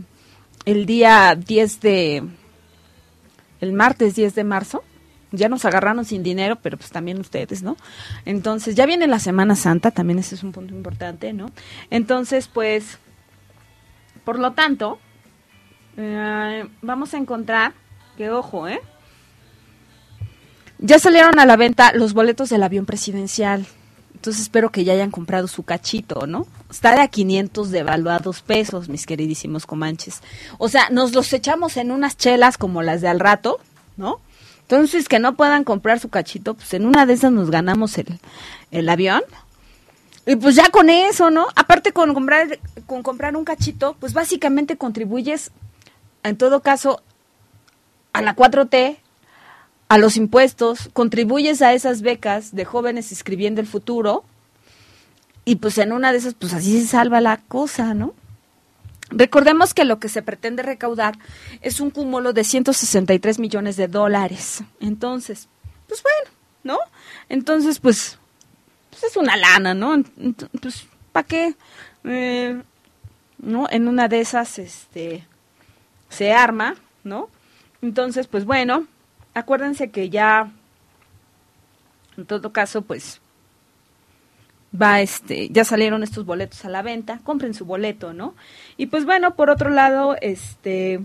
[0.65, 2.23] el día 10 de,
[3.61, 4.85] el martes 10 de marzo.
[5.33, 7.77] Ya nos agarraron sin dinero, pero pues también ustedes, ¿no?
[8.25, 11.51] Entonces, ya viene la Semana Santa, también ese es un punto importante, ¿no?
[11.91, 13.01] Entonces, pues,
[14.25, 15.01] por lo tanto,
[15.97, 17.73] eh, vamos a encontrar,
[18.17, 18.79] que ojo, ¿eh?
[20.79, 23.67] Ya salieron a la venta los boletos del avión presidencial.
[24.27, 26.49] Entonces espero que ya hayan comprado su cachito, ¿no?
[26.69, 30.21] Está de a 500 devaluados pesos, mis queridísimos comanches.
[30.59, 33.61] O sea, nos los echamos en unas chelas como las de al rato,
[33.97, 34.19] ¿no?
[34.63, 38.19] Entonces, que no puedan comprar su cachito, pues en una de esas nos ganamos el,
[38.73, 39.23] el avión.
[40.27, 41.47] Y pues ya con eso, ¿no?
[41.55, 45.53] Aparte con comprar, con comprar un cachito, pues básicamente contribuyes,
[46.25, 47.01] en todo caso,
[48.13, 48.97] a la 4T,
[49.89, 54.25] a los impuestos, contribuyes a esas becas de jóvenes escribiendo el futuro
[55.45, 58.15] y pues en una de esas, pues así se salva la cosa, ¿no?
[59.11, 61.17] Recordemos que lo que se pretende recaudar
[61.61, 64.65] es un cúmulo de 163 millones de dólares.
[64.81, 65.49] Entonces,
[65.87, 66.79] pues bueno, ¿no?
[67.29, 68.19] Entonces, pues,
[68.91, 69.95] pues es una lana, ¿no?
[69.97, 71.55] Ent- Pues, ¿para qué?
[72.03, 72.61] Eh,
[73.39, 73.69] ¿No?
[73.71, 75.25] En una de esas, este,
[76.09, 77.29] se arma, ¿no?
[77.83, 78.87] Entonces, pues bueno,
[79.37, 80.51] acuérdense que ya,
[82.17, 83.21] en todo caso, pues
[84.73, 88.35] va este, ya salieron estos boletos a la venta, compren su boleto, ¿no?
[88.79, 91.01] Y pues bueno, por otro lado, este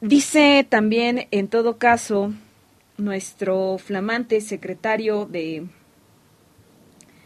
[0.00, 2.32] dice también, en todo caso,
[2.96, 5.66] nuestro flamante secretario de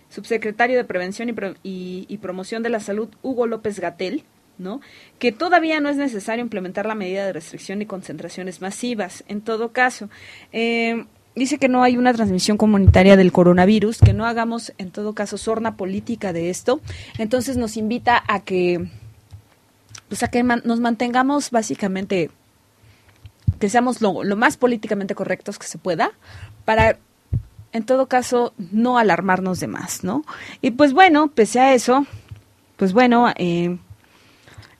[0.08, 1.28] subsecretario de Prevención
[1.62, 4.24] y, y Promoción de la Salud, Hugo López Gatel,
[4.60, 4.80] ¿no?
[5.18, 9.24] Que todavía no es necesario implementar la medida de restricción y concentraciones masivas.
[9.26, 10.08] En todo caso,
[10.52, 15.14] eh, dice que no hay una transmisión comunitaria del coronavirus, que no hagamos, en todo
[15.14, 16.80] caso, sorna política de esto.
[17.18, 18.88] Entonces nos invita a que,
[20.08, 22.30] pues a que nos mantengamos básicamente
[23.58, 26.12] que seamos lo, lo más políticamente correctos que se pueda
[26.64, 26.98] para
[27.72, 30.24] en todo caso no alarmarnos de más, ¿no?
[30.60, 32.06] Y pues bueno, pese a eso,
[32.76, 33.78] pues bueno, eh,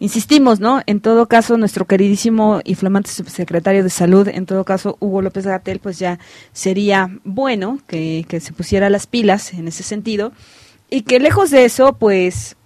[0.00, 0.82] insistimos, ¿no?
[0.86, 5.46] En todo caso, nuestro queridísimo y flamante subsecretario de salud, en todo caso, Hugo López
[5.46, 6.18] Gatel, pues ya
[6.52, 10.32] sería bueno que, que se pusiera las pilas en ese sentido
[10.90, 12.56] y que lejos de eso, pues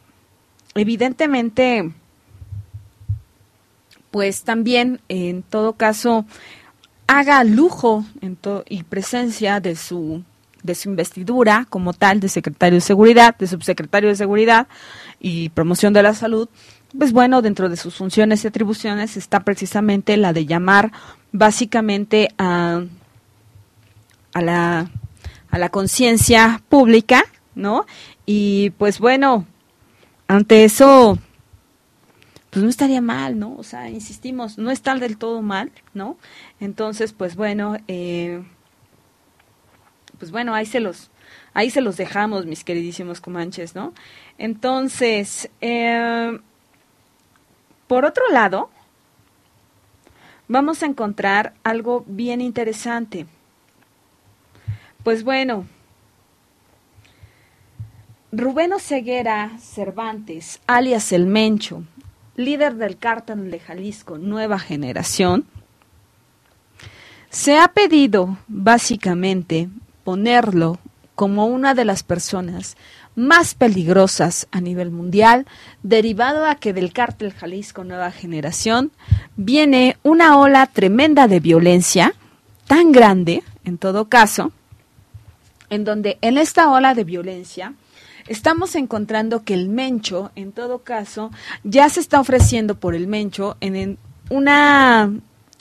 [0.74, 1.92] evidentemente
[4.10, 6.24] pues también en todo caso
[7.06, 10.22] haga lujo en to- y presencia de su
[10.62, 14.66] de su investidura como tal de secretario de seguridad, de subsecretario de seguridad
[15.20, 16.48] y promoción de la salud,
[16.98, 20.92] pues bueno, dentro de sus funciones y atribuciones está precisamente la de llamar
[21.32, 22.82] básicamente a,
[24.32, 24.90] a la
[25.54, 27.22] a la conciencia pública,
[27.54, 27.86] ¿no?
[28.26, 29.46] Y pues bueno,
[30.26, 31.16] ante eso
[32.50, 33.54] pues no estaría mal, ¿no?
[33.56, 36.18] O sea, insistimos, no está del todo mal, ¿no?
[36.58, 38.42] Entonces, pues bueno, eh,
[40.18, 41.12] pues bueno, ahí se los,
[41.52, 43.92] ahí se los dejamos, mis queridísimos comanches, ¿no?
[44.38, 46.36] Entonces, eh,
[47.86, 48.70] por otro lado,
[50.48, 53.26] vamos a encontrar algo bien interesante.
[55.02, 55.66] Pues bueno,
[58.32, 61.84] Rubén Oseguera Cervantes, alias El Mencho,
[62.36, 65.46] líder del cártel de Jalisco Nueva Generación,
[67.30, 69.68] se ha pedido básicamente
[70.04, 70.78] ponerlo
[71.14, 72.76] como una de las personas
[73.16, 75.46] más peligrosas a nivel mundial,
[75.82, 78.90] derivado a que del cártel Jalisco Nueva Generación
[79.36, 82.14] viene una ola tremenda de violencia,
[82.66, 84.52] tan grande, en todo caso,
[85.70, 87.74] en donde en esta ola de violencia
[88.26, 91.30] estamos encontrando que el mencho, en todo caso,
[91.62, 93.98] ya se está ofreciendo por el mencho en, en
[94.30, 95.12] una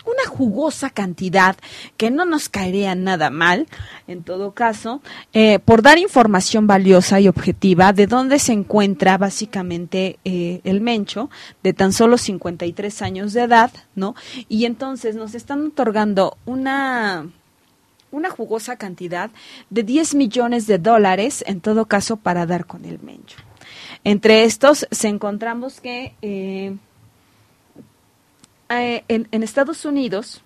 [0.05, 1.55] una jugosa cantidad
[1.97, 3.67] que no nos caería nada mal,
[4.07, 5.01] en todo caso,
[5.33, 11.29] eh, por dar información valiosa y objetiva de dónde se encuentra básicamente eh, el mencho
[11.63, 14.15] de tan solo 53 años de edad, ¿no?
[14.49, 17.27] Y entonces nos están otorgando una
[18.11, 19.31] una jugosa cantidad
[19.71, 23.37] de 10 millones de dólares, en todo caso, para dar con el mencho.
[24.03, 26.77] Entre estos se encontramos que eh,
[28.69, 30.41] en, Estados Unidos,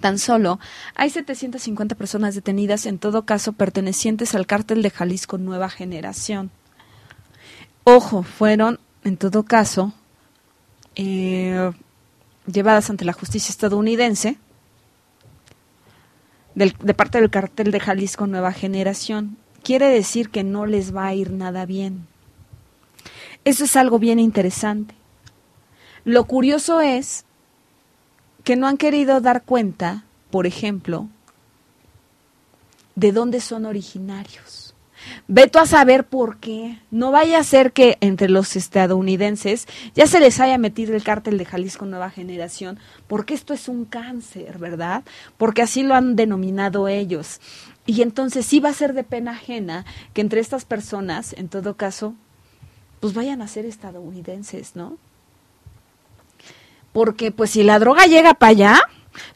[0.00, 0.58] tan solo
[0.94, 6.50] hay 750 personas detenidas, en todo caso pertenecientes al cártel de Jalisco Nueva Generación.
[7.84, 9.92] Ojo, fueron, en todo caso,
[10.96, 11.70] eh,
[12.46, 14.38] llevadas ante la justicia estadounidense
[16.54, 19.36] de parte del cartel de Jalisco Nueva Generación.
[19.62, 22.06] Quiere decir que no les va a ir nada bien.
[23.44, 24.94] Eso es algo bien interesante.
[26.04, 27.24] Lo curioso es
[28.44, 31.08] que no han querido dar cuenta, por ejemplo,
[32.94, 34.74] de dónde son originarios.
[35.28, 36.78] Veto a saber por qué.
[36.90, 41.38] No vaya a ser que entre los estadounidenses ya se les haya metido el cártel
[41.38, 45.04] de Jalisco Nueva Generación, porque esto es un cáncer, ¿verdad?
[45.36, 47.40] Porque así lo han denominado ellos.
[47.86, 51.76] Y entonces sí va a ser de pena ajena que entre estas personas, en todo
[51.76, 52.14] caso,
[53.00, 54.96] pues vayan a ser estadounidenses, ¿no?
[56.94, 58.80] Porque pues si la droga llega para allá,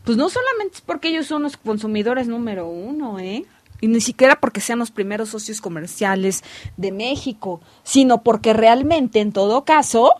[0.04, 3.44] pues no solamente es porque ellos son los consumidores número uno, ¿eh?
[3.80, 6.42] Y ni siquiera porque sean los primeros socios comerciales
[6.76, 10.14] de México, sino porque realmente, en todo caso,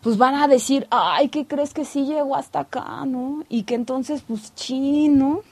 [0.00, 3.44] pues van a decir, ay, ¿qué crees que sí llegó hasta acá, no?
[3.48, 5.42] Y que entonces, pues, chino.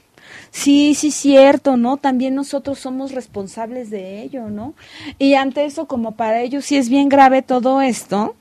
[0.51, 1.97] Sí, sí, cierto, ¿no?
[1.97, 4.73] También nosotros somos responsables de ello, ¿no?
[5.17, 8.35] Y ante eso, como para ellos sí es bien grave todo esto,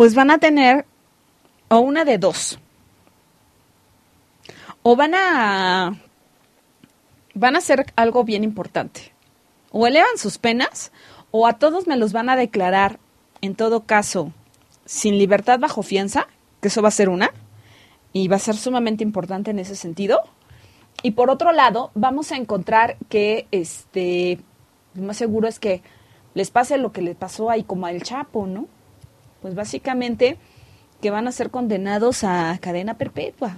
[0.00, 0.86] pues van a tener
[1.68, 2.58] o una de dos.
[4.82, 6.00] O van a
[7.34, 9.12] van a hacer algo bien importante.
[9.70, 10.90] O elevan sus penas
[11.32, 12.98] o a todos me los van a declarar
[13.42, 14.32] en todo caso
[14.86, 16.28] sin libertad bajo fianza,
[16.62, 17.32] que eso va a ser una
[18.14, 20.22] y va a ser sumamente importante en ese sentido.
[21.02, 24.40] Y por otro lado, vamos a encontrar que este
[24.94, 25.82] lo más seguro es que
[26.32, 28.66] les pase lo que le pasó ahí como al Chapo, ¿no?
[29.42, 30.38] Pues básicamente
[31.00, 33.56] que van a ser condenados a cadena perpetua.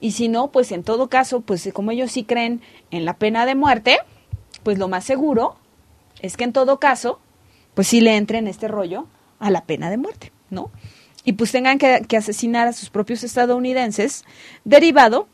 [0.00, 3.46] Y si no, pues en todo caso, pues como ellos sí creen en la pena
[3.46, 3.98] de muerte,
[4.62, 5.56] pues lo más seguro
[6.20, 7.20] es que en todo caso,
[7.74, 9.06] pues sí le entren este rollo
[9.40, 10.70] a la pena de muerte, ¿no?
[11.24, 14.24] Y pues tengan que, que asesinar a sus propios estadounidenses,
[14.64, 15.28] derivado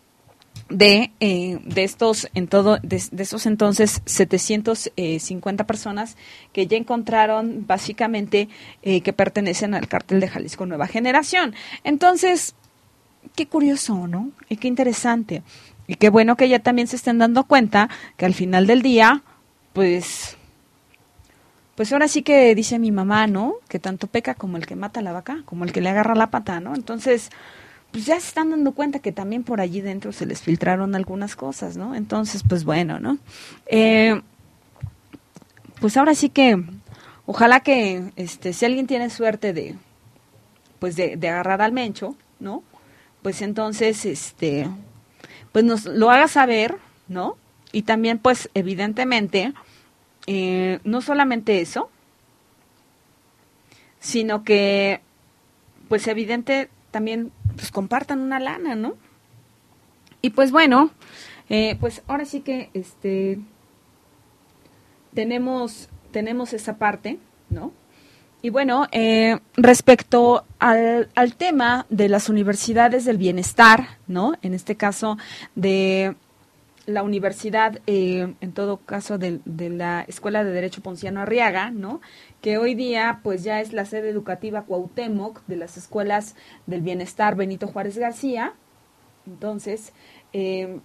[0.68, 6.16] de, eh, de estos en todo de, de esos entonces 750 personas
[6.52, 8.48] que ya encontraron básicamente
[8.82, 11.54] eh, que pertenecen al cártel de Jalisco Nueva Generación.
[11.84, 12.54] Entonces,
[13.34, 14.30] qué curioso, ¿no?
[14.48, 15.42] Y qué interesante.
[15.86, 19.22] Y qué bueno que ya también se estén dando cuenta que al final del día,
[19.74, 20.36] pues,
[21.74, 23.56] pues ahora sí que dice mi mamá, ¿no?
[23.68, 26.14] Que tanto peca como el que mata a la vaca, como el que le agarra
[26.14, 26.74] la pata, ¿no?
[26.74, 27.30] Entonces,
[27.94, 31.36] pues ya se están dando cuenta que también por allí dentro se les filtraron algunas
[31.36, 31.94] cosas, ¿no?
[31.94, 33.18] Entonces, pues bueno, ¿no?
[33.66, 34.20] Eh,
[35.78, 36.60] pues ahora sí que,
[37.24, 39.76] ojalá que, este, si alguien tiene suerte de,
[40.80, 42.64] pues de, agarrar al mencho, ¿no?
[43.22, 44.68] Pues entonces, este,
[45.52, 47.36] pues nos lo haga saber, ¿no?
[47.70, 49.52] Y también, pues, evidentemente,
[50.26, 51.88] eh, no solamente eso,
[54.00, 55.00] sino que,
[55.88, 58.94] pues, evidente también, pues, compartan una lana, ¿no?
[60.22, 60.90] Y pues bueno,
[61.50, 63.38] eh, pues ahora sí que, este,
[65.14, 67.18] tenemos, tenemos esa parte,
[67.50, 67.72] ¿no?
[68.40, 74.34] Y bueno, eh, respecto al, al, tema de las universidades del bienestar, ¿no?
[74.42, 75.16] En este caso
[75.54, 76.14] de
[76.86, 82.00] la universidad, eh, en todo caso de, de, la Escuela de Derecho Ponciano Arriaga, ¿no?
[82.44, 87.36] Que hoy día pues ya es la sede educativa Cuauhtémoc de las escuelas del bienestar
[87.36, 88.52] Benito Juárez García.
[89.26, 89.94] Entonces,
[90.34, 90.78] eh,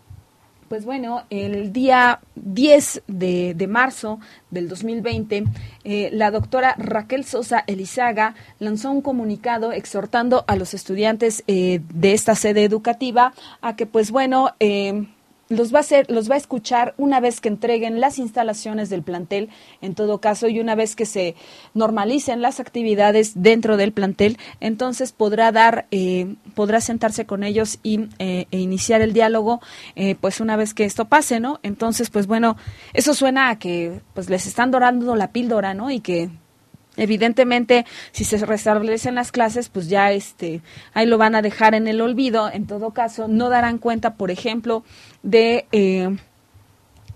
[0.69, 4.21] pues bueno, el día 10 de, de marzo
[4.51, 5.43] del 2020,
[5.83, 12.13] eh, la doctora Raquel Sosa Elizaga lanzó un comunicado exhortando a los estudiantes eh, de
[12.13, 15.07] esta sede educativa a que, pues bueno, eh,
[15.49, 19.01] los va a hacer, los va a escuchar una vez que entreguen las instalaciones del
[19.01, 19.49] plantel,
[19.81, 21.35] en todo caso, y una vez que se
[21.73, 28.09] normalicen las actividades dentro del plantel, entonces podrá dar, eh, podrá sentarse con ellos y
[28.19, 29.59] eh, e iniciar el diálogo,
[29.95, 31.59] eh, pues una vez que esto pase, ¿no?
[31.63, 32.55] Entonces, pues bueno,
[32.93, 35.89] eso suena a que pues les están dorando la píldora, ¿no?
[35.89, 36.29] Y que
[36.99, 40.61] Evidentemente, si se restablecen las clases, pues ya este,
[40.93, 42.49] ahí lo van a dejar en el olvido.
[42.51, 44.83] En todo caso, no darán cuenta, por ejemplo,
[45.23, 46.15] de eh,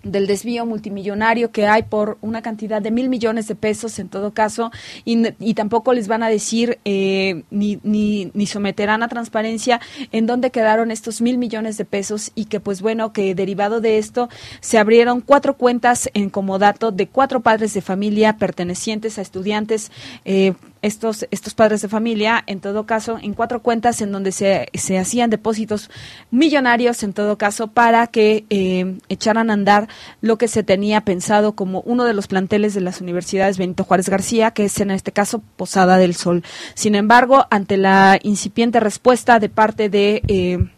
[0.03, 4.33] del desvío multimillonario que hay por una cantidad de mil millones de pesos en todo
[4.33, 4.71] caso
[5.05, 9.79] y, y tampoco les van a decir eh, ni, ni, ni, someterán a transparencia
[10.11, 13.97] en dónde quedaron estos mil millones de pesos y que pues bueno que derivado de
[13.97, 19.91] esto se abrieron cuatro cuentas en comodato de cuatro padres de familia pertenecientes a estudiantes
[20.25, 20.53] eh,
[20.83, 24.99] estos, estos padres de familia, en todo caso, en cuatro cuentas en donde se, se
[24.99, 25.89] hacían depósitos
[26.29, 29.87] millonarios, en todo caso, para que eh, echaran a andar
[30.21, 34.09] lo que se tenía pensado como uno de los planteles de las universidades Benito Juárez
[34.09, 36.43] García, que es en este caso Posada del Sol.
[36.75, 40.69] Sin embargo, ante la incipiente respuesta de parte de, eh,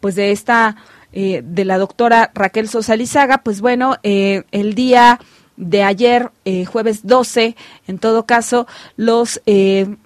[0.00, 0.76] pues de esta,
[1.12, 5.20] eh, de la doctora Raquel Sosa Lizaga, pues bueno, eh, el día
[5.56, 7.56] de ayer, eh, jueves 12,
[7.86, 8.66] en todo caso,
[8.96, 9.96] los, eh,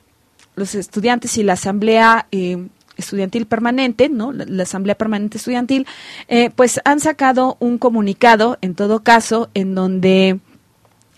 [0.57, 2.69] los estudiantes y la asamblea eh,
[3.01, 4.33] estudiantil permanente, ¿no?
[4.33, 5.87] La, asamblea permanente estudiantil,
[6.29, 10.39] eh, pues han sacado un comunicado, en todo caso, en donde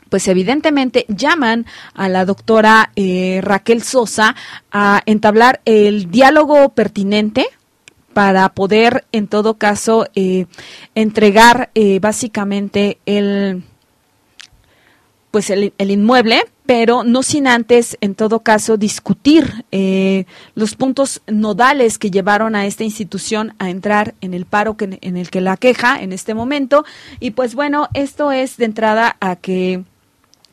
[0.08, 1.64] pues evidentemente llaman
[1.94, 4.36] a la doctora eh, Raquel Sosa
[4.70, 7.46] a entablar el diálogo pertinente
[8.12, 10.44] para poder, en todo caso, eh,
[10.94, 13.64] entregar eh, básicamente el
[15.32, 21.22] pues el, el, inmueble, pero no sin antes, en todo caso, discutir eh, los puntos
[21.26, 25.40] nodales que llevaron a esta institución a entrar en el paro que, en el que
[25.40, 26.84] la queja en este momento.
[27.18, 29.82] Y pues bueno, esto es de entrada a que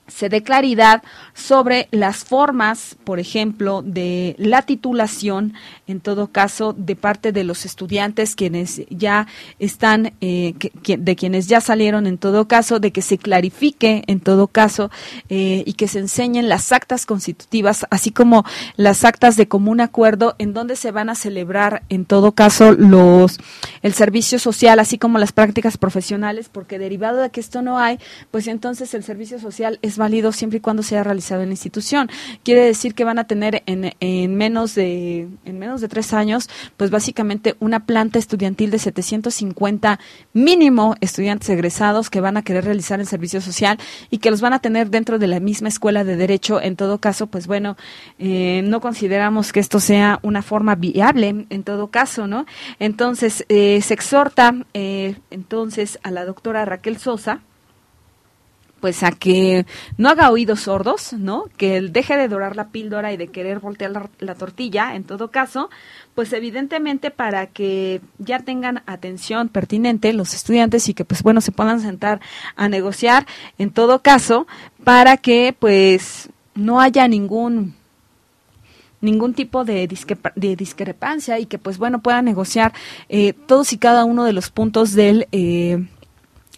[0.10, 1.03] se dé claridad
[1.34, 5.53] sobre las formas, por ejemplo, de la titulación,
[5.88, 9.27] en todo caso, de parte de los estudiantes quienes ya
[9.60, 10.53] están, eh,
[10.84, 14.91] de quienes ya salieron, en todo caso, de que se clarifique, en todo caso,
[15.30, 18.45] eh, y que se enseñen las actas constitutivas, así como
[18.76, 23.40] las actas de común acuerdo, en donde se van a celebrar, en todo caso, los
[23.81, 27.99] el servicio social, así como las prácticas profesionales, porque derivado de que esto no hay,
[28.31, 32.10] pues entonces el servicio social es válido siempre y cuando sea realizado en la institución.
[32.44, 36.50] Quiere decir que van a tener en, en menos de en menos de tres años,
[36.76, 40.00] pues básicamente una planta estudiantil de 750
[40.34, 43.78] mínimo estudiantes egresados que van a querer realizar el servicio social
[44.10, 46.60] y que los van a tener dentro de la misma escuela de derecho.
[46.60, 47.78] En todo caso, pues bueno,
[48.18, 52.46] eh, no consideramos que esto sea una forma viable en todo caso, ¿no?
[52.80, 57.42] Entonces, eh, se exhorta eh, entonces a la doctora Raquel Sosa,
[58.80, 59.66] pues a que
[59.98, 61.46] no haga oídos sordos, ¿no?
[61.58, 65.04] Que él deje de dorar la píldora y de querer voltear la, la, tortilla, en
[65.04, 65.70] todo caso,
[66.16, 71.52] pues evidentemente para que ya tengan atención pertinente los estudiantes y que pues bueno se
[71.52, 72.20] puedan sentar
[72.56, 73.26] a negociar,
[73.58, 74.48] en todo caso,
[74.84, 77.76] para que pues no haya ningún
[79.02, 79.88] ningún tipo de,
[80.36, 82.74] de, discrepancia y que pues bueno puedan negociar
[83.08, 85.88] eh, todos y cada uno de los puntos del eh,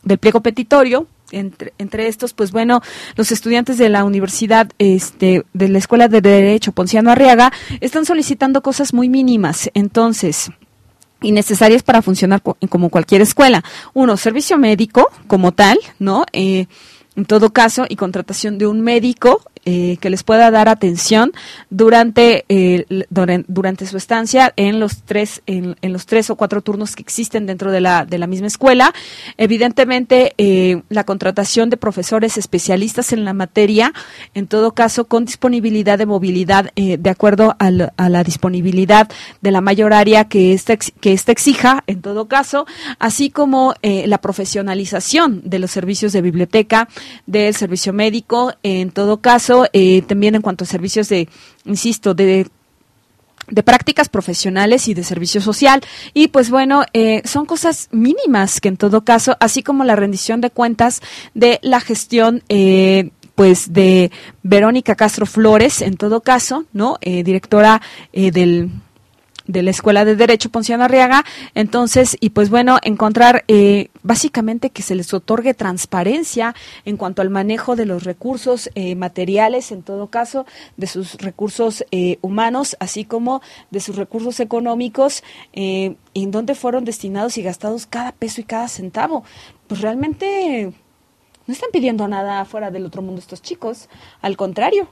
[0.03, 2.81] del pliego petitorio entre, entre, estos, pues bueno,
[3.15, 8.61] los estudiantes de la universidad, este, de la Escuela de Derecho Ponciano Arriaga, están solicitando
[8.61, 9.69] cosas muy mínimas.
[9.73, 10.51] Entonces,
[11.21, 13.63] y necesarias para funcionar co como cualquier escuela.
[13.93, 16.25] Uno, servicio médico como tal, ¿no?
[16.33, 16.65] Eh,
[17.15, 21.31] en todo caso, y contratación de un médico eh, que les pueda dar atención
[21.69, 22.85] durante eh,
[23.47, 27.71] durante su estancia en los tres en, los tres o cuatro turnos que existen dentro
[27.71, 28.93] de la de la misma escuela.
[29.38, 33.93] Evidentemente eh, la contratación de profesores especialistas en la materia
[34.33, 39.09] en todo caso con disponibilidad de movilidad eh, de acuerdo a la, a la, disponibilidad
[39.41, 42.65] de la mayor área que esta que esta exija en todo caso
[42.97, 46.88] así como eh, la profesionalización de los servicios de biblioteca
[47.27, 51.27] del servicio médico en todo caso eh, también en cuanto a servicios de,
[51.65, 52.47] insisto, de
[53.47, 55.81] de prácticas profesionales y de servicio social.
[56.13, 60.41] Y pues bueno, eh, son cosas mínimas que en todo caso, así como la rendición
[60.41, 61.01] de cuentas
[61.33, 64.11] de la gestión eh, pues de
[64.43, 66.97] Verónica Castro Flores, en todo caso, ¿no?
[67.01, 67.81] Eh, directora
[68.13, 68.69] eh, del
[69.51, 71.23] de la Escuela de Derecho Ponciano Arriaga.
[71.55, 76.55] Entonces, y pues bueno, encontrar eh, básicamente que se les otorgue transparencia
[76.85, 80.45] en cuanto al manejo de los recursos eh, materiales, en todo caso,
[80.77, 85.23] de sus recursos eh, humanos, así como de sus recursos económicos,
[85.53, 89.23] en dónde fueron destinados y gastados cada peso y cada centavo.
[89.67, 90.73] Pues realmente
[91.47, 93.89] no están pidiendo nada fuera del otro mundo estos chicos,
[94.21, 94.89] al contrario,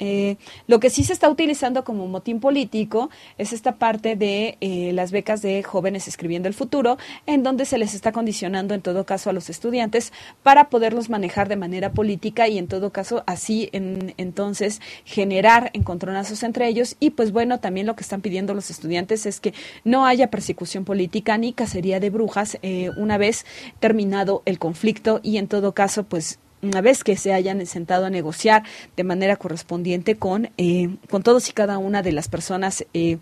[0.00, 0.36] eh,
[0.66, 5.12] lo que sí se está utilizando como motín político es esta parte de eh, las
[5.12, 6.96] becas de jóvenes escribiendo el futuro,
[7.26, 10.12] en donde se les está condicionando en todo caso a los estudiantes
[10.42, 16.42] para poderlos manejar de manera política y en todo caso así en, entonces generar encontronazos
[16.42, 16.96] entre ellos.
[16.98, 19.52] Y pues bueno, también lo que están pidiendo los estudiantes es que
[19.84, 23.44] no haya persecución política ni cacería de brujas eh, una vez
[23.80, 28.10] terminado el conflicto y en todo caso pues una vez que se hayan sentado a
[28.10, 28.64] negociar
[28.96, 33.18] de manera correspondiente con, eh, con todos y cada una de las personas eh,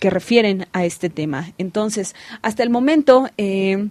[0.00, 1.52] que refieren a este tema.
[1.58, 3.88] Entonces, hasta el momento, eh,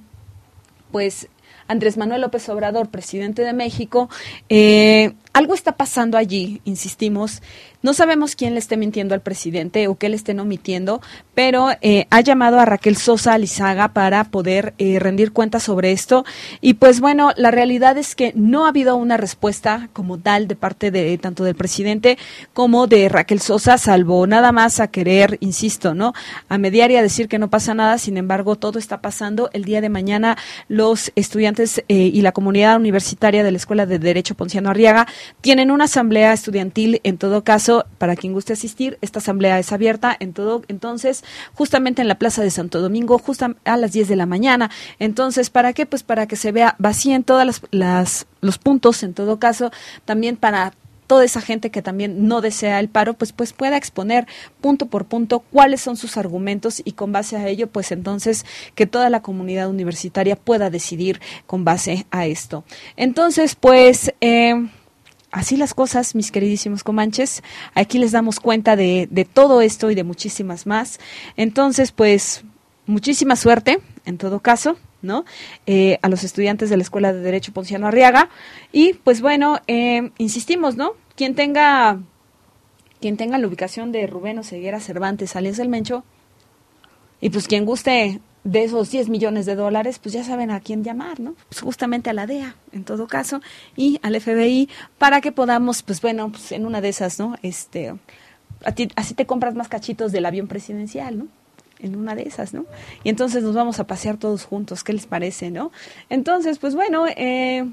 [0.92, 1.28] pues
[1.68, 4.10] Andrés Manuel López Obrador, presidente de México,
[4.50, 7.42] eh, algo está pasando allí, insistimos.
[7.82, 11.02] No sabemos quién le esté mintiendo al presidente o qué le estén omitiendo,
[11.34, 16.24] pero eh, ha llamado a Raquel Sosa Alizaga para poder eh, rendir cuentas sobre esto.
[16.62, 20.56] Y pues bueno, la realidad es que no ha habido una respuesta como tal de
[20.56, 22.18] parte de tanto del presidente
[22.54, 26.14] como de Raquel Sosa, salvo nada más a querer, insisto, ¿no?
[26.48, 27.98] A mediar y a decir que no pasa nada.
[27.98, 29.50] Sin embargo, todo está pasando.
[29.52, 30.38] El día de mañana
[30.70, 35.08] los estudiantes eh, y la comunidad universitaria de la Escuela de Derecho Ponciano Arriaga
[35.42, 40.16] tienen una asamblea estudiantil en todo caso para quien guste asistir, esta asamblea es abierta
[40.20, 41.24] en todo, entonces,
[41.54, 44.70] justamente en la Plaza de Santo Domingo, justo a las 10 de la mañana.
[45.00, 45.86] Entonces, ¿para qué?
[45.86, 49.72] Pues para que se vea vacíen todas las, las los puntos, en todo caso,
[50.06, 50.74] también para
[51.08, 54.26] toda esa gente que también no desea el paro, pues, pues pueda exponer
[54.62, 58.46] punto por punto cuáles son sus argumentos y con base a ello, pues entonces
[58.76, 62.64] que toda la comunidad universitaria pueda decidir con base a esto.
[62.96, 64.14] Entonces, pues...
[64.22, 64.70] Eh,
[65.34, 67.44] así las cosas, mis queridísimos comanches.
[67.74, 71.00] Aquí les damos cuenta de, todo esto y de muchísimas más.
[71.36, 72.46] Entonces, pues,
[72.86, 74.78] muchísima suerte, en todo caso.
[75.02, 75.26] ¿no?
[75.66, 78.30] Eh, a los estudiantes de la Escuela de Derecho Ponciano Arriaga.
[78.72, 80.94] Y pues bueno, eh, insistimos, ¿no?
[81.18, 82.00] Quien tenga,
[83.02, 86.06] quien tenga la ubicación de Rubén Oseguera Cervantes, alias El Mencho,
[87.20, 90.84] y pues quien guste de esos 10 millones de dólares, pues ya saben a quién
[90.84, 91.36] llamar, ¿no?
[91.50, 93.42] Pues justamente a la DEA, en todo caso,
[93.76, 97.36] y al FBI, para que podamos, pues bueno, pues en una de esas, ¿no?
[97.42, 97.94] Este,
[98.76, 101.28] ti, así te compras más cachitos del avión presidencial, ¿no?
[101.80, 102.66] En una de esas, ¿no?
[103.04, 105.72] Y entonces nos vamos a pasear todos juntos, ¿qué les parece, no?
[106.10, 107.66] Entonces, pues bueno, eh,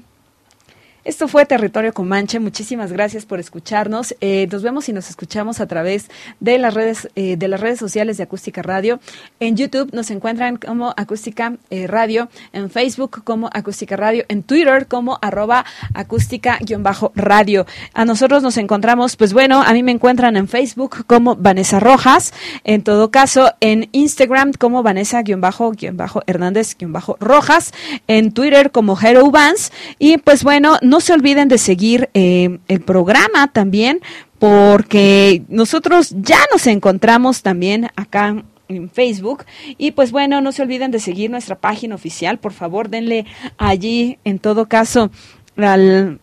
[1.03, 2.39] Esto fue Territorio Comanche.
[2.39, 4.15] Muchísimas gracias por escucharnos.
[4.21, 7.79] Eh, nos vemos y nos escuchamos a través de las redes eh, de las redes
[7.79, 8.99] sociales de Acústica Radio.
[9.39, 14.85] En YouTube nos encuentran como Acústica eh, Radio, en Facebook como Acústica Radio, en Twitter
[14.87, 15.65] como arroba
[15.95, 17.65] acústica-radio.
[17.95, 22.31] A nosotros nos encontramos, pues bueno, a mí me encuentran en Facebook como Vanessa Rojas.
[22.63, 27.73] En todo caso, en Instagram como Vanessa-Hernández-Rojas.
[28.07, 29.71] En Twitter como Hero Vans.
[29.97, 34.01] Y pues bueno, no se olviden de seguir eh, el programa también,
[34.39, 39.45] porque nosotros ya nos encontramos también acá en Facebook.
[39.77, 42.39] Y pues bueno, no se olviden de seguir nuestra página oficial.
[42.39, 43.25] Por favor, denle
[43.57, 45.11] allí, en todo caso,
[45.55, 46.19] al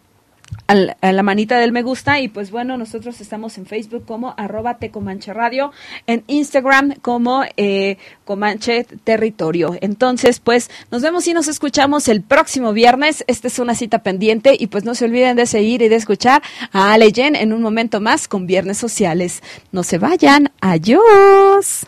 [0.68, 4.76] a la manita del me gusta y pues bueno, nosotros estamos en Facebook como arroba
[4.76, 5.72] Tecomanche Radio,
[6.06, 7.96] en Instagram como eh,
[8.26, 9.76] Comanche Territorio.
[9.80, 13.24] Entonces, pues nos vemos y nos escuchamos el próximo viernes.
[13.26, 16.42] Esta es una cita pendiente y pues no se olviden de seguir y de escuchar
[16.72, 19.42] a Ale Jen en un momento más con Viernes Sociales.
[19.72, 21.86] No se vayan, adiós.